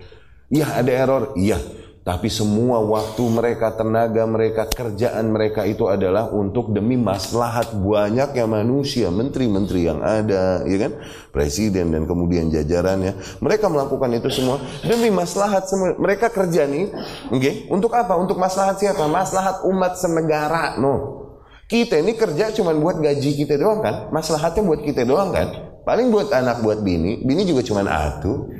Iya 0.53 0.78
ada 0.78 0.92
error, 0.92 1.24
iya. 1.34 1.59
Tapi 2.07 2.30
semua 2.30 2.78
waktu 2.86 3.18
mereka, 3.18 3.74
tenaga 3.74 4.22
mereka, 4.30 4.70
kerjaan 4.70 5.26
mereka 5.34 5.66
itu 5.66 5.90
adalah 5.90 6.30
untuk 6.30 6.70
demi 6.70 6.94
maslahat 6.94 7.74
banyaknya 7.74 8.47
manusia, 8.47 9.11
menteri-menteri 9.11 9.90
yang 9.90 9.99
ada, 10.07 10.62
ya 10.70 10.86
kan? 10.86 11.03
Presiden 11.34 11.90
dan 11.90 12.07
kemudian 12.07 12.47
jajarannya. 12.47 13.42
Mereka 13.42 13.66
melakukan 13.66 14.22
itu 14.22 14.30
semua 14.30 14.62
demi 14.86 15.11
maslahat 15.11 15.66
semua. 15.66 15.99
Mereka 15.99 16.30
kerja 16.30 16.70
nih, 16.70 16.94
oke? 17.34 17.42
Okay? 17.42 17.55
Untuk 17.74 17.90
apa? 17.90 18.14
Untuk 18.14 18.38
maslahat 18.38 18.78
siapa? 18.78 19.11
Maslahat 19.11 19.66
umat 19.66 19.99
senegara, 19.99 20.78
no. 20.78 21.26
Kita 21.67 21.99
ini 21.99 22.14
kerja 22.14 22.55
cuma 22.55 22.71
buat 22.79 23.03
gaji 23.03 23.43
kita 23.43 23.59
doang 23.59 23.83
kan? 23.83 24.14
Maslahatnya 24.14 24.62
buat 24.62 24.87
kita 24.87 25.03
doang 25.03 25.35
kan? 25.35 25.51
Paling 25.83 26.14
buat 26.14 26.31
anak, 26.31 26.62
buat 26.62 26.83
bini. 26.87 27.27
Bini 27.27 27.43
juga 27.43 27.67
cuma 27.67 27.83
atu. 27.83 28.51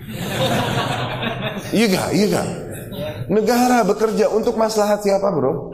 Iya 1.71 1.87
gak? 1.87 2.09
Iya 2.15 2.27
gak? 2.35 2.49
Negara 3.31 3.87
bekerja 3.87 4.31
untuk 4.31 4.59
maslahat 4.59 5.07
siapa 5.07 5.31
bro? 5.31 5.71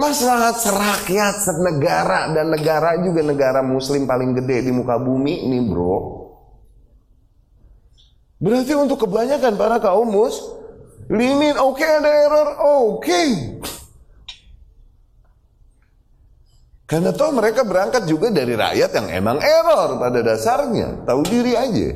Maslahat 0.00 0.58
serakyat, 0.58 1.44
senegara 1.44 2.32
dan 2.32 2.50
negara 2.50 2.98
juga 3.04 3.20
negara 3.22 3.60
muslim 3.62 4.08
paling 4.08 4.34
gede 4.36 4.68
di 4.68 4.72
muka 4.72 4.96
bumi 4.96 5.44
ini 5.44 5.60
bro. 5.64 6.24
Berarti 8.40 8.72
untuk 8.76 9.08
kebanyakan 9.08 9.56
para 9.56 9.76
kaum 9.80 10.08
mus, 10.08 10.40
limin 11.08 11.56
oke 11.56 11.80
okay, 11.80 11.88
ada 12.00 12.10
error, 12.10 12.48
oke. 12.60 13.00
Okay. 13.00 13.28
Karena 16.84 17.16
toh 17.16 17.32
mereka 17.32 17.64
berangkat 17.64 18.04
juga 18.04 18.28
dari 18.28 18.52
rakyat 18.52 18.90
yang 18.92 19.08
emang 19.24 19.38
error 19.40 19.96
pada 19.96 20.20
dasarnya, 20.20 21.08
tahu 21.08 21.24
diri 21.24 21.56
aja. 21.56 21.90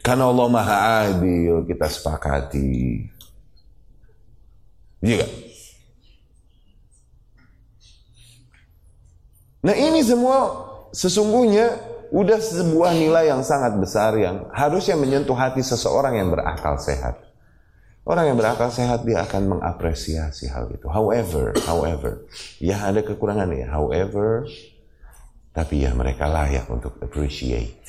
Karena 0.00 0.28
Allah 0.28 0.48
Maha 0.48 0.76
Adil, 1.08 1.64
kita 1.68 1.88
sepakati. 1.88 3.12
Iya 5.04 5.28
Nah 9.64 9.72
ini 9.72 10.04
semua 10.04 10.52
sesungguhnya 10.92 11.80
udah 12.12 12.36
sebuah 12.36 12.92
nilai 12.92 13.32
yang 13.32 13.40
sangat 13.40 13.80
besar 13.80 14.12
yang 14.20 14.44
harusnya 14.52 14.92
menyentuh 14.92 15.32
hati 15.32 15.64
seseorang 15.64 16.20
yang 16.20 16.28
berakal 16.28 16.76
sehat. 16.76 17.23
Orang 18.04 18.28
yang 18.28 18.36
berakal 18.36 18.68
sehat 18.68 19.08
dia 19.08 19.24
akan 19.24 19.56
mengapresiasi 19.56 20.52
hal 20.52 20.68
itu. 20.68 20.84
However, 20.92 21.56
however, 21.64 22.28
ya 22.60 22.84
ada 22.84 23.00
kekurangan 23.00 23.48
ya. 23.56 23.72
However, 23.72 24.44
tapi 25.56 25.88
ya 25.88 25.96
mereka 25.96 26.28
layak 26.28 26.68
untuk 26.68 27.00
appreciate. 27.00 27.80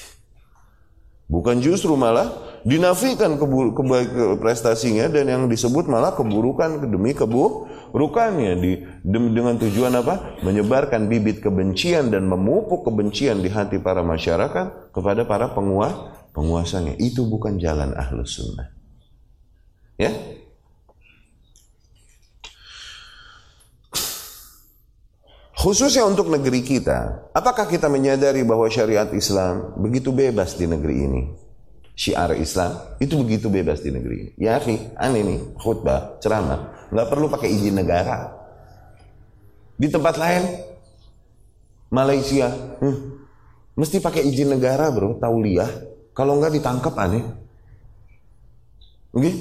Bukan 1.25 1.57
justru 1.57 1.97
malah 1.97 2.31
dinafikan 2.61 3.35
kebaik 3.41 4.39
prestasinya 4.39 5.09
dan 5.09 5.25
yang 5.25 5.43
disebut 5.49 5.89
malah 5.89 6.13
keburukan 6.13 6.85
demi 6.85 7.17
keburukannya 7.17 8.53
di, 8.61 8.71
dengan 9.03 9.57
tujuan 9.57 9.99
apa? 9.99 10.39
Menyebarkan 10.45 11.09
bibit 11.09 11.41
kebencian 11.41 12.13
dan 12.13 12.29
memupuk 12.29 12.85
kebencian 12.85 13.41
di 13.41 13.49
hati 13.49 13.81
para 13.81 14.05
masyarakat 14.05 14.93
kepada 14.93 15.25
para 15.25 15.51
penguasa 15.51 16.29
penguasanya. 16.31 16.93
Itu 17.01 17.25
bukan 17.25 17.57
jalan 17.57 17.97
ahlus 17.97 18.37
sunnah. 18.37 18.74
Ya, 19.95 20.11
Khususnya 25.65 26.05
untuk 26.05 26.29
negeri 26.29 26.61
kita, 26.61 27.25
apakah 27.33 27.65
kita 27.65 27.89
menyadari 27.89 28.45
bahwa 28.45 28.69
syariat 28.69 29.09
Islam 29.09 29.73
begitu 29.81 30.13
bebas 30.13 30.53
di 30.53 30.69
negeri 30.69 31.09
ini? 31.09 31.23
Syiar 31.97 32.37
Islam 32.37 32.75
itu 33.01 33.17
begitu 33.17 33.49
bebas 33.49 33.81
di 33.81 33.89
negeri 33.89 34.15
ini. 34.21 34.31
Ya, 34.37 34.61
Fi, 34.61 34.77
aneh 34.93 35.25
nih, 35.25 35.57
khutbah, 35.57 36.21
ceramah, 36.21 36.91
nggak 36.93 37.09
perlu 37.09 37.33
pakai 37.33 37.49
izin 37.49 37.81
negara. 37.81 38.29
Di 39.73 39.89
tempat 39.89 40.21
lain, 40.21 40.43
Malaysia, 41.89 42.53
hmm, 42.85 42.97
mesti 43.73 43.97
pakai 43.97 44.21
izin 44.21 44.53
negara, 44.53 44.93
bro, 44.93 45.17
tauliah. 45.17 45.71
Kalau 46.13 46.37
nggak 46.37 46.61
ditangkap 46.61 46.93
aneh. 46.93 47.25
Oke? 49.17 49.33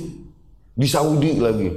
Di 0.74 0.90
Saudi 0.90 1.38
lagi, 1.38 1.70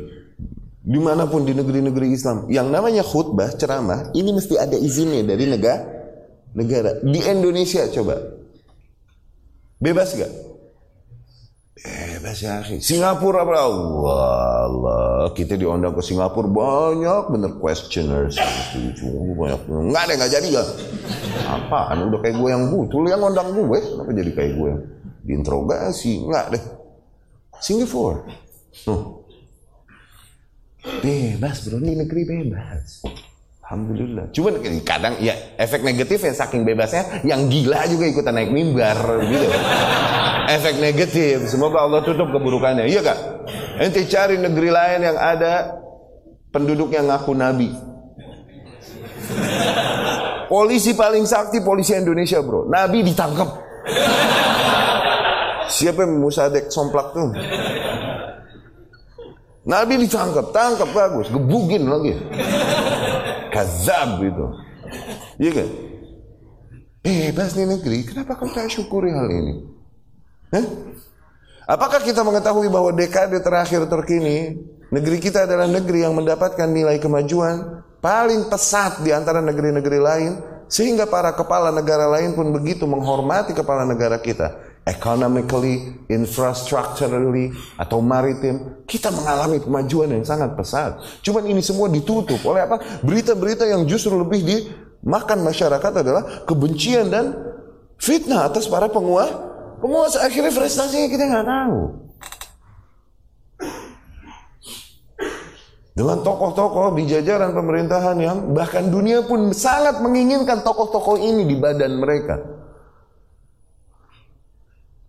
di 0.82 1.00
mana 1.00 1.30
pun 1.30 1.46
di 1.46 1.54
negeri-negeri 1.54 2.18
Islam. 2.18 2.50
Yang 2.50 2.68
namanya 2.74 3.04
khutbah 3.06 3.54
ceramah 3.54 4.10
ini 4.18 4.34
mesti 4.34 4.58
ada 4.58 4.74
izinnya 4.74 5.22
dari 5.22 5.46
negara 5.46 5.98
negara. 6.58 6.98
Di 7.06 7.22
Indonesia 7.22 7.86
coba. 7.94 8.18
Bebas 9.78 10.18
gak 10.18 10.34
bebas 12.18 12.42
ya 12.42 12.66
Singapura 12.82 13.46
Allah 13.46 14.66
Allah 14.66 15.30
kita 15.38 15.54
diundang 15.54 15.94
ke 15.94 16.02
Singapura. 16.02 16.50
Banyak 16.50 17.24
bener 17.30 17.52
questioners. 17.62 18.42
Banyak 19.38 19.62
nggak 19.70 20.02
ada 20.02 20.14
nggak 20.18 20.32
jadi 20.34 20.48
gak 20.58 20.68
apaan? 21.46 22.10
Udah 22.10 22.20
kayak 22.26 22.36
gue 22.42 22.50
yang 22.50 22.74
butuh. 22.74 23.06
Yang 23.06 23.22
undang 23.22 23.50
gue. 23.54 23.78
Kenapa 23.78 24.12
jadi 24.18 24.32
kayak 24.34 24.52
gue 24.58 24.72
diinterogasi? 25.30 26.26
Nggak 26.26 26.46
deh. 26.58 26.64
Singapura 27.62 28.26
hmm. 28.86 29.26
Bebas 31.02 31.68
bro, 31.68 31.78
ini 31.82 32.00
negeri 32.00 32.24
bebas. 32.24 33.04
Alhamdulillah. 33.68 34.32
Cuman 34.32 34.64
kadang 34.88 35.20
ya 35.20 35.36
efek 35.60 35.84
negatif 35.84 36.24
yang 36.24 36.36
saking 36.40 36.64
bebasnya, 36.64 37.28
yang 37.28 37.52
gila 37.52 37.84
juga 37.92 38.08
ikutan 38.08 38.32
naik 38.32 38.56
mimbar 38.56 38.96
gitu. 39.28 39.48
efek 40.56 40.80
negatif. 40.80 41.52
Semoga 41.52 41.84
Allah 41.84 42.00
tutup 42.08 42.32
keburukannya. 42.32 42.88
Iya 42.88 43.04
kak? 43.04 43.20
Ente 43.84 44.08
cari 44.08 44.40
negeri 44.40 44.72
lain 44.72 45.00
yang 45.04 45.18
ada 45.20 45.84
penduduk 46.56 46.96
yang 46.96 47.12
ngaku 47.12 47.36
nabi. 47.36 47.70
Polisi 50.48 50.96
paling 50.96 51.28
sakti 51.28 51.60
polisi 51.60 51.92
Indonesia 51.92 52.40
bro. 52.40 52.72
Nabi 52.72 53.04
ditangkap. 53.04 53.68
Siapa 55.68 56.08
yang 56.08 56.24
musadek 56.24 56.72
somplak 56.72 57.12
tuh? 57.12 57.36
Nabi 59.68 60.08
ditangkap, 60.08 60.56
tangkap 60.56 60.88
bagus, 60.96 61.28
gebukin 61.28 61.92
lagi. 61.92 62.16
Kazab 63.52 64.24
itu. 64.24 64.46
Iya 65.44 65.52
kan? 65.60 65.70
Bebas 67.04 67.52
nih 67.60 67.68
negeri, 67.68 68.00
kenapa 68.08 68.40
kau 68.40 68.48
tak 68.48 68.72
syukuri 68.72 69.12
hal 69.12 69.28
ini? 69.28 69.54
Hah? 70.56 70.66
Apakah 71.68 72.00
kita 72.00 72.24
mengetahui 72.24 72.72
bahwa 72.72 72.96
dekade 72.96 73.44
terakhir 73.44 73.84
terkini, 73.92 74.56
negeri 74.88 75.20
kita 75.20 75.44
adalah 75.44 75.68
negeri 75.68 76.08
yang 76.08 76.16
mendapatkan 76.16 76.68
nilai 76.72 76.96
kemajuan 77.04 77.84
paling 78.00 78.48
pesat 78.48 79.04
di 79.04 79.12
antara 79.12 79.44
negeri-negeri 79.44 80.00
lain, 80.00 80.32
sehingga 80.72 81.08
para 81.08 81.36
kepala 81.36 81.76
negara 81.76 82.08
lain 82.08 82.36
pun 82.36 82.56
begitu 82.56 82.88
menghormati 82.88 83.52
kepala 83.52 83.84
negara 83.84 84.20
kita 84.20 84.67
economically, 84.88 86.08
infrastructurally, 86.08 87.52
atau 87.76 88.00
maritim, 88.00 88.88
kita 88.88 89.12
mengalami 89.12 89.60
kemajuan 89.60 90.16
yang 90.16 90.24
sangat 90.24 90.56
pesat. 90.56 90.96
Cuman 91.20 91.44
ini 91.44 91.60
semua 91.60 91.92
ditutup 91.92 92.40
oleh 92.48 92.64
apa? 92.64 92.80
Berita-berita 93.04 93.68
yang 93.68 93.84
justru 93.84 94.16
lebih 94.16 94.48
dimakan 94.48 95.44
masyarakat 95.44 95.92
adalah 95.92 96.24
kebencian 96.48 97.12
dan 97.12 97.36
fitnah 98.00 98.48
atas 98.48 98.72
para 98.72 98.88
penguasa. 98.88 99.36
Penguasa 99.78 100.26
akhirnya 100.26 100.56
prestasinya 100.56 101.08
kita 101.12 101.24
nggak 101.28 101.46
tahu. 101.46 101.80
Dengan 105.98 106.22
tokoh-tokoh 106.22 106.94
di 106.94 107.10
jajaran 107.10 107.58
pemerintahan 107.58 108.18
yang 108.22 108.38
bahkan 108.54 108.86
dunia 108.86 109.26
pun 109.26 109.50
sangat 109.50 109.98
menginginkan 109.98 110.62
tokoh-tokoh 110.62 111.18
ini 111.18 111.50
di 111.50 111.58
badan 111.58 111.98
mereka. 111.98 112.57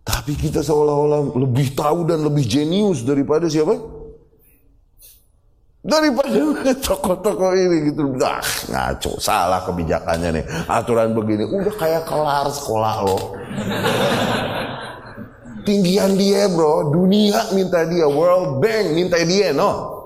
Tapi 0.09 0.33
kita 0.33 0.65
seolah-olah 0.65 1.37
lebih 1.37 1.77
tahu 1.77 2.09
dan 2.09 2.25
lebih 2.25 2.41
jenius 2.41 3.05
daripada 3.05 3.45
siapa? 3.45 3.77
Daripada 5.85 6.33
tokoh-tokoh 6.89 7.53
ini 7.53 7.93
gitu. 7.93 8.17
Dah, 8.17 8.41
ngaco. 8.73 9.21
Salah 9.21 9.61
kebijakannya 9.69 10.41
nih. 10.41 10.45
Aturan 10.65 11.13
begini. 11.13 11.45
Udah 11.45 11.75
kayak 11.77 12.09
kelar 12.09 12.49
sekolah 12.49 12.95
lo. 13.05 13.37
Tinggian 15.61 16.17
dia 16.17 16.49
bro. 16.49 16.89
Dunia 16.89 17.53
minta 17.53 17.85
dia. 17.85 18.09
World 18.09 18.65
Bank 18.65 18.97
minta 18.97 19.21
dia. 19.21 19.53
No. 19.53 20.01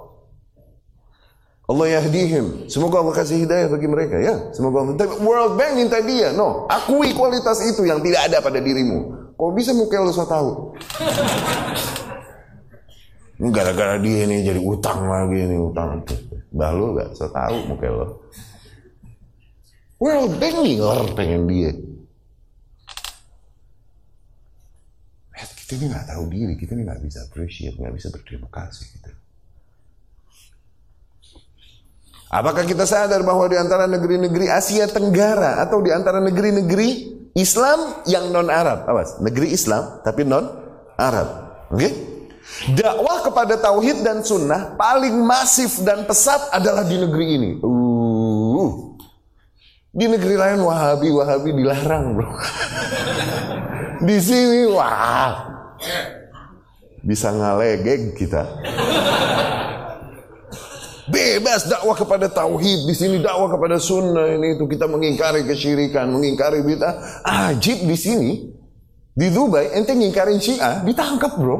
Allah 1.64 2.04
yahdihim. 2.04 2.68
Semoga 2.68 3.00
Allah 3.00 3.16
kasih 3.16 3.48
hidayah 3.48 3.72
bagi 3.72 3.88
mereka 3.88 4.20
ya. 4.20 4.52
Semoga 4.52 4.84
Allah. 4.84 5.00
Tapi 5.00 5.16
World 5.24 5.56
Bank 5.56 5.80
minta 5.80 6.04
dia. 6.04 6.36
No. 6.36 6.68
Akui 6.68 7.16
kualitas 7.16 7.64
itu 7.64 7.88
yang 7.88 8.04
tidak 8.04 8.28
ada 8.28 8.44
pada 8.44 8.60
dirimu. 8.60 9.23
Kok 9.44 9.52
bisa 9.60 9.76
muka 9.76 10.00
lu 10.00 10.16
so 10.16 10.24
tahu? 10.24 10.72
Gara-gara 13.52 14.00
dia 14.00 14.24
ini 14.24 14.40
jadi 14.40 14.56
utang 14.56 15.04
lagi 15.04 15.44
ini 15.44 15.60
utang. 15.60 16.00
Bah 16.56 16.72
lu 16.72 16.96
gak 16.96 17.12
saya 17.12 17.28
tahu 17.28 17.76
muka 17.76 17.92
lo. 17.92 18.24
Well, 20.00 20.32
denger 20.40 21.12
pengen 21.12 21.44
dia. 21.52 21.76
Kita 25.36 25.76
ini 25.76 25.92
nggak 25.92 26.08
tahu 26.08 26.24
diri, 26.32 26.54
kita 26.56 26.80
ini 26.80 26.88
nggak 26.88 27.04
bisa 27.04 27.20
appreciate, 27.28 27.76
nggak 27.76 28.00
bisa 28.00 28.08
berterima 28.16 28.48
kasih. 28.48 28.88
Gitu. 28.96 29.12
Apakah 32.32 32.64
kita 32.64 32.88
sadar 32.88 33.20
bahwa 33.28 33.44
di 33.52 33.60
antara 33.60 33.92
negeri-negeri 33.92 34.48
Asia 34.48 34.88
Tenggara 34.88 35.60
atau 35.60 35.84
di 35.84 35.92
antara 35.92 36.24
negeri-negeri 36.24 37.23
Islam 37.34 38.06
yang 38.06 38.30
non 38.30 38.50
Arab, 38.50 38.86
awas, 38.86 39.18
negeri 39.18 39.50
Islam 39.54 40.06
tapi 40.06 40.22
non 40.22 40.46
Arab, 40.98 41.28
oke? 41.74 41.78
Okay? 41.82 41.92
Dakwah 42.78 43.26
kepada 43.26 43.58
tauhid 43.58 44.06
dan 44.06 44.22
sunnah 44.22 44.78
paling 44.78 45.16
masif 45.26 45.82
dan 45.82 46.06
pesat 46.06 46.54
adalah 46.54 46.86
di 46.86 47.00
negeri 47.02 47.26
ini. 47.40 47.52
Uh, 47.64 48.94
di 49.90 50.06
negeri 50.06 50.36
lain 50.38 50.62
Wahabi 50.62 51.10
Wahabi 51.10 51.50
dilarang, 51.56 52.14
bro. 52.14 52.30
di 54.08 54.18
sini 54.22 54.70
wah 54.70 55.50
bisa 57.04 57.34
ngalegeg 57.34 58.16
kita. 58.16 58.44
Bebas 61.04 61.68
dakwah 61.68 62.00
kepada 62.00 62.32
tauhid, 62.32 62.88
di 62.88 62.96
sini 62.96 63.20
dakwah 63.20 63.52
kepada 63.52 63.76
sunnah 63.76 64.32
ini 64.40 64.56
itu 64.56 64.64
kita 64.72 64.88
mengingkari 64.88 65.44
kesyirikan, 65.44 66.08
mengingkari 66.08 66.64
bid'ah. 66.64 67.24
Ajib 67.28 67.84
di 67.84 67.98
sini 68.00 68.32
di 69.12 69.28
Dubai 69.28 69.76
ente 69.76 69.92
ngingkarin 69.92 70.40
Syiah 70.40 70.80
ditangkap, 70.88 71.36
Bro. 71.36 71.58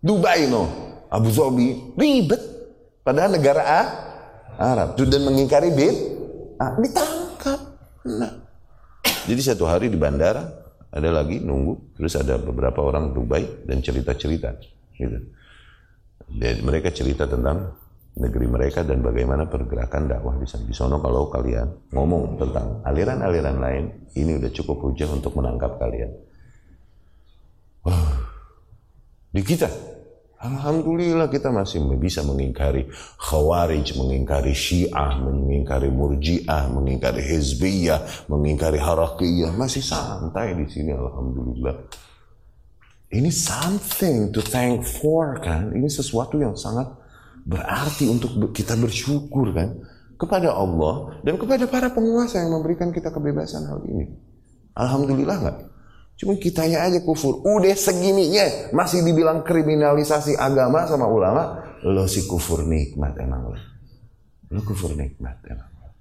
Dubai 0.00 0.48
no, 0.48 0.64
Abu 1.10 1.28
Dhabi 1.34 1.98
ribet 1.98 2.40
padahal 3.02 3.34
negara 3.34 3.62
A 3.66 3.80
Arab 4.58 4.94
dan 4.98 5.22
mengingkari 5.26 5.74
bid 5.74 5.96
ah, 6.56 6.74
ditangkap. 6.80 7.60
Nah. 8.08 8.32
Jadi 9.28 9.40
satu 9.44 9.68
hari 9.68 9.92
di 9.92 10.00
bandara 10.00 10.48
ada 10.88 11.10
lagi 11.12 11.44
nunggu 11.44 11.98
terus 12.00 12.16
ada 12.16 12.40
beberapa 12.40 12.80
orang 12.80 13.12
Dubai 13.12 13.68
dan 13.68 13.84
cerita-cerita 13.84 14.56
gitu. 14.96 15.18
Dan 16.28 16.60
mereka 16.64 16.92
cerita 16.92 17.24
tentang 17.24 17.87
negeri 18.18 18.50
mereka 18.50 18.82
dan 18.82 18.98
bagaimana 18.98 19.46
pergerakan 19.46 20.10
dakwah 20.10 20.34
di 20.36 20.46
sana. 20.50 20.66
Di 20.66 20.74
sana 20.74 20.98
kalau 20.98 21.30
kalian 21.30 21.94
ngomong 21.94 22.36
tentang 22.36 22.82
aliran-aliran 22.82 23.56
lain, 23.62 23.84
ini 24.18 24.36
udah 24.42 24.50
cukup 24.50 24.82
hujah 24.82 25.08
untuk 25.14 25.38
menangkap 25.38 25.78
kalian. 25.78 26.10
Di 29.30 29.40
kita, 29.46 29.70
Alhamdulillah 30.38 31.30
kita 31.30 31.50
masih 31.54 31.82
bisa 31.98 32.26
mengingkari 32.26 32.90
khawarij, 33.22 33.94
mengingkari 33.98 34.54
syiah, 34.54 35.18
mengingkari 35.18 35.90
murjiah, 35.90 36.70
mengingkari 36.70 37.22
hizbiyah, 37.22 38.26
mengingkari 38.30 38.82
harakiyah. 38.82 39.54
Masih 39.54 39.82
santai 39.82 40.58
di 40.58 40.66
sini 40.66 40.94
Alhamdulillah. 40.94 41.74
Ini 43.08 43.30
something 43.32 44.34
to 44.34 44.44
thank 44.44 44.84
for 44.84 45.40
kan. 45.40 45.72
Ini 45.72 45.88
sesuatu 45.88 46.36
yang 46.38 46.54
sangat 46.58 46.97
berarti 47.48 48.04
untuk 48.04 48.36
kita 48.52 48.76
bersyukur 48.76 49.56
kan 49.56 49.80
kepada 50.20 50.52
Allah 50.52 51.16
dan 51.24 51.40
kepada 51.40 51.64
para 51.64 51.88
penguasa 51.88 52.44
yang 52.44 52.52
memberikan 52.52 52.92
kita 52.92 53.08
kebebasan 53.08 53.64
hal 53.64 53.80
ini. 53.88 54.12
Alhamdulillah 54.76 55.36
nggak? 55.40 55.58
Cuma 56.18 56.34
kita 56.34 56.66
ya 56.66 56.84
aja 56.84 57.00
kufur. 57.00 57.40
Udah 57.46 57.72
segininya 57.78 58.74
masih 58.74 59.06
dibilang 59.06 59.46
kriminalisasi 59.46 60.34
agama 60.34 60.84
sama 60.84 61.06
ulama. 61.06 61.64
Lo 61.86 62.10
si 62.10 62.26
kufur 62.26 62.66
nikmat 62.66 63.14
emang 63.22 63.54
lo. 63.54 63.58
Lo 64.50 64.60
kufur 64.66 64.98
nikmat 64.98 65.38
emang 65.46 65.70
lo. 65.78 65.94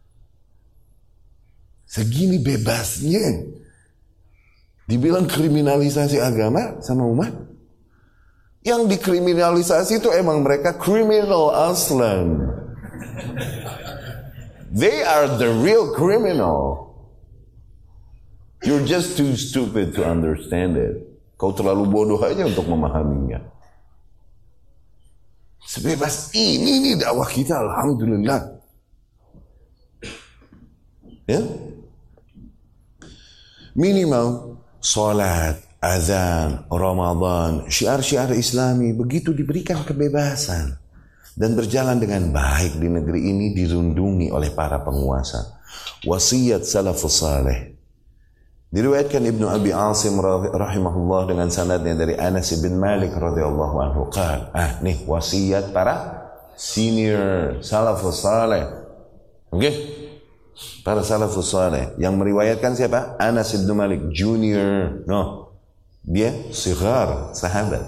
Segini 1.85 2.41
bebasnya. 2.41 3.45
Dibilang 4.89 5.29
kriminalisasi 5.29 6.17
agama 6.17 6.81
sama 6.81 7.05
umat. 7.05 7.46
Yang 8.68 8.99
dikriminalisasi 8.99 10.03
itu 10.03 10.11
emang 10.11 10.43
mereka 10.43 10.76
criminal 10.76 11.55
aslan. 11.55 12.51
They 14.68 15.07
are 15.07 15.39
the 15.39 15.55
real 15.63 15.95
criminal. 15.95 16.91
You're 18.68 18.84
just 18.84 19.15
too 19.15 19.39
stupid 19.39 19.95
to 19.95 20.03
understand 20.03 20.76
it. 20.76 20.99
Kau 21.39 21.55
terlalu 21.55 21.88
bodoh 21.88 22.20
aja 22.20 22.43
untuk 22.43 22.68
memahaminya. 22.68 23.39
Sebebas 25.63 26.36
ini 26.36 26.84
nih 26.84 26.95
dakwah 26.99 27.30
kita, 27.30 27.55
alhamdulillah. 27.55 28.57
Ya? 31.28 31.43
Minimal 33.78 34.57
salat, 34.80 35.59
azan, 35.82 36.65
Ramadan, 36.69 37.69
syiar-syiar 37.69 38.34
Islami 38.34 38.93
begitu 38.97 39.34
diberikan 39.34 39.86
kebebasan 39.86 40.78
dan 41.38 41.53
berjalan 41.53 42.01
dengan 42.01 42.34
baik 42.34 42.82
di 42.82 42.89
negeri 42.89 43.30
ini 43.30 43.53
dirundungi 43.53 44.34
oleh 44.34 44.49
para 44.57 44.82
penguasa. 44.82 45.61
Wasiat 46.01 46.65
salafus 46.65 47.21
saleh. 47.21 47.78
Diriwayatkan 48.67 49.23
Ibnu 49.23 49.47
Abi 49.47 49.71
Asim 49.71 50.19
rahimahullah 50.19 51.32
dengan 51.32 51.47
sanadnya 51.47 51.95
dari 51.95 52.19
Anas 52.19 52.51
bin 52.59 52.75
Malik 52.75 53.15
radhiyallahu 53.15 53.75
anhu 53.80 54.01
qal, 54.11 54.51
ah 54.51 54.84
nih 54.84 55.07
wasiat 55.07 55.71
para 55.71 56.28
senior 56.59 57.63
salafus 57.63 58.28
saleh. 58.28 58.67
Oke? 59.53 59.61
Okay? 59.61 59.73
Para 60.84 61.05
salafus 61.05 61.53
saleh 61.53 61.95
yang 62.01 62.19
meriwayatkan 62.19 62.75
siapa? 62.75 63.15
Anas 63.21 63.55
bin 63.55 63.71
Malik 63.71 64.11
junior. 64.11 65.05
No, 65.07 65.46
dia 66.07 66.31
sigar, 66.55 67.35
sahabat. 67.35 67.83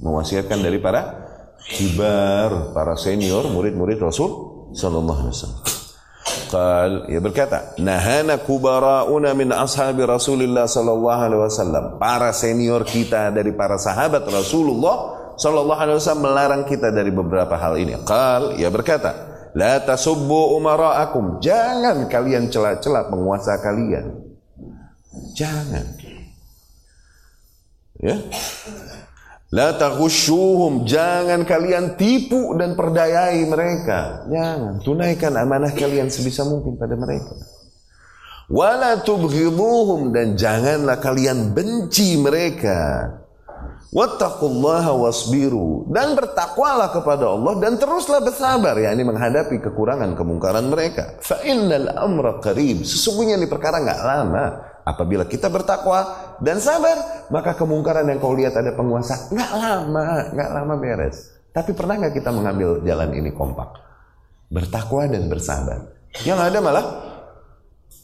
Mewasiatkan 0.00 0.56
dari 0.64 0.80
para 0.80 1.28
kibar, 1.68 2.72
para 2.72 2.96
senior, 2.96 3.44
murid-murid 3.52 4.00
Rasul 4.00 4.30
Sallallahu 4.72 5.20
Alaihi 5.28 5.36
Wasallam. 5.36 5.62
Qal, 6.48 6.92
ia 7.12 7.20
berkata, 7.20 7.76
Nahana 7.76 8.40
kubara'una 8.40 9.36
min 9.36 9.52
ashabi 9.52 10.00
Rasulullah 10.08 10.64
Sallallahu 10.64 11.20
Alaihi 11.28 11.42
Wasallam. 11.44 11.84
Para 12.00 12.32
senior 12.32 12.88
kita 12.88 13.28
dari 13.36 13.52
para 13.52 13.76
sahabat 13.76 14.24
Rasulullah 14.24 14.96
Sallallahu 15.36 15.80
Alaihi 15.84 15.96
Wasallam 16.00 16.24
melarang 16.24 16.62
kita 16.64 16.88
dari 16.88 17.12
beberapa 17.12 17.52
hal 17.60 17.76
ini. 17.76 18.00
Qal, 18.08 18.56
ia 18.56 18.72
berkata, 18.72 19.28
La 19.52 19.76
tasubbu 19.84 20.56
umara'akum. 20.56 21.42
Jangan 21.44 22.08
kalian 22.08 22.48
celak-celak 22.48 23.12
penguasa 23.12 23.60
kalian. 23.60 24.24
Jangan. 25.36 25.97
Ya. 27.98 28.16
La 29.48 29.72
taghushuhum, 29.80 30.84
jangan 30.84 31.48
kalian 31.48 31.96
tipu 31.96 32.52
dan 32.60 32.76
perdayai 32.76 33.42
mereka. 33.48 34.28
Jangan, 34.28 34.84
tunaikan 34.84 35.32
amanah 35.40 35.72
kalian 35.72 36.12
sebisa 36.12 36.44
mungkin 36.44 36.76
pada 36.76 36.94
mereka. 37.00 37.32
Wala 38.48 39.00
tubghiduhum 39.04 40.12
dan 40.12 40.36
janganlah 40.36 41.00
kalian 41.00 41.52
benci 41.52 42.16
mereka. 42.20 43.08
Wattaqullaha 43.88 44.92
wasbiru 44.92 45.88
dan 45.88 46.12
bertakwalah 46.12 46.92
kepada 46.92 47.32
Allah 47.32 47.56
dan 47.56 47.80
teruslah 47.80 48.20
bersabar 48.20 48.76
yakni 48.76 49.00
menghadapi 49.00 49.64
kekurangan 49.64 50.12
kemungkaran 50.12 50.68
mereka. 50.68 51.16
Fa 51.24 51.40
innal 51.40 51.96
amra 51.96 52.36
qarib. 52.44 52.84
Sesungguhnya 52.84 53.40
ini 53.40 53.48
perkara 53.48 53.80
nggak 53.80 54.00
lama. 54.04 54.44
Apabila 54.88 55.28
kita 55.28 55.52
bertakwa 55.52 56.00
dan 56.40 56.56
sabar, 56.64 57.28
maka 57.28 57.52
kemungkaran 57.52 58.08
yang 58.08 58.16
kau 58.16 58.32
lihat 58.32 58.56
ada 58.56 58.72
penguasa 58.72 59.28
nggak 59.28 59.52
lama, 59.52 60.32
nggak 60.32 60.50
lama 60.56 60.74
beres. 60.80 61.36
Tapi 61.52 61.76
pernah 61.76 62.00
nggak 62.00 62.16
kita 62.16 62.32
mengambil 62.32 62.80
jalan 62.80 63.12
ini 63.12 63.28
kompak? 63.36 63.68
Bertakwa 64.48 65.04
dan 65.04 65.28
bersabar. 65.28 65.92
Yang 66.24 66.40
ada 66.40 66.58
malah 66.64 66.86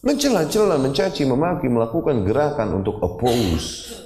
mencela-cela, 0.04 0.76
mencaci, 0.76 1.24
memaki, 1.24 1.72
melakukan 1.72 2.20
gerakan 2.20 2.84
untuk 2.84 3.00
oppose, 3.00 4.04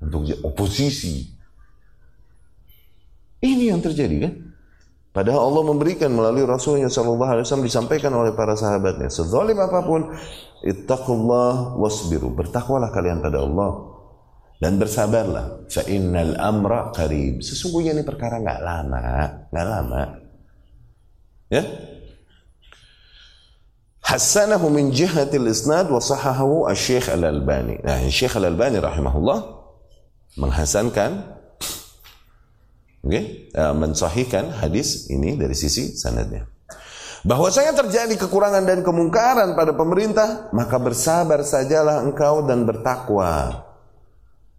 untuk 0.00 0.24
oposisi. 0.48 1.28
Ini 3.44 3.76
yang 3.76 3.84
terjadi 3.84 4.16
kan? 4.24 4.32
Padahal 5.14 5.46
Allah 5.46 5.62
memberikan 5.70 6.10
melalui 6.10 6.42
Rasulnya 6.42 6.90
Shallallahu 6.90 7.38
Alaihi 7.38 7.44
Wasallam 7.46 7.68
disampaikan 7.68 8.10
oleh 8.16 8.34
para 8.34 8.58
sahabatnya. 8.58 9.06
Sezalim 9.12 9.54
apa 9.62 9.84
pun, 9.86 10.10
ittaqullah 10.64 11.76
wasbiru. 11.76 12.32
Bertakwalah 12.32 12.88
kalian 12.88 13.20
pada 13.20 13.44
Allah 13.44 13.70
dan 14.58 14.80
bersabarlah. 14.80 15.68
Fa 15.68 15.84
innal 15.84 16.40
amra 16.40 16.88
qarib. 16.96 17.44
Sesungguhnya 17.44 17.92
ini 17.92 18.02
perkara 18.02 18.40
nggak 18.40 18.60
lama, 18.64 19.04
nggak 19.52 19.66
lama. 19.68 20.02
Ya. 21.52 21.62
Hassanahu 24.04 24.68
min 24.68 24.92
jihatil 24.92 25.48
isnad 25.48 25.88
wa 25.88 25.96
sahahahu 25.96 26.68
Asy-Syaikh 26.68 27.08
Al-Albani. 27.08 27.80
Nah, 27.80 28.04
Syekh 28.12 28.36
Al-Albani 28.36 28.76
rahimahullah 28.76 29.64
menghasankan 30.36 31.24
okay? 33.00 33.48
uh, 33.56 33.72
eh, 33.72 33.74
mensahihkan 33.76 34.52
hadis 34.60 35.08
ini 35.08 35.40
dari 35.40 35.56
sisi 35.56 35.96
sanadnya. 35.96 36.48
Bahwasanya 37.24 37.72
terjadi 37.72 38.20
kekurangan 38.20 38.68
dan 38.68 38.84
kemungkaran 38.84 39.56
pada 39.56 39.72
pemerintah, 39.72 40.52
maka 40.52 40.76
bersabar 40.76 41.40
sajalah 41.40 42.04
engkau 42.04 42.44
dan 42.44 42.68
bertakwa. 42.68 43.64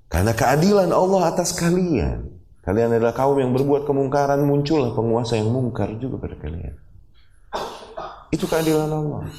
Karena 0.09 0.33
keadilan 0.33 0.89
Allah 0.89 1.29
atas 1.29 1.53
kalian. 1.53 2.25
Kalian 2.65 2.97
adalah 2.97 3.13
kaum 3.13 3.37
yang 3.37 3.53
berbuat 3.53 3.85
kemungkaran, 3.85 4.41
muncullah 4.41 4.97
penguasa 4.97 5.37
yang 5.37 5.53
mungkar 5.53 5.93
juga 6.01 6.17
pada 6.17 6.33
kalian. 6.41 6.73
Itu 8.33 8.49
keadilan 8.49 8.89
Allah. 8.89 9.29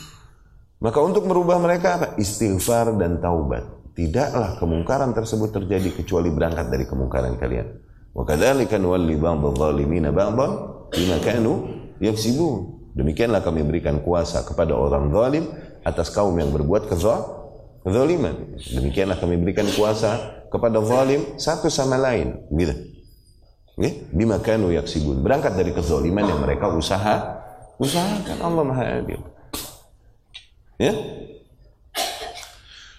Maka 0.79 0.99
untuk 1.03 1.27
merubah 1.27 1.59
mereka 1.59 1.99
apa? 1.99 2.07
Istighfar 2.23 2.95
dan 2.95 3.19
taubat. 3.19 3.67
Tidaklah 3.99 4.61
kemungkaran 4.63 5.11
tersebut 5.11 5.51
terjadi 5.51 5.91
kecuali 5.99 6.31
berangkat 6.31 6.71
dari 6.71 6.87
kemungkaran 6.87 7.35
kalian. 7.43 7.67
Wa 8.15 8.23
kadzalika 8.23 8.79
nuwalli 8.79 9.19
ba'dadh 9.19 9.57
dhalimina 9.59 10.15
ba'dhan 10.15 10.51
bima 10.95 11.19
kanu 11.19 11.53
yaksibun. 11.99 12.76
Demikianlah 12.97 13.45
kami 13.45 13.61
berikan 13.61 14.01
kuasa 14.01 14.41
kepada 14.49 14.73
orang 14.73 15.13
zalim 15.13 15.45
atas 15.85 16.09
kaum 16.09 16.33
yang 16.41 16.49
berbuat 16.49 16.89
kezaliman. 16.89 18.57
Demikianlah 18.57 19.21
kami 19.21 19.37
berikan 19.37 19.69
kuasa 19.69 20.41
kepada 20.49 20.81
zalim 20.81 21.37
satu 21.37 21.69
sama 21.69 22.01
lain. 22.01 22.41
Gitu. 22.49 22.73
Okay? 23.77 24.09
Bima 24.17 24.41
kanu 24.41 24.73
yaksibun. 24.73 25.21
Berangkat 25.21 25.61
dari 25.61 25.77
kezaliman 25.77 26.25
yang 26.25 26.41
mereka 26.41 26.73
usaha 26.73 27.45
usahakan 27.77 28.39
Allah 28.41 28.65
Maha 28.65 28.85
Adil. 29.05 29.21
Ya? 30.81 30.97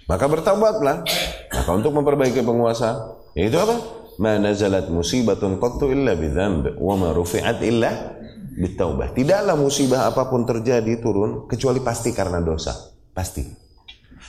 Maka 0.06 0.26
bertaubatlah. 0.30 1.04
Maka 1.52 1.70
untuk 1.74 1.92
memperbaiki 1.98 2.46
penguasa, 2.46 3.18
yaitu 3.34 3.58
apa? 3.58 3.82
Ma 4.18 4.38
nazalat 4.38 4.90
musibatun 4.94 5.58
qattu 5.58 5.90
illa 5.94 6.14
bidzamb 6.18 6.78
wa 6.78 6.96
ma 6.98 7.10
rufi'at 7.14 7.62
illa 7.66 8.18
bitaubah. 8.58 9.14
Tidaklah 9.14 9.54
musibah 9.54 10.10
apa 10.10 10.26
pun 10.28 10.42
terjadi 10.44 10.98
turun 10.98 11.46
kecuali 11.46 11.78
pasti 11.80 12.10
karena 12.12 12.42
dosa. 12.42 12.74
Pasti. 13.14 13.46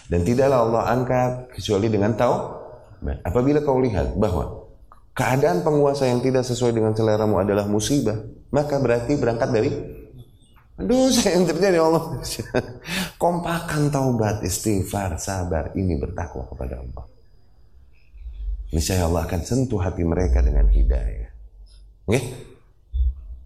Dan 0.09 0.21
tidaklah 0.25 0.59
Allah 0.69 0.83
angkat 0.93 1.31
kecuali 1.57 1.89
dengan 1.89 2.13
tahu. 2.13 2.37
Apabila 3.25 3.65
kau 3.65 3.81
lihat 3.81 4.21
bahwa 4.21 4.69
keadaan 5.17 5.65
penguasa 5.65 6.05
yang 6.05 6.21
tidak 6.21 6.45
sesuai 6.45 6.77
dengan 6.77 6.93
seleramu 6.93 7.41
adalah 7.41 7.65
musibah, 7.65 8.21
maka 8.53 8.77
berarti 8.77 9.17
berangkat 9.17 9.49
dari 9.49 9.71
dosa 10.77 11.33
yang 11.33 11.49
terjadi 11.49 11.81
Allah. 11.81 12.21
Kompakan 13.23 13.89
taubat, 13.89 14.45
istighfar, 14.45 15.17
sabar, 15.17 15.73
ini 15.73 15.97
bertakwa 15.97 16.45
kepada 16.53 16.85
Allah. 16.85 17.05
Niscaya 18.69 19.09
Allah 19.09 19.25
akan 19.25 19.41
sentuh 19.41 19.81
hati 19.81 20.05
mereka 20.05 20.45
dengan 20.45 20.69
hidayah. 20.69 21.33
Okay? 22.05 22.48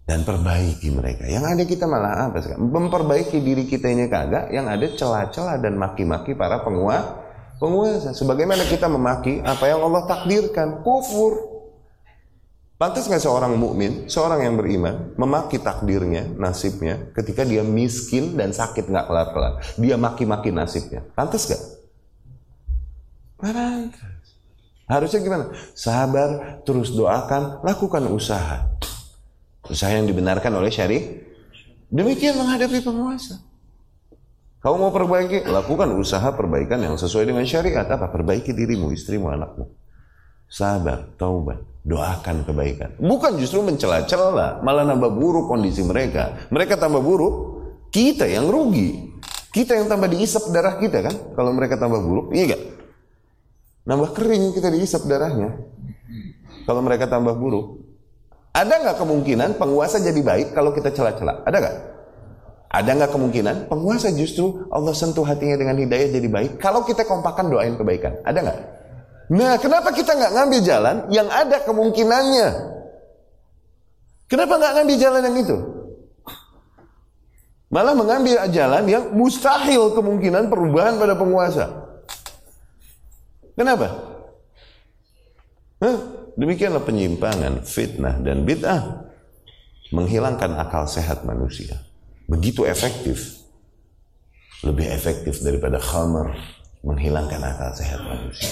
Dan 0.03 0.27
perbaiki 0.27 0.91
mereka. 0.91 1.23
Yang 1.27 1.45
ada 1.47 1.63
kita 1.63 1.85
malah 1.87 2.27
apa 2.27 2.43
sekarang? 2.43 2.67
Memperbaiki 2.67 3.39
diri 3.39 3.63
kita 3.63 3.87
ini 3.87 4.11
kagak, 4.11 4.51
yang 4.51 4.67
ada 4.67 4.83
celah-celah 4.83 5.63
dan 5.63 5.79
maki-maki 5.79 6.35
para 6.35 6.59
penguasa. 6.59 7.23
Penguasa. 7.61 8.11
Sebagaimana 8.11 8.67
kita 8.67 8.91
memaki 8.91 9.39
apa 9.39 9.63
yang 9.71 9.79
Allah 9.87 10.03
takdirkan, 10.03 10.83
kufur. 10.83 11.55
Pantas 12.75 13.07
nggak 13.07 13.23
seorang 13.23 13.55
mukmin, 13.55 14.11
seorang 14.11 14.43
yang 14.43 14.59
beriman, 14.59 15.15
memaki 15.15 15.55
takdirnya, 15.63 16.27
nasibnya, 16.35 17.15
ketika 17.15 17.47
dia 17.47 17.63
miskin 17.63 18.35
dan 18.35 18.51
sakit 18.51 18.91
nggak 18.91 19.07
kelar-kelar, 19.07 19.63
dia 19.79 19.95
maki-maki 19.95 20.51
nasibnya. 20.51 20.99
Pantas 21.15 21.47
gak? 21.47 21.63
Pantas. 23.39 24.27
Harusnya 24.83 25.23
gimana? 25.23 25.45
Sabar, 25.71 26.59
terus 26.67 26.91
doakan, 26.91 27.63
lakukan 27.63 28.03
usaha. 28.11 28.67
Usaha 29.67 29.95
yang 29.95 30.07
dibenarkan 30.07 30.51
oleh 30.59 30.71
syari. 30.71 30.99
Demikian 31.93 32.35
menghadapi 32.35 32.83
penguasa. 32.83 33.39
Kau 34.63 34.79
mau 34.79 34.95
perbaiki, 34.95 35.43
lakukan 35.43 35.91
usaha 35.99 36.31
perbaikan 36.31 36.79
yang 36.79 36.95
sesuai 36.95 37.27
dengan 37.27 37.43
syariat. 37.43 37.83
Apa? 37.83 38.07
Perbaiki 38.07 38.55
dirimu, 38.55 38.95
istrimu, 38.95 39.27
anakmu. 39.27 39.67
Sabar, 40.47 41.11
taubat, 41.19 41.59
doakan 41.83 42.47
kebaikan. 42.47 42.95
Bukan 42.95 43.35
justru 43.43 43.59
mencela-cela, 43.59 44.63
malah 44.63 44.87
nambah 44.87 45.11
buruk 45.11 45.51
kondisi 45.51 45.83
mereka. 45.83 46.47
Mereka 46.47 46.79
tambah 46.79 47.03
buruk, 47.03 47.33
kita 47.91 48.23
yang 48.23 48.47
rugi. 48.47 49.11
Kita 49.51 49.75
yang 49.75 49.91
tambah 49.91 50.07
diisap 50.07 50.47
darah 50.55 50.79
kita 50.79 51.03
kan? 51.03 51.15
Kalau 51.35 51.51
mereka 51.51 51.75
tambah 51.75 51.99
buruk, 51.99 52.31
iya 52.31 52.55
gak? 52.55 52.63
Nambah 53.83 54.15
kering 54.15 54.55
kita 54.55 54.71
diisap 54.71 55.03
darahnya. 55.11 55.59
Kalau 56.63 56.79
mereka 56.79 57.11
tambah 57.11 57.35
buruk, 57.35 57.82
ada 58.53 58.73
nggak 58.85 58.97
kemungkinan 59.01 59.57
penguasa 59.57 59.97
jadi 59.97 60.21
baik 60.21 60.53
kalau 60.53 60.77
kita 60.77 60.93
celah-celah? 60.93 61.41
Ada 61.41 61.57
nggak? 61.57 61.75
Ada 62.73 62.89
nggak 63.01 63.11
kemungkinan 63.13 63.55
penguasa 63.65 64.13
justru 64.13 64.69
Allah 64.69 64.93
sentuh 64.93 65.25
hatinya 65.25 65.57
dengan 65.57 65.77
hidayah 65.77 66.09
jadi 66.13 66.29
baik 66.29 66.51
kalau 66.61 66.85
kita 66.85 67.05
kompakan 67.05 67.49
doain 67.49 67.73
kebaikan? 67.73 68.21
Ada 68.21 68.39
nggak? 68.45 68.59
Nah, 69.33 69.57
kenapa 69.57 69.89
kita 69.89 70.13
nggak 70.13 70.31
ngambil 70.37 70.61
jalan 70.61 70.95
yang 71.09 71.25
ada 71.33 71.65
kemungkinannya? 71.65 72.47
Kenapa 74.29 74.53
nggak 74.61 74.73
ngambil 74.77 74.97
jalan 75.01 75.21
yang 75.25 75.37
itu? 75.41 75.57
Malah 77.73 77.97
mengambil 77.97 78.37
jalan 78.53 78.85
yang 78.85 79.03
mustahil 79.17 79.97
kemungkinan 79.97 80.53
perubahan 80.53 81.01
pada 81.01 81.17
penguasa. 81.17 81.73
Kenapa? 83.57 84.13
Hah? 85.81 85.97
Demikianlah 86.33 86.81
penyimpangan, 86.81 87.61
fitnah, 87.61 88.17
dan 88.25 88.41
bid'ah 88.41 89.05
menghilangkan 89.93 90.57
akal 90.57 90.89
sehat 90.89 91.21
manusia. 91.21 91.77
Begitu 92.25 92.65
efektif. 92.65 93.45
Lebih 94.65 94.89
efektif 94.89 95.43
daripada 95.45 95.77
khamar 95.77 96.33
menghilangkan 96.81 97.37
akal 97.37 97.69
sehat 97.77 98.01
manusia. 98.01 98.49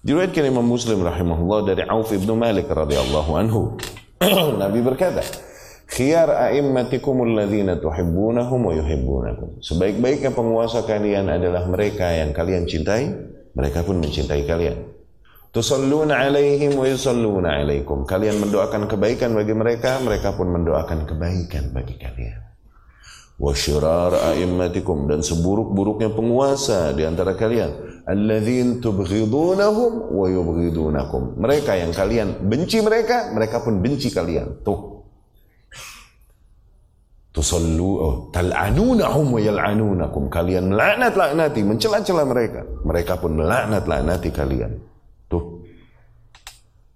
Diriwayatkan 0.00 0.48
Imam 0.48 0.64
Muslim 0.64 1.04
rahimahullah 1.04 1.70
dari 1.70 1.84
Auf 1.84 2.10
ibnu 2.10 2.32
Malik 2.32 2.66
radhiyallahu 2.72 3.30
anhu. 3.36 3.76
Nabi 4.62 4.80
berkata, 4.80 5.20
Khiyar 5.90 6.30
a'immatikum 6.50 7.20
alladhina 7.20 7.76
tuhibbunahum 7.76 8.60
wa 8.62 8.72
yuhibbunakum. 8.72 9.60
Sebaik-baiknya 9.60 10.32
penguasa 10.32 10.86
kalian 10.88 11.28
adalah 11.28 11.68
mereka 11.68 12.08
yang 12.14 12.32
kalian 12.32 12.64
cintai, 12.64 13.12
mereka 13.52 13.84
pun 13.84 14.00
mencintai 14.00 14.48
kalian. 14.48 14.99
Tusalluna 15.50 16.14
alaihim 16.30 16.78
wa 16.78 16.86
yusalluna 16.86 17.58
alaikum. 17.58 18.06
Kalian 18.06 18.38
mendoakan 18.38 18.86
kebaikan 18.86 19.34
bagi 19.34 19.50
mereka, 19.50 19.98
mereka 19.98 20.38
pun 20.38 20.46
mendoakan 20.46 21.10
kebaikan 21.10 21.74
bagi 21.74 21.98
kalian. 21.98 22.38
Wa 23.34 23.50
syirar 23.50 24.14
a'immatikum 24.30 25.10
dan 25.10 25.26
seburuk-buruknya 25.26 26.14
penguasa 26.14 26.94
di 26.94 27.02
antara 27.02 27.34
kalian, 27.34 28.02
alladzin 28.06 28.78
tubghidunahum 28.78 30.14
wa 30.14 30.26
yubghidunakum. 30.30 31.42
Mereka 31.42 31.82
yang 31.82 31.90
kalian 31.90 32.46
benci 32.46 32.78
mereka, 32.78 33.34
mereka 33.34 33.58
pun 33.58 33.82
benci 33.82 34.14
kalian. 34.14 34.62
Tuh. 34.62 35.02
Tusallu 37.34 37.90
oh, 37.98 38.14
tal'anunahum 38.30 39.34
wa 39.34 39.40
yal'anunakum. 39.42 40.30
Kalian 40.30 40.70
melaknat-laknati, 40.70 41.66
mencela-cela 41.66 42.22
mereka. 42.22 42.62
Mereka 42.86 43.18
pun 43.18 43.34
melaknat-laknati 43.34 44.30
kalian. 44.30 44.89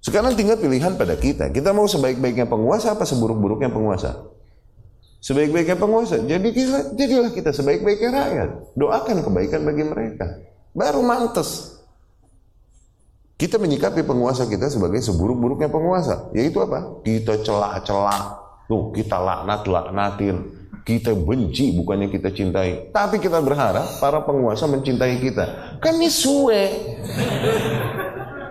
Sekarang 0.04 0.36
tinggal 0.36 0.60
pilihan 0.60 1.00
pada 1.00 1.16
kita. 1.16 1.48
Kita 1.48 1.72
mau 1.72 1.88
sebaik-baiknya 1.88 2.44
penguasa 2.44 2.92
apa 2.92 3.08
seburuk-buruknya 3.08 3.72
penguasa? 3.72 4.28
Sebaik-baiknya 5.24 5.80
penguasa. 5.80 6.20
Jadi 6.20 6.52
kita, 6.52 6.92
jadilah 6.92 7.32
kita 7.32 7.56
sebaik-baiknya 7.56 8.10
rakyat. 8.12 8.50
Doakan 8.76 9.24
kebaikan 9.24 9.64
bagi 9.64 9.80
mereka. 9.88 10.44
Baru 10.76 11.00
mantes. 11.00 11.80
Kita 13.40 13.56
menyikapi 13.56 14.04
penguasa 14.04 14.44
kita 14.44 14.68
sebagai 14.68 15.00
seburuk-buruknya 15.00 15.72
penguasa. 15.72 16.28
Yaitu 16.36 16.60
apa? 16.60 17.00
Kita 17.00 17.40
celah-celah. 17.40 18.44
Tuh, 18.68 18.92
kita 18.92 19.16
laknat-laknatin. 19.16 20.36
Kita 20.84 21.16
benci, 21.16 21.72
bukannya 21.72 22.12
kita 22.12 22.28
cintai. 22.28 22.92
Tapi 22.92 23.16
kita 23.16 23.40
berharap 23.40 24.04
para 24.04 24.20
penguasa 24.20 24.68
mencintai 24.68 25.16
kita. 25.16 25.44
Kan 25.80 25.96
ini 25.96 26.12
suwe. 26.12 26.64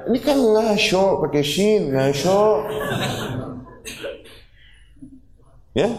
Ini 0.04 0.20
kan 0.20 0.36
ngasho 0.36 1.24
pakai 1.24 1.44
shin, 1.44 1.96
ngasho. 1.96 2.68
Ya. 5.74 5.90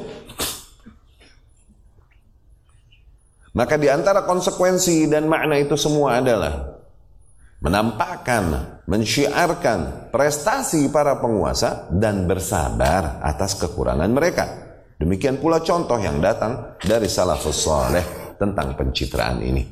Maka 3.54 3.78
di 3.78 3.86
antara 3.86 4.26
konsekuensi 4.26 5.06
dan 5.06 5.30
makna 5.30 5.56
itu 5.62 5.78
semua 5.78 6.18
adalah 6.18 6.74
menampakkan, 7.62 8.82
mensyiarkan 8.84 10.10
prestasi 10.10 10.90
para 10.90 11.16
penguasa 11.22 11.86
dan 11.94 12.26
bersabar 12.26 13.22
atas 13.22 13.56
kekurangan 13.56 14.10
mereka. 14.10 14.44
Demikian 14.98 15.38
pula 15.38 15.62
contoh 15.62 15.96
yang 15.96 16.18
datang 16.18 16.76
dari 16.82 17.06
salafus 17.06 17.62
saleh 17.62 18.36
tentang 18.36 18.74
pencitraan 18.74 19.40
ini. 19.40 19.64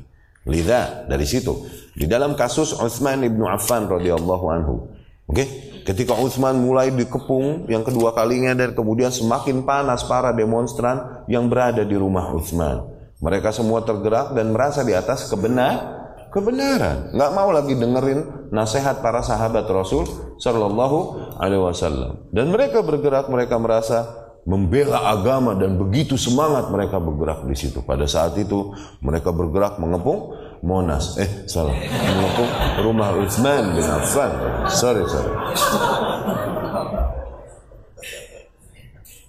Lidah 0.47 1.07
dari 1.07 1.23
situ 1.23 1.82
di 1.93 2.05
dalam 2.09 2.33
kasus 2.33 2.73
Utsman 2.77 3.21
ibnu 3.21 3.45
Affan 3.45 3.85
radhiyallahu 3.85 4.45
anhu 4.49 4.75
Oke, 5.23 5.39
okay? 5.39 5.47
ketika 5.87 6.19
Utsman 6.19 6.59
mulai 6.59 6.91
dikepung 6.91 7.71
yang 7.71 7.87
kedua 7.87 8.11
kalinya 8.11 8.51
dan 8.51 8.75
kemudian 8.75 9.07
semakin 9.07 9.63
panas 9.63 10.03
para 10.03 10.35
demonstran 10.35 11.23
yang 11.31 11.47
berada 11.47 11.87
di 11.87 11.95
rumah 11.95 12.27
Utsman. 12.35 12.83
Mereka 13.23 13.55
semua 13.55 13.87
tergerak 13.87 14.35
dan 14.35 14.51
merasa 14.51 14.83
di 14.83 14.91
atas 14.91 15.31
kebenar 15.31 16.03
kebenaran. 16.27 17.15
Nggak 17.15 17.31
mau 17.31 17.55
lagi 17.55 17.71
dengerin 17.71 18.51
nasihat 18.51 18.99
para 18.99 19.23
sahabat 19.23 19.63
Rasul 19.71 20.03
Shallallahu 20.43 21.39
Alaihi 21.39 21.63
Wasallam. 21.71 22.27
Dan 22.35 22.51
mereka 22.51 22.83
bergerak, 22.83 23.31
mereka 23.31 23.55
merasa 23.55 24.23
membela 24.43 25.07
agama 25.07 25.55
dan 25.55 25.79
begitu 25.79 26.19
semangat 26.19 26.67
mereka 26.67 26.99
bergerak 26.99 27.47
di 27.47 27.55
situ. 27.55 27.79
Pada 27.79 28.03
saat 28.11 28.35
itu 28.35 28.75
mereka 28.99 29.31
bergerak 29.31 29.79
mengepung 29.79 30.35
Monas. 30.63 31.19
Eh, 31.19 31.43
salah. 31.43 31.75
Mengepung 31.75 32.51
rumah 32.87 33.11
Utsman 33.19 33.75
bin 33.75 33.83
Affan. 33.83 34.31
Sorry, 34.71 35.03
sorry. 35.11 35.31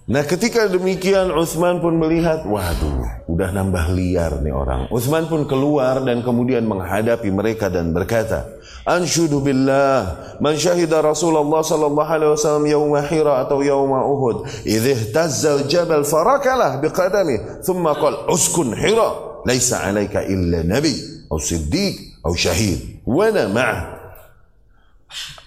Nah 0.05 0.21
ketika 0.21 0.69
demikian 0.69 1.33
Utsman 1.33 1.81
pun 1.81 1.97
melihat, 1.97 2.45
waduh, 2.45 3.25
udah 3.25 3.49
nambah 3.51 3.89
liar 3.97 4.37
nih 4.39 4.53
orang. 4.53 4.85
Utsman 4.93 5.25
pun 5.25 5.49
keluar 5.49 5.97
dan 6.05 6.21
kemudian 6.21 6.61
menghadapi 6.63 7.27
mereka 7.33 7.73
dan 7.73 7.89
berkata, 7.89 8.45
Anshudu 8.85 9.41
billah, 9.41 10.37
man 10.37 10.61
syahida 10.61 11.01
Rasulullah 11.01 11.65
sallallahu 11.65 12.05
alaihi 12.05 12.31
wasallam 12.37 12.69
yauma 12.69 13.01
Hira 13.01 13.41
atau 13.41 13.65
yauma 13.65 14.05
Uhud, 14.05 14.45
idh 14.61 14.93
ihtazzal 14.93 15.65
jabal 15.65 16.05
farakalah 16.05 16.77
biqadami, 16.85 17.65
thumma 17.65 17.97
qala 17.97 18.29
uskun 18.29 18.77
Hira, 18.77 19.41
laisa 19.41 19.89
alaika 19.89 20.21
illa 20.21 20.61
nabi. 20.61 21.14
Atau 21.27 21.41
siddiq 21.41 22.21
atau 22.23 22.33
syahid 22.37 23.01
wa 23.05 23.29
ma'ah 23.29 23.95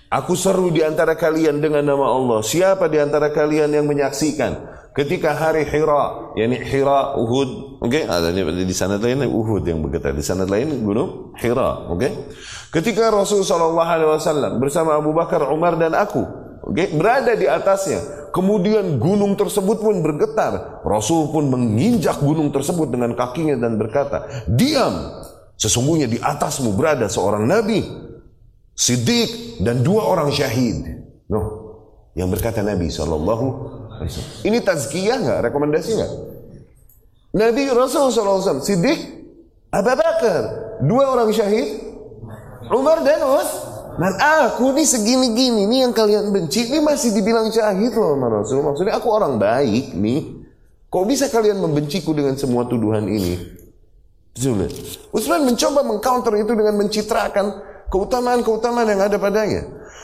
Aku 0.08 0.32
seru 0.32 0.72
di 0.72 0.80
antara 0.80 1.12
kalian 1.20 1.60
dengan 1.60 1.84
nama 1.84 2.08
Allah. 2.08 2.40
Siapa 2.40 2.88
di 2.88 2.96
antara 2.96 3.28
kalian 3.28 3.68
yang 3.76 3.84
menyaksikan 3.84 4.56
ketika 4.96 5.36
hari 5.36 5.68
Hira, 5.68 6.32
yakni 6.32 6.64
Hira 6.64 7.12
Uhud, 7.20 7.84
oke? 7.84 7.92
Okay? 7.92 8.02
Ada 8.08 8.32
di 8.32 8.72
sana 8.72 8.96
lain 8.96 9.28
Uhud 9.28 9.68
yang 9.68 9.84
berkata, 9.84 10.16
di 10.16 10.24
sana 10.24 10.48
lain 10.48 10.80
gunung 10.80 11.36
Hira, 11.36 11.92
oke? 11.92 12.00
Okay? 12.00 12.12
Ketika 12.72 13.12
Rasul 13.12 13.44
sallallahu 13.44 13.84
alaihi 13.84 14.08
wasallam 14.08 14.56
bersama 14.56 14.96
Abu 14.96 15.12
Bakar, 15.12 15.44
Umar 15.52 15.76
dan 15.76 15.92
aku, 15.92 16.24
oke, 16.64 16.72
okay? 16.72 16.88
berada 16.96 17.36
di 17.36 17.44
atasnya. 17.44 18.32
Kemudian 18.32 18.96
gunung 18.96 19.36
tersebut 19.36 19.80
pun 19.80 20.00
bergetar. 20.04 20.84
Rasul 20.88 21.32
pun 21.32 21.52
menginjak 21.52 22.20
gunung 22.20 22.48
tersebut 22.48 22.88
dengan 22.88 23.16
kakinya 23.16 23.56
dan 23.56 23.80
berkata, 23.80 24.24
"Diam, 24.44 25.24
Sesungguhnya 25.58 26.06
di 26.06 26.22
atasmu 26.22 26.70
berada 26.78 27.10
seorang 27.10 27.42
nabi, 27.42 27.82
siddiq 28.78 29.58
dan 29.58 29.82
dua 29.82 30.06
orang 30.06 30.30
syahid. 30.30 30.86
No, 31.26 31.68
yang 32.14 32.30
berkata 32.32 32.64
Nabi 32.64 32.88
Shallallahu 32.88 33.46
Ini 34.46 34.58
tazkiyah 34.62 35.18
nggak? 35.18 35.38
Rekomendasi 35.50 35.90
nggak? 35.98 36.12
Nabi 37.34 37.68
Rasul 37.68 38.14
Shallallahu 38.14 38.62
Siddiq, 38.62 38.98
Abu 39.74 39.92
Bakar, 39.92 40.42
dua 40.80 41.12
orang 41.12 41.34
syahid, 41.34 41.82
Umar 42.70 43.02
dan 43.02 43.20
Us. 43.26 43.50
Dan 43.98 44.14
aku 44.14 44.70
nih 44.78 44.86
segini-gini 44.86 45.66
nih 45.66 45.90
yang 45.90 45.94
kalian 45.94 46.30
benci 46.30 46.70
ini 46.70 46.78
masih 46.78 47.10
dibilang 47.18 47.50
syahid 47.50 47.90
loh 47.98 48.14
sama 48.14 48.30
Rasul. 48.30 48.62
Maksudnya 48.62 48.94
aku 48.94 49.10
orang 49.10 49.42
baik 49.42 49.90
nih. 49.98 50.46
Kok 50.86 51.04
bisa 51.04 51.26
kalian 51.26 51.58
membenciku 51.58 52.14
dengan 52.14 52.38
semua 52.38 52.64
tuduhan 52.70 53.10
ini? 53.10 53.57
Sulit. 54.36 54.72
Utsman 55.12 55.46
mencoba 55.48 55.80
mengcounter 55.86 56.32
itu 56.40 56.52
dengan 56.52 56.74
mencitrakan 56.78 57.46
keutamaan-keutamaan 57.88 58.88
yang 58.88 59.02
ada 59.02 59.16
padanya. 59.16 59.62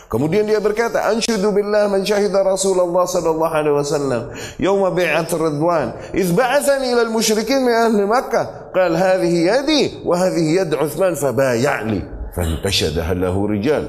Kemudian 0.09 0.47
dia 0.47 0.61
berkata, 0.61 1.11
"Anshudu 1.11 1.51
billah 1.51 1.89
man 1.89 2.05
syahida 2.05 2.45
Rasulullah 2.45 3.09
sallallahu 3.09 3.51
alaihi 3.51 3.77
wasallam 3.77 4.23
yaum 4.61 4.85
bai'at 4.95 5.33
Ridwan, 5.33 6.13
iz 6.15 6.31
ba'athani 6.31 6.93
ila 6.93 7.03
al-musyrikin 7.09 7.65
min 7.65 7.75
ahli 7.75 8.05
Makkah, 8.05 8.71
qala 8.71 8.95
hadhihi 8.95 9.39
yadi 9.49 9.83
wa 10.05 10.15
hadhihi 10.15 10.51
yad 10.61 10.71
Utsman 10.77 11.17
fabay'li." 11.17 12.05
Fantashadaha 12.37 13.15
lahu 13.17 13.51
rijal. 13.51 13.87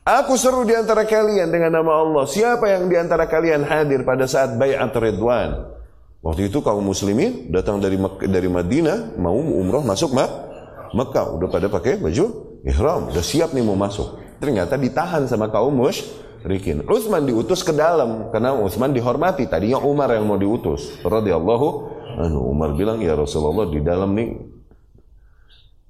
Aku 0.00 0.34
seru 0.34 0.64
di 0.64 0.74
antara 0.74 1.04
kalian 1.04 1.52
dengan 1.52 1.80
nama 1.80 2.00
Allah. 2.00 2.24
Siapa 2.26 2.66
yang 2.66 2.88
di 2.88 2.96
antara 2.96 3.28
kalian 3.28 3.62
hadir 3.62 4.02
pada 4.02 4.26
saat 4.26 4.56
bai'at 4.56 4.90
Ridwan? 4.96 5.79
Waktu 6.20 6.52
itu 6.52 6.60
kaum 6.60 6.84
muslimin 6.84 7.48
datang 7.48 7.80
dari 7.80 7.96
dari 8.28 8.48
Madinah 8.48 9.16
mau 9.16 9.40
umroh 9.40 9.80
masuk 9.80 10.12
Mak 10.12 10.30
Mekah. 10.92 11.26
Udah 11.32 11.48
pada 11.48 11.72
pakai 11.72 11.96
baju 11.96 12.60
ihram. 12.60 13.08
Udah 13.08 13.24
siap 13.24 13.56
nih 13.56 13.64
mau 13.64 13.78
masuk. 13.78 14.20
Ternyata 14.36 14.76
ditahan 14.76 15.24
sama 15.24 15.48
kaum 15.48 15.72
musyrikin. 15.72 16.84
Utsman 16.84 17.24
diutus 17.24 17.64
ke 17.64 17.72
dalam. 17.72 18.28
Karena 18.28 18.52
Utsman 18.52 18.92
dihormati. 18.92 19.48
Tadinya 19.48 19.80
Umar 19.80 20.12
yang 20.12 20.28
mau 20.28 20.36
diutus. 20.36 21.00
Radhiyallahu 21.00 21.66
anhu. 22.20 22.40
Umar 22.52 22.76
bilang 22.76 23.00
ya 23.00 23.16
Rasulullah 23.16 23.72
di 23.72 23.80
dalam 23.80 24.12
nih. 24.12 24.30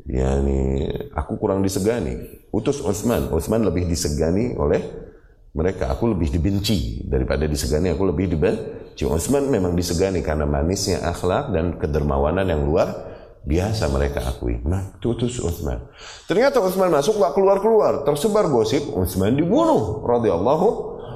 Ya 0.07 0.39
nih 0.39 1.11
aku 1.11 1.43
kurang 1.43 1.67
disegani. 1.67 2.19
Utus 2.55 2.79
Utsman 2.83 3.35
Utsman 3.35 3.67
lebih 3.67 3.91
disegani 3.91 4.55
oleh 4.55 5.10
mereka. 5.55 5.91
Aku 5.91 6.11
lebih 6.15 6.31
dibenci 6.31 7.03
daripada 7.07 7.47
disegani. 7.47 7.91
Aku 7.91 8.07
lebih 8.07 8.31
dibenci. 8.31 9.03
Utsman 9.09 9.49
memang 9.49 9.73
disegani 9.73 10.21
karena 10.21 10.45
manisnya 10.45 11.01
akhlak 11.01 11.57
dan 11.57 11.81
kedermawanan 11.81 12.45
yang 12.45 12.69
luar 12.69 13.11
biasa 13.41 13.89
mereka 13.89 14.21
akui. 14.29 14.61
Nah 14.61 14.93
tutus 15.01 15.41
Utsman 15.41 15.89
ternyata 16.29 16.61
Utsman 16.61 16.93
masuk 16.93 17.17
gak 17.17 17.33
keluar-keluar. 17.33 18.05
Tersebar 18.05 18.53
gosip 18.53 18.85
Utsman 18.93 19.33
dibunuh 19.33 20.05
radhiyallahu 20.05 20.69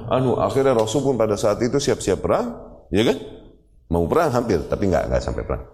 anu 0.09 0.41
akhirnya 0.41 0.73
Rasul 0.73 1.05
pun 1.05 1.21
pada 1.21 1.37
saat 1.37 1.61
itu 1.61 1.77
siap-siap 1.77 2.25
perang 2.25 2.57
ya 2.89 3.05
kan? 3.05 3.17
Mau 3.93 4.09
perang 4.09 4.33
hampir 4.33 4.65
tapi 4.65 4.89
nggak 4.89 5.13
nggak 5.13 5.21
sampai 5.21 5.45
perang. 5.45 5.65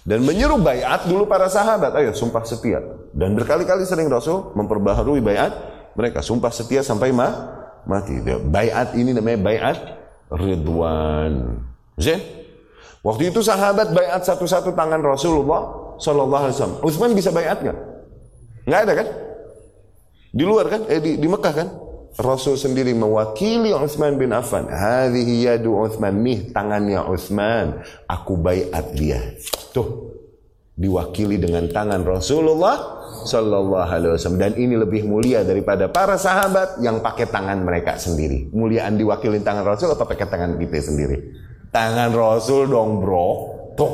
Dan 0.00 0.24
menyeru 0.24 0.56
bayat 0.56 1.04
dulu 1.04 1.28
para 1.28 1.52
sahabat. 1.52 1.92
Ayo 1.92 2.16
sumpah 2.16 2.40
setia. 2.40 2.80
Dan 3.12 3.36
berkali-kali 3.36 3.84
sering 3.84 4.08
Rasul 4.08 4.56
memperbaharui 4.56 5.20
bayat 5.20 5.52
mereka. 5.92 6.24
Sumpah 6.24 6.48
setia 6.48 6.80
sampai 6.80 7.12
ma 7.12 7.59
mati. 7.88 8.20
Bayat 8.24 8.96
ini 8.96 9.14
namanya 9.14 9.38
bayat 9.40 9.78
Ridwan. 10.30 11.64
Zain? 12.00 12.20
Waktu 13.00 13.32
itu 13.32 13.40
sahabat 13.40 13.96
bayat 13.96 14.28
satu-satu 14.28 14.76
tangan 14.76 15.00
Rasulullah 15.00 15.96
Sallallahu 15.96 16.42
Alaihi 16.48 16.56
Wasallam. 16.56 16.78
Utsman 16.84 17.12
bisa 17.16 17.32
bayat 17.32 17.64
nggak? 17.64 17.78
Nggak 18.68 18.80
ada 18.84 18.92
kan? 18.92 19.08
Di 20.30 20.44
luar 20.44 20.66
kan? 20.68 20.84
Eh 20.86 21.00
di, 21.00 21.16
di 21.16 21.28
Mekah 21.28 21.54
kan? 21.56 21.68
Rasul 22.20 22.58
sendiri 22.60 22.92
mewakili 22.92 23.72
Utsman 23.72 24.20
bin 24.20 24.36
Affan. 24.36 24.68
Hadhihi 24.68 25.48
yadu 25.48 25.80
Utsman 25.80 26.20
nih 26.20 26.52
tangannya 26.52 27.00
Utsman. 27.08 27.80
Aku 28.04 28.36
bayat 28.36 28.92
dia. 28.92 29.20
Tuh 29.72 30.12
diwakili 30.76 31.40
dengan 31.40 31.68
tangan 31.72 32.04
Rasulullah 32.04 32.99
Sallallahu 33.26 33.84
Alaihi 33.84 34.12
Wasallam 34.16 34.40
dan 34.40 34.52
ini 34.56 34.74
lebih 34.78 35.04
mulia 35.04 35.44
daripada 35.44 35.88
para 35.90 36.16
sahabat 36.16 36.80
yang 36.84 37.04
pakai 37.04 37.28
tangan 37.28 37.60
mereka 37.60 37.96
sendiri. 38.00 38.48
Muliaan 38.54 38.96
diwakili 38.96 39.42
tangan 39.44 39.64
Rasul 39.64 39.92
atau 39.92 40.06
pakai 40.08 40.28
tangan 40.28 40.56
kita 40.56 40.80
sendiri? 40.80 41.16
Tangan 41.70 42.10
Rasul 42.12 42.68
dong 42.68 43.02
bro. 43.02 43.28
Tuh. 43.76 43.92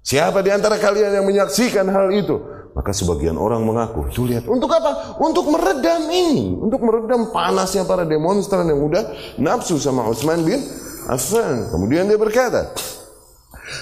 Siapa 0.00 0.40
di 0.40 0.50
antara 0.50 0.80
kalian 0.80 1.20
yang 1.20 1.26
menyaksikan 1.28 1.86
hal 1.92 2.08
itu? 2.10 2.40
Maka 2.70 2.94
sebagian 2.94 3.34
orang 3.34 3.66
mengaku, 3.66 4.06
tuh 4.14 4.30
lihat, 4.30 4.46
untuk 4.46 4.70
apa? 4.70 5.18
Untuk 5.18 5.50
meredam 5.50 6.06
ini, 6.06 6.54
untuk 6.54 6.78
meredam 6.86 7.34
panasnya 7.34 7.82
para 7.82 8.06
demonstran 8.06 8.62
yang 8.70 8.78
udah 8.78 9.10
nafsu 9.42 9.74
sama 9.76 10.06
Utsman 10.06 10.46
bin 10.46 10.62
Affan. 11.10 11.66
Kemudian 11.74 12.06
dia 12.06 12.14
berkata, 12.14 12.70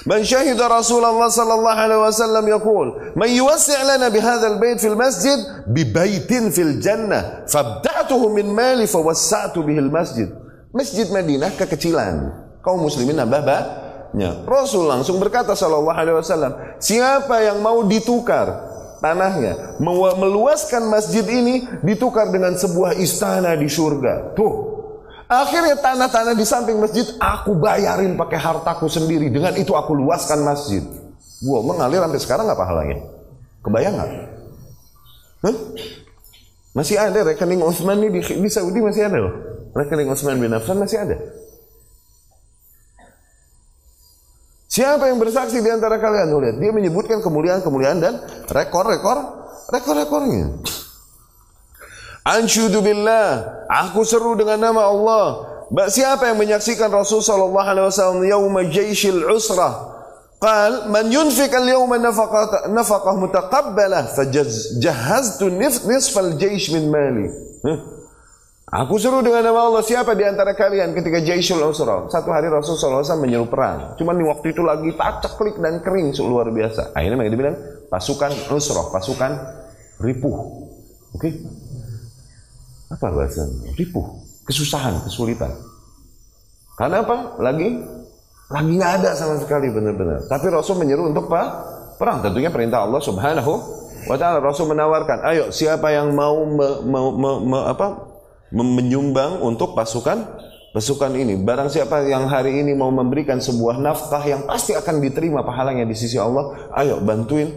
من 0.06 0.24
شهد 0.24 0.60
رسول 0.60 1.04
الله 1.04 1.28
صلى 1.28 1.54
الله 1.54 1.70
عليه 1.70 1.98
وسلم 2.06 2.48
يقول 2.48 2.86
من 3.16 3.28
يوسع 3.28 3.96
لنا 3.96 4.08
بهذا 4.08 4.46
البيت 4.46 4.80
في 4.80 4.88
المسجد 4.88 5.38
ببيت 5.66 6.32
في 6.32 6.62
الجنة 6.62 7.44
فابدعته 7.48 8.28
من 8.28 8.46
مالي 8.46 8.86
فوسعت 8.86 9.58
به 9.58 9.78
المسجد 9.78 10.28
مسجد 10.74 11.12
مدينة 11.12 11.48
ككتلان 11.58 12.48
kaum 12.58 12.84
muslimin 12.84 13.16
nambah 13.16 13.42
banyak 13.48 14.44
Rasul 14.44 14.90
langsung 14.90 15.16
berkata 15.22 15.54
sallallahu 15.56 15.94
Alaihi 15.94 16.16
Wasallam 16.20 16.52
siapa 16.82 17.40
yang 17.40 17.64
mau 17.64 17.86
ditukar 17.86 18.68
tanahnya 18.98 19.78
meluaskan 20.18 20.90
masjid 20.90 21.24
ini 21.24 21.64
ditukar 21.86 22.28
dengan 22.34 22.58
sebuah 22.58 22.98
istana 22.98 23.54
di 23.54 23.70
surga. 23.70 24.34
Tuh 24.34 24.77
Akhirnya 25.28 25.76
tanah-tanah 25.76 26.32
di 26.32 26.44
samping 26.48 26.80
masjid 26.80 27.04
aku 27.20 27.52
bayarin 27.60 28.16
pakai 28.16 28.40
hartaku 28.40 28.88
sendiri. 28.88 29.28
Dengan 29.28 29.52
itu 29.60 29.76
aku 29.76 29.92
luaskan 29.92 30.40
masjid. 30.40 30.80
Gua 31.44 31.60
mengalir 31.60 32.00
sampai 32.00 32.20
sekarang 32.20 32.44
nggak 32.48 32.56
pahalanya? 32.56 32.98
Kebayang 33.60 33.94
nggak? 34.00 34.10
Huh? 35.44 35.56
Masih 36.72 36.96
ada 36.96 37.20
rekening 37.28 37.60
Utsman 37.60 38.00
ini 38.00 38.18
di, 38.18 38.20
di 38.24 38.48
Saudi 38.48 38.80
masih 38.80 39.04
ada 39.04 39.18
loh. 39.20 39.34
Rekening 39.76 40.08
Utsman 40.08 40.40
bin 40.40 40.56
Affan 40.56 40.80
masih 40.80 40.96
ada. 41.04 41.16
Siapa 44.68 45.12
yang 45.12 45.20
bersaksi 45.20 45.60
di 45.60 45.70
antara 45.72 45.96
kalian? 46.00 46.28
Lihat, 46.28 46.56
dia 46.60 46.70
menyebutkan 46.72 47.18
kemuliaan-kemuliaan 47.24 47.98
dan 47.98 48.14
rekor-rekor 48.48 49.16
rekor-rekornya. 49.74 50.60
Anshudu 52.24 52.84
billah, 52.84 53.66
aku 53.68 54.02
seru 54.02 54.34
dengan 54.34 54.70
nama 54.70 54.88
Allah. 54.88 55.26
Siapa 55.88 56.32
yang 56.32 56.40
menyaksikan 56.40 56.88
Rasul 56.88 57.20
sallallahu 57.20 57.68
alaihi 57.68 57.86
wasallam 57.88 58.24
yauma 58.24 58.64
jaishil 58.68 59.20
usrah? 59.28 59.98
Qal 60.38 60.86
man 60.86 61.10
yunfik 61.10 61.50
al-yawma 61.50 61.98
nafaqah 61.98 62.70
nafaqah 62.70 63.14
mutaqabbalah 63.18 64.14
fajahaztu 64.14 65.50
nisfal 65.50 66.38
jaish 66.38 66.70
min 66.70 66.88
mali. 66.94 67.26
Aku 68.68 69.00
seru 69.00 69.24
dengan 69.24 69.48
nama 69.48 69.64
Allah 69.64 69.80
siapa 69.80 70.12
di 70.12 70.28
antara 70.28 70.52
kalian 70.52 70.92
ketika 70.92 71.24
jaisul 71.24 71.64
Usra. 71.64 72.04
Satu 72.12 72.28
hari 72.36 72.52
Rasul 72.52 72.76
sallallahu 72.76 73.00
alaihi 73.00 73.08
wasallam 73.08 73.24
menyeru 73.24 73.46
perang. 73.48 73.96
Cuman 73.96 74.14
di 74.20 74.24
waktu 74.28 74.46
itu 74.52 74.60
lagi 74.60 74.92
paceklik 74.92 75.56
dan 75.56 75.80
kering 75.80 76.12
luar 76.20 76.52
biasa. 76.52 76.92
Akhirnya 76.92 77.16
mereka 77.16 77.34
bilang 77.40 77.56
pasukan 77.88 78.28
Usra, 78.52 78.92
pasukan 78.92 79.32
ripuh. 80.04 80.36
Oke. 81.16 81.32
Okay? 81.32 81.32
Apa 82.88 83.12
bahasa? 83.12 83.44
Ripuh, 83.76 84.24
kesusahan, 84.48 85.04
kesulitan. 85.04 85.52
Karena 86.78 87.04
apa? 87.04 87.36
Lagi 87.42 87.84
lagi 88.48 88.70
nggak 88.80 88.92
ada 89.02 89.10
sama 89.12 89.36
sekali 89.36 89.68
benar-benar. 89.68 90.24
Tapi 90.24 90.46
Rasul 90.48 90.80
menyeru 90.80 91.12
untuk 91.12 91.28
apa? 91.28 91.68
Perang. 92.00 92.24
Tentunya 92.24 92.48
perintah 92.48 92.86
Allah 92.86 93.02
Subhanahu 93.02 93.52
wa 94.08 94.16
taala. 94.16 94.40
Rasul 94.40 94.72
menawarkan, 94.72 95.20
"Ayo, 95.26 95.44
siapa 95.52 95.92
yang 95.92 96.16
mau 96.16 96.46
me, 96.48 96.68
me, 96.86 97.00
me, 97.12 97.30
me, 97.44 97.58
apa? 97.68 98.08
menyumbang 98.48 99.44
untuk 99.44 99.76
pasukan 99.76 100.24
pasukan 100.72 101.12
ini. 101.16 101.36
Barang 101.40 101.68
siapa 101.68 102.04
yang 102.08 102.28
hari 102.28 102.60
ini 102.60 102.76
mau 102.76 102.88
memberikan 102.92 103.40
sebuah 103.40 103.80
nafkah 103.80 104.24
yang 104.24 104.44
pasti 104.48 104.76
akan 104.76 105.00
diterima 105.00 105.44
pahalanya 105.44 105.84
di 105.84 105.96
sisi 105.96 106.16
Allah, 106.20 106.72
ayo 106.76 107.00
bantuin 107.00 107.48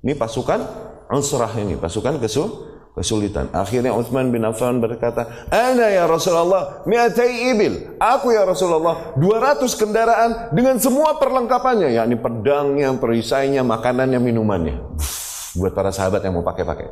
ini 0.00 0.14
pasukan 0.16 0.88
Ansrah 1.10 1.50
ini, 1.58 1.74
pasukan 1.74 2.22
kesul 2.22 2.69
kesulitan. 2.94 3.48
Akhirnya 3.54 3.94
Utsman 3.94 4.34
bin 4.34 4.42
Affan 4.42 4.82
berkata, 4.82 5.46
"Ana 5.48 5.88
ya 5.90 6.04
Rasulullah, 6.10 6.82
mi'atai 6.84 7.54
ibil." 7.54 7.96
Aku 7.96 8.34
ya 8.34 8.42
Rasulullah, 8.44 9.14
200 9.16 9.78
kendaraan 9.78 10.50
dengan 10.50 10.76
semua 10.82 11.16
perlengkapannya, 11.16 11.94
yakni 11.94 12.18
pedangnya, 12.18 12.90
perisainya, 12.98 13.62
makanannya, 13.62 14.18
minumannya. 14.18 14.76
buat 15.50 15.74
para 15.74 15.90
sahabat 15.90 16.22
yang 16.22 16.38
mau 16.38 16.46
pakai-pakai. 16.46 16.86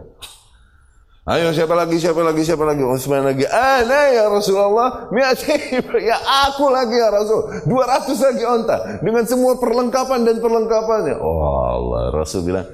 Ayo 1.29 1.53
siapa 1.53 1.77
lagi, 1.77 2.01
siapa 2.01 2.25
lagi, 2.25 2.41
siapa 2.41 2.65
lagi? 2.65 2.81
Utsman 2.81 3.21
lagi. 3.21 3.45
Ana 3.45 4.09
ya 4.17 4.33
Rasulullah, 4.33 5.13
mi'ati 5.13 5.77
ya 6.01 6.17
aku 6.49 6.73
lagi 6.73 6.97
ya 6.97 7.13
Rasul. 7.13 7.69
200 7.69 8.17
lagi 8.17 8.45
onta 8.49 8.77
dengan 9.05 9.29
semua 9.29 9.61
perlengkapan 9.61 10.25
dan 10.25 10.41
perlengkapannya. 10.41 11.21
Oh 11.21 11.69
Allah, 11.69 12.17
Rasul 12.17 12.49
bilang, 12.49 12.65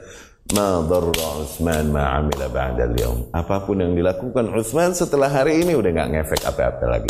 Ma 0.52 0.84
darra 0.84 1.40
Utsman 1.40 1.88
ma 1.88 2.20
amila 2.20 2.52
ba'da 2.52 2.84
al 2.84 3.32
Apa 3.32 3.64
pun 3.64 3.80
yang 3.80 3.96
dilakukan 3.96 4.52
Utsman 4.52 4.92
setelah 4.92 5.32
hari 5.32 5.64
ini 5.64 5.72
udah 5.72 5.88
nggak 5.88 6.10
ngefek 6.12 6.44
apa-apa 6.44 6.84
lagi. 6.84 7.08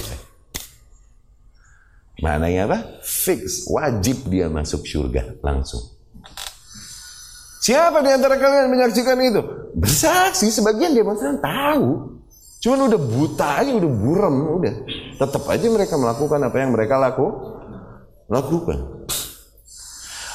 Maknanya 2.22 2.70
apa? 2.70 2.78
Fix, 3.02 3.66
wajib 3.66 4.30
dia 4.30 4.46
masuk 4.46 4.86
surga 4.86 5.34
langsung. 5.42 5.82
Siapa 7.58 8.06
di 8.06 8.10
antara 8.14 8.38
kalian 8.38 8.70
menyaksikan 8.70 9.18
itu? 9.18 9.42
Bersaksi, 9.74 10.54
sebagian 10.54 10.94
demonstran 10.94 11.42
tahu. 11.42 12.14
Cuman 12.62 12.86
udah 12.86 13.00
buta 13.02 13.48
aja, 13.60 13.72
udah 13.74 13.90
buram, 13.90 14.34
udah. 14.62 14.74
Tetap 15.18 15.42
aja 15.50 15.66
mereka 15.66 15.98
melakukan 15.98 16.38
apa 16.38 16.56
yang 16.60 16.70
mereka 16.70 17.02
laku, 17.02 17.28
lakukan. 18.30 18.93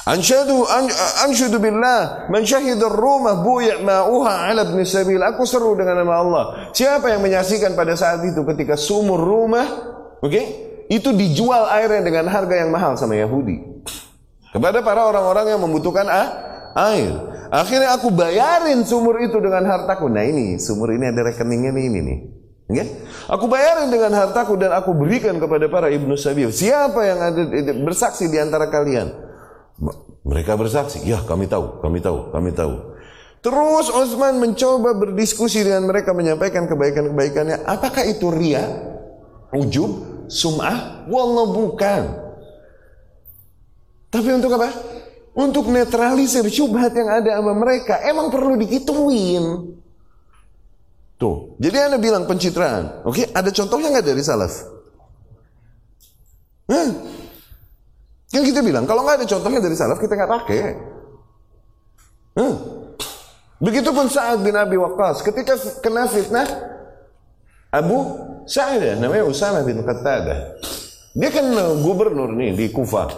Ansyadu 0.08 0.64
an, 0.64 0.88
ansyadu 1.28 1.60
billah 1.60 2.32
man 2.32 2.40
syahida 2.40 2.88
rumah 2.88 3.44
buya' 3.44 3.84
ma'uha 3.84 4.48
'ala 4.48 4.64
ibn 4.64 4.80
sabil. 4.88 5.20
Aku 5.20 5.44
seru 5.44 5.76
dengan 5.76 6.00
nama 6.00 6.14
Allah. 6.24 6.44
Siapa 6.72 7.12
yang 7.12 7.20
menyaksikan 7.20 7.76
pada 7.76 7.92
saat 7.96 8.24
itu 8.24 8.40
ketika 8.54 8.80
sumur 8.80 9.20
rumah, 9.20 9.66
oke? 10.24 10.32
Okay, 10.32 10.44
itu 10.88 11.12
dijual 11.12 11.68
airnya 11.68 12.00
dengan 12.00 12.32
harga 12.32 12.54
yang 12.64 12.72
mahal 12.72 12.96
sama 12.96 13.14
Yahudi. 13.14 13.60
Kepada 14.50 14.82
para 14.82 15.06
orang-orang 15.06 15.54
yang 15.54 15.60
membutuhkan 15.62 16.08
air. 16.74 17.12
Akhirnya 17.50 17.94
aku 17.94 18.10
bayarin 18.10 18.82
sumur 18.82 19.22
itu 19.22 19.38
dengan 19.38 19.62
hartaku. 19.66 20.10
Nah 20.10 20.26
ini, 20.26 20.58
sumur 20.58 20.90
ini 20.90 21.10
ada 21.10 21.22
rekeningnya 21.22 21.70
nih, 21.70 21.84
ini 21.86 22.00
nih. 22.02 22.18
Okay? 22.70 22.86
Aku 23.30 23.46
bayarin 23.46 23.90
dengan 23.90 24.14
hartaku 24.14 24.58
dan 24.58 24.74
aku 24.74 24.94
berikan 24.94 25.38
kepada 25.38 25.66
para 25.70 25.90
ibnu 25.90 26.14
sabil. 26.14 26.50
Siapa 26.50 27.00
yang 27.06 27.18
ada 27.22 27.42
bersaksi 27.86 28.26
di 28.26 28.38
antara 28.38 28.66
kalian? 28.66 29.29
Mereka 30.20 30.54
bersaksi, 30.60 31.00
ya 31.08 31.24
kami 31.24 31.48
tahu, 31.48 31.80
kami 31.80 31.98
tahu, 32.04 32.28
kami 32.30 32.50
tahu. 32.52 32.92
Terus 33.40 33.88
Utsman 33.88 34.36
mencoba 34.36 34.92
berdiskusi 34.92 35.64
dengan 35.64 35.88
mereka 35.88 36.12
menyampaikan 36.12 36.68
kebaikan-kebaikannya. 36.68 37.64
Apakah 37.64 38.04
itu 38.04 38.28
ria, 38.28 38.68
ujub, 39.56 40.24
sum'ah? 40.28 41.08
Wallah 41.08 41.48
bukan. 41.48 42.02
Tapi 44.12 44.28
untuk 44.36 44.52
apa? 44.60 44.68
untuk 45.34 45.70
netralisir 45.70 46.42
syubhat 46.50 46.90
yang 46.94 47.08
ada 47.08 47.38
sama 47.38 47.54
mereka 47.54 48.02
emang 48.02 48.28
perlu 48.28 48.58
dikituin. 48.58 49.76
Tuh, 51.20 51.54
jadi 51.60 51.92
anda 51.92 51.98
bilang 52.00 52.24
pencitraan, 52.24 53.04
oke? 53.04 53.28
Ada 53.36 53.52
contohnya 53.52 53.92
nggak 53.92 54.06
dari 54.08 54.22
salaf? 54.24 54.64
Hah? 56.72 56.88
Yang 58.30 58.54
kita 58.54 58.60
bilang, 58.62 58.86
kalau 58.86 59.02
nggak 59.02 59.22
ada 59.22 59.26
contohnya 59.26 59.58
dari 59.58 59.74
salaf, 59.74 59.98
kita 59.98 60.14
nggak 60.14 60.30
pakai. 60.30 60.58
Hah? 62.38 62.54
Begitupun 63.60 64.06
Sa'ad 64.08 64.40
bin 64.40 64.54
Abi 64.54 64.78
Waqqas, 64.78 65.20
ketika 65.26 65.58
kena 65.82 66.06
fitnah, 66.06 66.46
Abu 67.74 67.98
Sa'id, 68.46 69.02
namanya 69.02 69.26
Usama 69.26 69.66
bin 69.66 69.82
Qattadah. 69.82 70.56
Dia 71.12 71.30
kan 71.34 71.50
gubernur 71.82 72.30
nih 72.32 72.54
di 72.54 72.66
Kufah. 72.70 73.10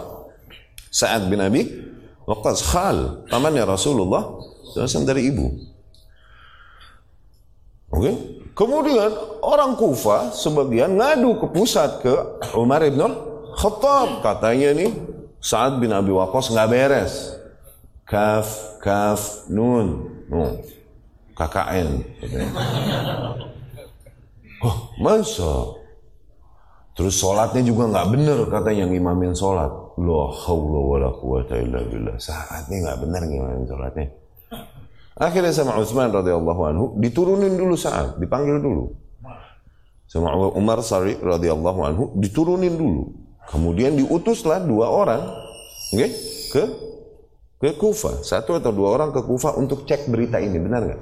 Sa'ad 0.89 1.29
bin 1.29 1.39
Abi 1.41 1.61
Waqas 2.25 2.59
khal, 2.73 3.27
pamannya 3.29 3.65
Rasulullah 3.69 4.41
SAW 4.73 5.05
dari 5.05 5.29
ibu. 5.29 5.47
Oke. 7.93 8.01
Okay? 8.01 8.15
Kemudian 8.53 9.09
orang 9.41 9.73
Kufa 9.73 10.29
sebagian 10.29 10.93
ngadu 10.93 11.41
ke 11.41 11.47
pusat 11.49 12.05
ke 12.05 12.13
Umar 12.53 12.85
ibn 12.85 13.32
Khattab. 13.55 14.25
Katanya 14.25 14.75
nih 14.75 14.91
Sa'ad 15.43 15.79
bin 15.83 15.91
Abi 15.91 16.11
Waqqas 16.11 16.51
nggak 16.53 16.69
beres. 16.71 17.13
Kaf, 18.07 18.79
kaf, 18.83 19.47
nun. 19.51 20.21
nun. 20.27 20.59
KKN. 21.33 21.89
Oh, 24.63 24.77
masa? 25.01 25.75
Terus 26.93 27.17
sholatnya 27.17 27.65
juga 27.65 27.89
nggak 27.89 28.07
bener 28.13 28.37
katanya 28.47 28.85
yang 28.85 28.93
imamin 28.93 29.33
sholat. 29.33 29.71
La 29.97 30.23
haula 30.29 30.79
wala 30.79 31.09
quwata 31.11 31.57
illa 31.57 31.81
billah. 31.83 32.15
Saatnya 32.21 32.85
nggak 32.85 32.99
benar 33.01 33.21
gimana 33.25 33.65
sholatnya. 33.65 34.07
Akhirnya 35.13 35.53
sama 35.53 35.77
Utsman 35.77 36.09
radhiyallahu 36.09 36.61
anhu 36.69 36.85
diturunin 36.97 37.53
dulu 37.53 37.77
saat, 37.77 38.17
dipanggil 38.17 38.57
dulu. 38.57 38.93
Sama 40.09 40.33
Umar 40.53 40.81
Sari 40.85 41.17
radhiyallahu 41.17 41.79
anhu 41.85 42.03
diturunin 42.17 42.73
dulu. 42.77 43.22
Kemudian 43.49 43.99
diutuslah 43.99 44.63
dua 44.63 44.87
orang 44.89 45.21
okay, 45.91 46.11
ke 46.49 46.63
ke 47.63 47.69
Kufa. 47.79 48.23
Satu 48.23 48.59
atau 48.59 48.75
dua 48.75 48.99
orang 48.99 49.15
ke 49.15 49.23
Kufa 49.23 49.55
untuk 49.55 49.87
cek 49.87 50.11
berita 50.11 50.39
ini, 50.39 50.59
benar 50.59 50.83
nggak? 50.83 51.01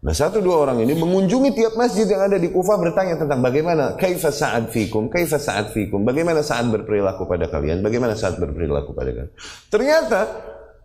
Nah 0.00 0.16
satu 0.16 0.40
dua 0.40 0.64
orang 0.64 0.80
ini 0.80 0.96
mengunjungi 0.96 1.52
tiap 1.52 1.76
masjid 1.76 2.08
yang 2.08 2.24
ada 2.24 2.40
di 2.40 2.48
Kufah 2.48 2.80
bertanya 2.80 3.20
tentang 3.20 3.44
bagaimana 3.44 4.00
kaifa 4.00 4.32
sa'ad 4.32 4.72
fikum, 4.72 5.12
kaifa 5.12 5.36
sa'ad 5.36 5.76
fikum, 5.76 6.08
bagaimana 6.08 6.40
saat 6.40 6.64
berperilaku 6.72 7.28
pada 7.28 7.52
kalian, 7.52 7.84
bagaimana 7.84 8.16
saat 8.16 8.40
berperilaku 8.40 8.96
pada 8.96 9.12
kalian. 9.12 9.32
Ternyata 9.68 10.20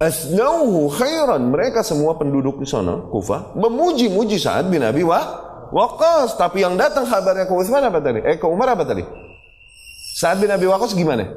asnauhu 0.03 0.91
khairan, 0.91 1.47
mereka 1.47 1.79
semua 1.79 2.19
penduduk 2.19 2.59
di 2.59 2.67
sana, 2.67 3.07
Kufah, 3.07 3.55
memuji-muji 3.55 4.35
saat 4.35 4.67
bin 4.67 4.83
Abi 4.83 5.07
wa. 5.07 5.47
Tapi 6.35 6.67
yang 6.67 6.75
datang 6.75 7.07
kabarnya 7.07 7.47
ke 7.47 7.53
Utsman 7.55 7.87
apa 7.87 8.03
tadi? 8.03 8.19
Eh 8.19 8.35
ke 8.35 8.47
Umar 8.47 8.75
apa 8.75 8.83
tadi? 8.83 9.03
Saat 10.15 10.39
bin 10.39 10.47
Abi 10.47 10.63
Waqas 10.63 10.95
gimana? 10.95 11.27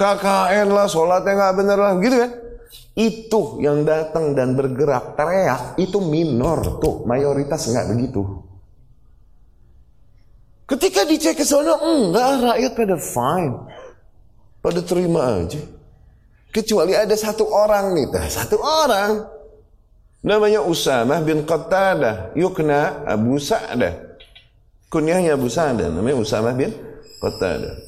KKN 0.00 0.72
lah, 0.72 0.88
sholatnya 0.88 1.36
nggak 1.36 1.54
bener 1.60 1.76
lah, 1.76 1.92
gitu 2.00 2.16
kan? 2.16 2.32
itu 2.98 3.62
yang 3.62 3.86
datang 3.86 4.34
dan 4.34 4.58
bergerak 4.58 5.14
teriak 5.14 5.78
itu 5.78 6.02
minor 6.02 6.82
tuh 6.82 7.06
mayoritas 7.06 7.70
nggak 7.70 7.86
begitu. 7.96 8.22
Ketika 10.66 11.02
dicek 11.02 11.34
ke 11.38 11.44
sana 11.46 11.78
enggak 11.82 12.28
rakyat 12.46 12.72
pada 12.78 12.96
fine. 12.98 13.54
Pada 14.60 14.80
terima 14.84 15.40
aja. 15.40 15.58
Kecuali 16.52 16.92
ada 16.94 17.14
satu 17.16 17.48
orang 17.48 17.96
nih 17.96 18.06
nah, 18.10 18.28
satu 18.28 18.60
orang. 18.60 19.24
Namanya 20.20 20.60
Usamah 20.60 21.24
bin 21.24 21.48
Qattadah 21.48 22.36
yukna 22.36 23.08
Abu 23.08 23.40
Sa'dah 23.40 24.09
kunyahnya 24.90 25.38
Abu 25.38 25.46
Sa'dah 25.46 25.88
namanya 25.88 26.18
Usamah 26.18 26.52
bin 26.52 26.74
Qattadah 27.22 27.78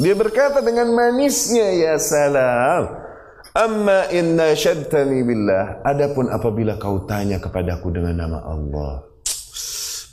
dia 0.00 0.16
berkata 0.16 0.64
dengan 0.64 0.90
manisnya 0.96 1.68
ya 1.76 1.94
salam 2.00 3.10
Amma 3.50 4.06
inna 4.14 4.54
syadtani 4.54 5.26
billah. 5.26 5.82
Adapun 5.82 6.30
apabila 6.30 6.78
kau 6.78 7.02
tanya 7.02 7.42
kepadaku 7.42 7.90
dengan 7.90 8.14
nama 8.14 8.46
Allah. 8.46 9.02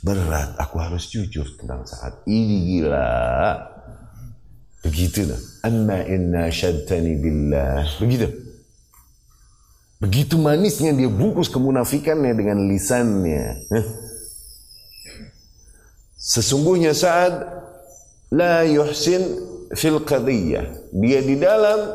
Berat, 0.02 0.58
aku 0.58 0.78
harus 0.82 1.06
jujur 1.06 1.46
tentang 1.54 1.86
saat 1.86 2.22
ini 2.26 2.66
gila. 2.66 3.54
Begitu 4.82 5.30
lah. 5.30 5.38
Amma 5.70 6.02
inna 6.02 6.50
syadtani 6.50 7.14
billah. 7.14 7.86
Begitu. 8.02 8.26
Begitu 10.02 10.34
manisnya 10.38 10.94
dia 10.94 11.10
bungkus 11.10 11.50
kemunafikannya 11.50 12.34
dengan 12.34 12.66
lisannya. 12.66 13.70
Sesungguhnya 16.18 16.98
saat 16.98 17.30
la 18.34 18.66
yuhsin 18.66 19.22
fil 19.78 20.02
qadiyah. 20.02 20.90
Dia 20.90 21.22
di 21.22 21.38
dalam 21.38 21.94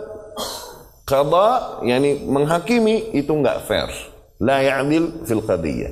qada 1.03 1.83
yakni 1.83 2.23
menghakimi 2.23 3.11
itu 3.11 3.35
enggak 3.35 3.67
fair. 3.67 3.91
La 4.39 4.63
ya'dil 4.63 5.27
fil 5.27 5.43
qadiyah. 5.43 5.91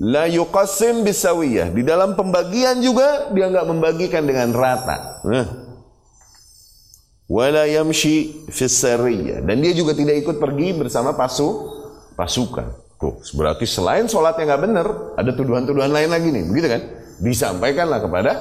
La 0.00 0.26
yuqassim 0.26 1.06
bisawiyah 1.06 1.70
di 1.70 1.86
dalam 1.86 2.16
pembagian 2.16 2.80
juga 2.80 3.30
dia 3.36 3.52
enggak 3.52 3.68
membagikan 3.68 4.24
dengan 4.24 4.50
rata. 4.56 5.22
Nah. 5.28 5.48
wala 7.24 7.68
yamshi 7.68 8.48
fis 8.48 8.80
sariyah. 8.80 9.44
Dan 9.44 9.60
dia 9.60 9.76
juga 9.76 9.92
tidak 9.92 10.24
ikut 10.24 10.36
pergi 10.40 10.72
bersama 10.72 11.12
pasu 11.12 11.68
pasukan 12.16 12.83
tuh 13.00 13.18
berarti 13.36 13.66
selain 13.68 14.06
sholatnya 14.06 14.54
nggak 14.54 14.62
benar 14.62 14.86
ada 15.18 15.30
tuduhan-tuduhan 15.34 15.90
lain 15.90 16.10
lagi 16.10 16.28
nih 16.30 16.44
begitu 16.46 16.68
kan 16.70 16.82
disampaikanlah 17.20 18.02
kepada 18.02 18.32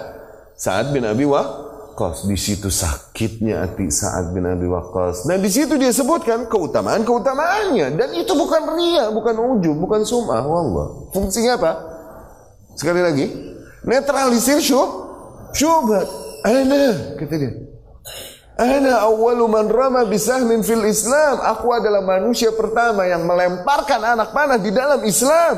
Sa'ad 0.53 0.93
bin 0.93 1.03
Abi 1.05 1.25
Waqqas. 1.25 2.29
Di 2.29 2.37
situ 2.37 2.69
sakitnya 2.69 3.65
hati 3.65 3.89
Sa'ad 3.89 4.33
bin 4.33 4.45
Abi 4.45 4.69
Waqqas. 4.69 5.25
Dan 5.25 5.41
di 5.41 5.49
situ 5.49 5.77
dia 5.77 5.89
sebutkan 5.89 6.45
keutamaan-keutamaannya. 6.47 7.97
Dan 7.97 8.09
itu 8.17 8.33
bukan 8.37 8.77
ria, 8.77 9.09
bukan 9.09 9.35
ujub, 9.35 9.75
bukan 9.77 10.01
sum'ah. 10.05 10.45
Wallah. 10.45 11.09
Fungsinya 11.11 11.57
apa? 11.57 11.71
Sekali 12.77 13.01
lagi. 13.01 13.25
Netralisir 13.83 14.63
syub, 14.63 14.89
syubhat. 15.51 16.07
Ana, 16.43 17.15
kata 17.19 17.35
dia. 17.35 17.51
Ana 18.53 19.01
awwalu 19.09 19.49
man 19.49 19.65
rama 19.65 20.05
bisahmin 20.05 20.61
fil 20.61 20.85
Islam. 20.85 21.41
Aku 21.41 21.73
adalah 21.73 22.05
manusia 22.05 22.53
pertama 22.53 23.09
yang 23.09 23.25
melemparkan 23.25 23.97
anak 23.97 24.29
panah 24.29 24.61
di 24.61 24.69
dalam 24.69 25.01
Islam. 25.01 25.57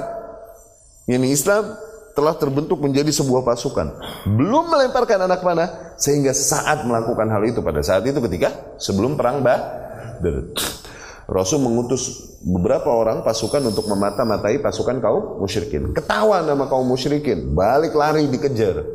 Ini 1.03 1.27
Islam 1.27 1.75
telah 2.15 2.39
terbentuk 2.39 2.79
menjadi 2.79 3.11
sebuah 3.11 3.43
pasukan. 3.43 3.99
Belum 4.31 4.71
melemparkan 4.71 5.27
anak 5.27 5.43
panah 5.43 5.99
sehingga 5.99 6.31
saat 6.31 6.87
melakukan 6.87 7.27
hal 7.27 7.43
itu 7.43 7.59
pada 7.59 7.83
saat 7.83 8.07
itu 8.07 8.15
ketika 8.31 8.79
sebelum 8.79 9.19
perang 9.19 9.43
Badr. 9.43 10.55
Rasul 11.27 11.59
mengutus 11.59 12.31
beberapa 12.45 12.87
orang 12.93 13.25
pasukan 13.25 13.59
untuk 13.73 13.91
memata-matai 13.91 14.63
pasukan 14.63 15.03
kaum 15.03 15.43
musyrikin. 15.43 15.91
Ketawa 15.91 16.45
nama 16.45 16.69
kaum 16.71 16.87
musyrikin, 16.87 17.51
balik 17.51 17.91
lari 17.91 18.29
dikejar. 18.31 18.85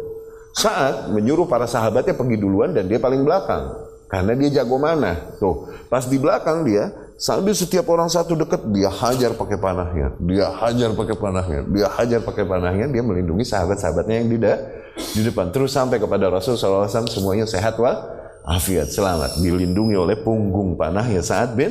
Saat 0.56 1.12
menyuruh 1.12 1.46
para 1.46 1.68
sahabatnya 1.68 2.14
pergi 2.16 2.40
duluan 2.40 2.72
dan 2.72 2.88
dia 2.88 3.02
paling 3.02 3.26
belakang. 3.26 3.89
Karena 4.10 4.34
dia 4.34 4.60
jago 4.60 4.76
mana. 4.76 5.14
Tuh, 5.38 5.70
pas 5.86 6.02
di 6.04 6.18
belakang 6.18 6.66
dia, 6.66 6.90
Sambil 7.20 7.52
setiap 7.52 7.84
orang 7.92 8.08
satu 8.08 8.32
dekat 8.32 8.64
dia 8.72 8.88
hajar 8.88 9.36
pakai 9.36 9.60
panahnya, 9.60 10.16
dia 10.24 10.48
hajar 10.56 10.96
pakai 10.96 11.20
panahnya, 11.20 11.60
dia 11.68 11.84
hajar 11.92 12.24
pakai 12.24 12.48
panahnya, 12.48 12.88
dia 12.88 13.04
melindungi 13.04 13.44
sahabat-sahabatnya 13.44 14.24
yang 14.24 14.28
di, 14.32 14.40
di 14.40 15.28
depan. 15.28 15.52
Terus 15.52 15.68
sampai 15.68 16.00
kepada 16.00 16.32
Rasul 16.32 16.56
SAW 16.56 16.88
semuanya 16.88 17.44
sehat 17.44 17.76
wal 17.76 17.92
afiat, 18.48 18.88
selamat, 18.88 19.36
dilindungi 19.36 20.00
oleh 20.00 20.16
punggung 20.24 20.80
panahnya 20.80 21.20
saat 21.20 21.52
bin 21.52 21.68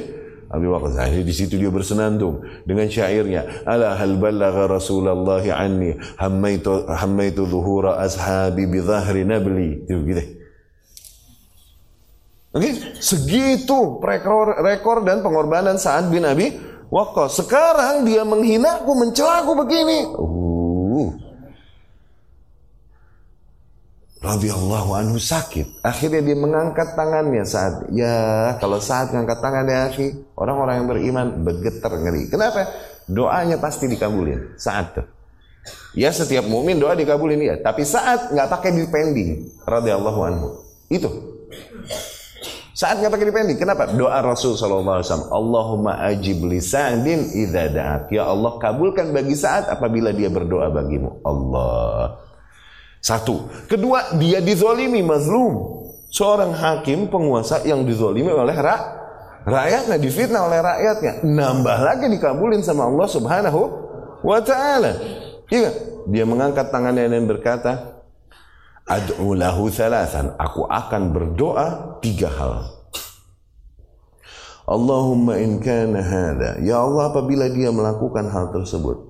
Abi 0.54 0.70
Waqqas. 0.70 1.18
Di 1.18 1.34
situ 1.34 1.58
dia 1.58 1.74
bersenandung 1.74 2.46
dengan 2.62 2.86
syairnya, 2.86 3.66
"Ala 3.66 3.98
hal 3.98 4.22
balagha 4.22 4.70
Rasulullah 4.70 5.42
anni 5.42 5.98
hammaitu 6.22 6.86
hammaitu 6.86 7.50
zuhura 7.50 7.98
ashabi 7.98 8.70
bi 8.70 8.86
dhahri 8.86 9.26
nabli." 9.26 9.82
Itu 9.90 10.06
gitu. 10.06 10.39
Oke, 12.50 12.66
okay? 12.66 12.74
segitu 12.98 14.02
rekor, 14.02 14.58
rekor 14.66 15.06
dan 15.06 15.22
pengorbanan 15.22 15.78
saat 15.78 16.10
bin 16.10 16.26
Abi 16.26 16.58
Waqqas. 16.90 17.46
Sekarang 17.46 18.02
dia 18.10 18.26
menghinaku, 18.26 18.90
mencelaku 18.98 19.54
begini. 19.54 20.10
Uh. 20.18 21.14
Radhiyallahu 24.20 24.98
anhu 24.98 25.22
sakit. 25.22 25.86
Akhirnya 25.86 26.26
dia 26.26 26.36
mengangkat 26.36 26.98
tangannya 26.98 27.46
saat 27.46 27.88
ya 27.94 28.52
kalau 28.60 28.82
saat 28.82 29.14
mengangkat 29.14 29.40
tangannya 29.40 29.78
akhi, 29.86 30.08
orang-orang 30.36 30.76
yang 30.82 30.88
beriman 30.90 31.28
bergetar 31.46 31.94
ngeri. 31.94 32.34
Kenapa? 32.34 32.68
Doanya 33.06 33.62
pasti 33.62 33.86
dikabulin 33.86 34.58
saat 34.58 34.98
itu. 34.98 35.04
Ya 35.94 36.10
setiap 36.10 36.50
mukmin 36.50 36.82
doa 36.82 36.98
dikabulin 36.98 37.40
ya, 37.46 37.56
tapi 37.62 37.86
saat 37.86 38.34
nggak 38.34 38.50
pakai 38.50 38.74
dipending 38.74 39.54
radhiyallahu 39.70 40.20
anhu. 40.26 40.48
Itu 40.92 41.39
saat 42.80 43.04
nggak 43.04 43.12
pakai 43.12 43.28
dipending. 43.28 43.60
Kenapa? 43.60 43.92
Doa 43.92 44.24
Rasul 44.24 44.56
SAW. 44.56 45.04
Allahumma 45.36 46.00
ajib 46.08 46.48
li 46.48 46.64
sa'din 46.64 47.28
idha 47.36 47.68
da'at. 47.68 48.08
Ya 48.08 48.24
Allah, 48.24 48.56
kabulkan 48.56 49.12
bagi 49.12 49.36
saat 49.36 49.68
apabila 49.68 50.16
dia 50.16 50.32
berdoa 50.32 50.72
bagimu. 50.72 51.20
Allah. 51.28 52.24
Satu. 53.04 53.52
Kedua, 53.68 54.16
dia 54.16 54.40
dizolimi, 54.40 55.04
mazlum. 55.04 55.84
Seorang 56.08 56.56
hakim, 56.56 57.12
penguasa 57.12 57.60
yang 57.68 57.84
dizolimi 57.84 58.32
oleh 58.32 58.56
rak 58.56 58.82
rakyatnya, 59.44 60.00
difitnah 60.00 60.48
oleh 60.48 60.64
rakyatnya. 60.64 61.14
Nambah 61.28 61.78
lagi 61.84 62.08
dikabulin 62.08 62.64
sama 62.64 62.88
Allah 62.88 63.08
subhanahu 63.12 63.62
wa 64.24 64.40
ta'ala. 64.40 64.96
Iya. 65.52 65.72
Dia 66.08 66.24
mengangkat 66.24 66.72
tangannya 66.72 67.12
dan 67.12 67.28
berkata, 67.28 67.99
ad'u 68.90 69.38
lahu 69.38 69.70
thalathan. 69.70 70.34
Aku 70.42 70.66
akan 70.66 71.14
berdoa 71.14 72.02
tiga 72.02 72.28
hal. 72.34 72.80
Allahumma 74.70 75.38
in 75.42 75.62
kana 75.62 76.02
hada. 76.02 76.62
Ya 76.62 76.82
Allah 76.82 77.10
apabila 77.10 77.50
dia 77.50 77.70
melakukan 77.74 78.30
hal 78.30 78.54
tersebut. 78.54 79.10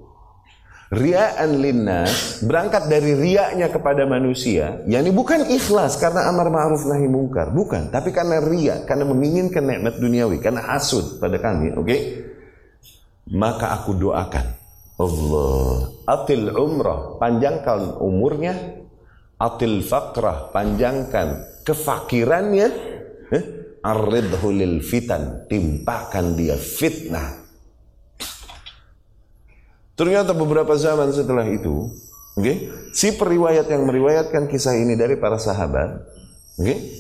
Ria'an 0.90 1.62
linnas 1.62 2.42
berangkat 2.42 2.90
dari 2.90 3.14
riaknya 3.14 3.70
kepada 3.70 4.10
manusia, 4.10 4.82
yakni 4.90 5.14
bukan 5.14 5.46
ikhlas 5.46 6.02
karena 6.02 6.26
amar 6.26 6.50
ma'ruf 6.50 6.82
nahi 6.90 7.06
mungkar, 7.06 7.54
bukan, 7.54 7.94
tapi 7.94 8.10
karena 8.10 8.42
ria, 8.42 8.82
karena 8.90 9.06
menginginkan 9.06 9.70
nikmat 9.70 10.02
duniawi, 10.02 10.42
karena 10.42 10.66
hasud 10.66 11.22
pada 11.22 11.38
kami, 11.38 11.78
oke? 11.78 11.86
Okay? 11.86 12.02
Maka 13.30 13.78
aku 13.78 14.02
doakan 14.02 14.50
Allah 14.98 15.94
atil 16.10 16.50
umrah, 16.58 17.22
panjangkan 17.22 18.02
umurnya 18.02 18.79
atil 19.40 19.82
fakrah 19.82 20.52
panjangkan 20.52 21.64
kefakirannya. 21.64 22.68
Eh? 23.32 23.46
lil 23.80 24.84
fitan 24.84 25.48
timpakan 25.48 26.36
dia 26.36 26.60
fitnah. 26.60 27.40
Ternyata 29.96 30.36
beberapa 30.36 30.76
zaman 30.76 31.16
setelah 31.16 31.48
itu 31.48 31.88
okay, 32.36 32.68
si 32.92 33.16
periwayat 33.16 33.72
yang 33.72 33.88
meriwayatkan 33.88 34.52
kisah 34.52 34.76
ini 34.76 34.96
dari 34.96 35.16
para 35.20 35.36
sahabat 35.40 36.08
okay, 36.60 36.92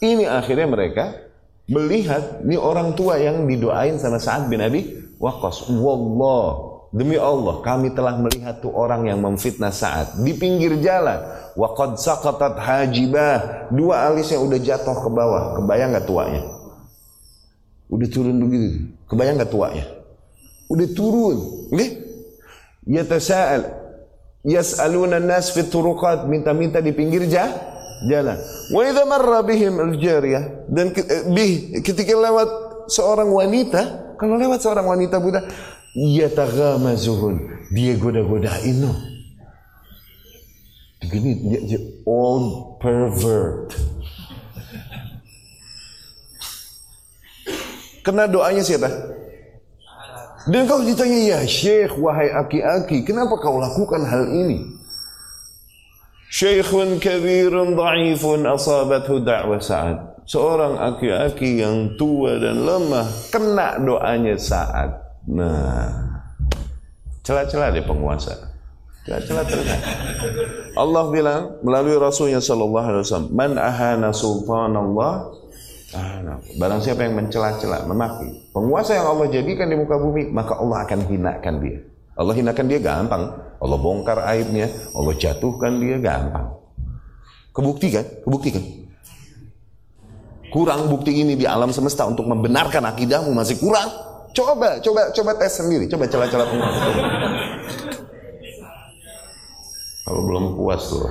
ini 0.00 0.24
akhirnya 0.24 0.68
mereka 0.68 1.16
melihat 1.68 2.44
ini 2.44 2.56
orang 2.56 2.96
tua 2.96 3.20
yang 3.20 3.44
didoain 3.44 4.00
sama 4.00 4.16
Sa'ad 4.16 4.48
bin 4.48 4.64
Abi 4.64 5.00
Waqqas. 5.20 5.68
Wallah 5.68 6.69
Demi 6.90 7.14
Allah, 7.14 7.62
kami 7.62 7.94
telah 7.94 8.18
melihat 8.18 8.58
tuh 8.58 8.74
orang 8.74 9.06
yang 9.06 9.22
memfitnah 9.22 9.70
saat 9.70 10.18
di 10.18 10.34
pinggir 10.34 10.74
jalan. 10.82 11.22
Wa 11.54 11.70
qad 11.78 12.02
saqatat 12.02 12.58
hajibah. 12.58 13.70
Dua 13.70 14.10
alisnya 14.10 14.42
udah 14.42 14.58
jatuh 14.58 14.98
ke 14.98 15.08
bawah. 15.10 15.42
Kebayang 15.62 15.94
gak 15.94 16.06
tuanya? 16.10 16.42
Udah 17.86 18.08
turun 18.10 18.42
begitu. 18.42 18.90
Kebayang 19.06 19.38
gak 19.38 19.52
tuanya? 19.54 19.84
Udah 20.66 20.88
turun. 20.90 21.36
Nih? 21.70 21.90
Yatasa'al. 22.90 23.70
Yas'aluna 24.42 25.22
nas 25.22 25.54
fit 25.54 25.70
turuqat. 25.70 26.26
Minta-minta 26.26 26.82
di 26.82 26.90
pinggir 26.90 27.22
jalan 27.30 27.70
jalan. 28.08 28.38
Wa 28.72 28.80
idza 28.88 29.04
marra 29.04 29.44
bihim 29.44 29.76
al-jariyah 29.76 30.72
dan 30.72 30.94
eh, 30.96 31.24
bih 31.28 31.84
ketika 31.84 32.16
lewat 32.16 32.48
seorang 32.88 33.28
wanita, 33.28 34.14
kalau 34.16 34.40
lewat 34.40 34.64
seorang 34.64 34.86
wanita 34.88 35.20
budak, 35.20 35.44
yataghamazuhun 35.94 37.68
dia 37.74 37.98
goda-godain 37.98 38.78
no 38.78 38.94
begini 41.00 41.30
dia, 41.48 41.60
dia 41.64 41.80
old 42.04 42.78
pervert. 42.78 43.74
Kena 48.00 48.24
doanya 48.30 48.64
siapa? 48.64 48.88
Dan 50.48 50.64
kau 50.64 50.80
ditanya 50.80 51.36
ya 51.36 51.38
syekh 51.44 51.92
wahai 52.00 52.32
aki-aki 52.32 53.04
kenapa 53.04 53.36
kau 53.36 53.60
lakukan 53.60 54.06
hal 54.08 54.24
ini? 54.32 54.64
Syekhun 56.30 57.02
kabirun 57.02 57.74
da'ifun 57.74 58.46
asabathu 58.46 59.20
da'wa 59.20 59.58
sa'ad. 59.58 60.24
Seorang 60.30 60.78
aki-aki 60.78 61.58
yang 61.58 61.98
tua 61.98 62.38
dan 62.38 62.62
lemah 62.62 63.04
kena 63.34 63.82
doanya 63.82 64.38
saat 64.38 65.09
nah 65.28 66.20
celah-celah 67.24 67.70
di 67.74 67.82
penguasa. 67.84 68.50
Celah-celah 69.04 69.44
terkait 69.48 69.82
Allah 70.76 71.04
bilang 71.08 71.56
melalui 71.64 71.96
Rasulnya 71.96 72.36
Sallallahu 72.36 72.84
Alaihi 72.84 73.02
Wasallam 73.04 73.30
man 73.32 73.50
ahana 73.56 74.08
sultanallah? 74.12 75.32
Ahana. 75.90 76.38
Barang 76.60 76.78
siapa 76.84 77.02
yang 77.02 77.18
mencela-cela 77.18 77.88
memaki 77.88 78.28
penguasa 78.54 78.94
yang 78.94 79.16
Allah 79.16 79.26
jadikan 79.32 79.66
di 79.66 79.76
muka 79.80 79.96
bumi 79.96 80.28
maka 80.30 80.60
Allah 80.60 80.84
akan 80.84 81.00
hinakan 81.08 81.54
dia. 81.64 81.78
Allah 82.14 82.34
hinakan 82.36 82.64
dia 82.68 82.78
gampang. 82.78 83.24
Allah 83.60 83.78
bongkar 83.80 84.20
aibnya 84.24 84.68
Allah 84.92 85.14
jatuhkan 85.16 85.80
dia 85.80 85.96
gampang. 85.96 86.60
Kebuktikan 87.50 88.04
kebuktikan 88.22 88.64
kurang 90.50 90.90
bukti 90.90 91.14
ini 91.14 91.38
di 91.38 91.46
alam 91.46 91.70
semesta 91.70 92.04
untuk 92.04 92.26
membenarkan 92.26 92.82
akidahmu 92.90 93.30
masih 93.32 93.56
kurang 93.62 93.86
coba 94.36 94.78
coba 94.82 95.00
coba 95.14 95.30
tes 95.38 95.52
sendiri. 95.56 95.84
Coba 95.90 96.06
celah-celah 96.10 96.46
kalau 100.10 100.22
belum 100.26 100.44
puas 100.58 100.82
tuh. 100.90 101.06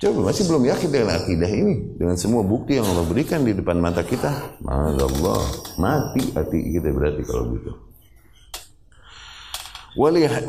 Coba 0.00 0.32
masih 0.32 0.48
belum 0.48 0.64
yakin 0.68 0.88
dengan 0.88 1.10
akidah 1.12 1.50
ini. 1.50 1.96
Dengan 2.00 2.16
semua 2.16 2.40
bukti 2.40 2.80
yang 2.80 2.88
Allah 2.88 3.04
berikan 3.04 3.44
di 3.44 3.52
depan 3.52 3.76
mata 3.76 4.00
kita. 4.00 4.56
Allah. 4.64 5.42
Mati 5.76 6.32
hati 6.32 6.58
kita 6.76 6.88
berarti 6.88 7.22
kalau 7.24 7.52
gitu. 7.52 7.72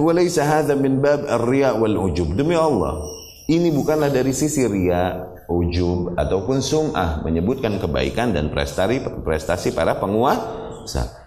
Walaysa 0.02 0.48
hadha 0.48 0.74
min 0.74 1.04
bab 1.04 1.28
ar-riya 1.28 1.76
wal 1.76 2.00
ujub. 2.00 2.32
Demi 2.34 2.56
Allah 2.56 2.98
ini 3.46 3.70
bukanlah 3.70 4.10
dari 4.10 4.34
sisi 4.34 4.66
ria, 4.66 5.22
ujub 5.46 6.18
ataupun 6.18 6.66
sum'ah 6.66 7.22
menyebutkan 7.22 7.78
kebaikan 7.78 8.34
dan 8.34 8.50
prestasi 8.50 9.06
prestasi 9.22 9.70
para 9.78 10.02
penguasa. 10.02 10.65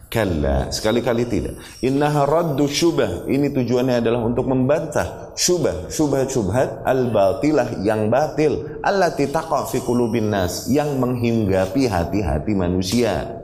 Kalla, 0.08 0.72
sekali-kali 0.72 1.28
tidak. 1.28 1.60
Innaha 1.84 2.24
raddu 2.24 2.64
syubah. 2.64 3.28
Ini 3.28 3.52
tujuannya 3.52 4.00
adalah 4.00 4.24
untuk 4.24 4.48
membantah 4.48 5.36
syubah, 5.36 5.92
syubhat-syubhat 5.92 6.80
al-batilah 6.88 7.84
yang 7.84 8.08
batil. 8.08 8.80
Allati 8.80 9.28
taqa 9.28 9.68
fi 9.68 9.84
qulubin 9.84 10.32
nas, 10.32 10.72
yang 10.72 10.96
menghinggapi 10.96 11.92
hati-hati 11.92 12.52
manusia. 12.56 13.36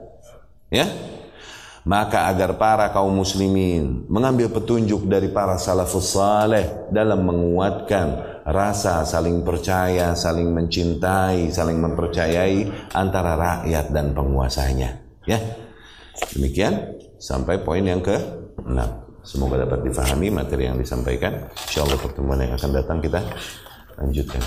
Ya? 0.72 0.88
Maka 1.84 2.32
agar 2.32 2.56
para 2.56 2.88
kaum 2.96 3.12
muslimin 3.12 4.08
mengambil 4.08 4.48
petunjuk 4.48 5.04
dari 5.04 5.28
para 5.28 5.60
salafus 5.60 6.16
saleh 6.16 6.88
dalam 6.88 7.28
menguatkan 7.28 8.40
rasa 8.48 9.04
saling 9.04 9.44
percaya, 9.44 10.16
saling 10.16 10.48
mencintai, 10.48 11.52
saling 11.52 11.76
mempercayai 11.76 12.88
antara 12.96 13.36
rakyat 13.36 13.92
dan 13.92 14.16
penguasanya. 14.16 15.04
Ya. 15.28 15.63
Demikian 16.34 16.98
sampai 17.18 17.62
poin 17.62 17.82
yang 17.82 18.02
ke-6. 18.02 18.78
Semoga 19.24 19.64
dapat 19.64 19.88
difahami 19.88 20.28
materi 20.28 20.68
yang 20.68 20.76
disampaikan. 20.76 21.48
Insyaallah 21.70 21.96
pertemuan 21.96 22.38
yang 22.44 22.52
akan 22.54 22.70
datang 22.76 22.98
kita 23.00 23.20
lanjutkan. 23.96 24.42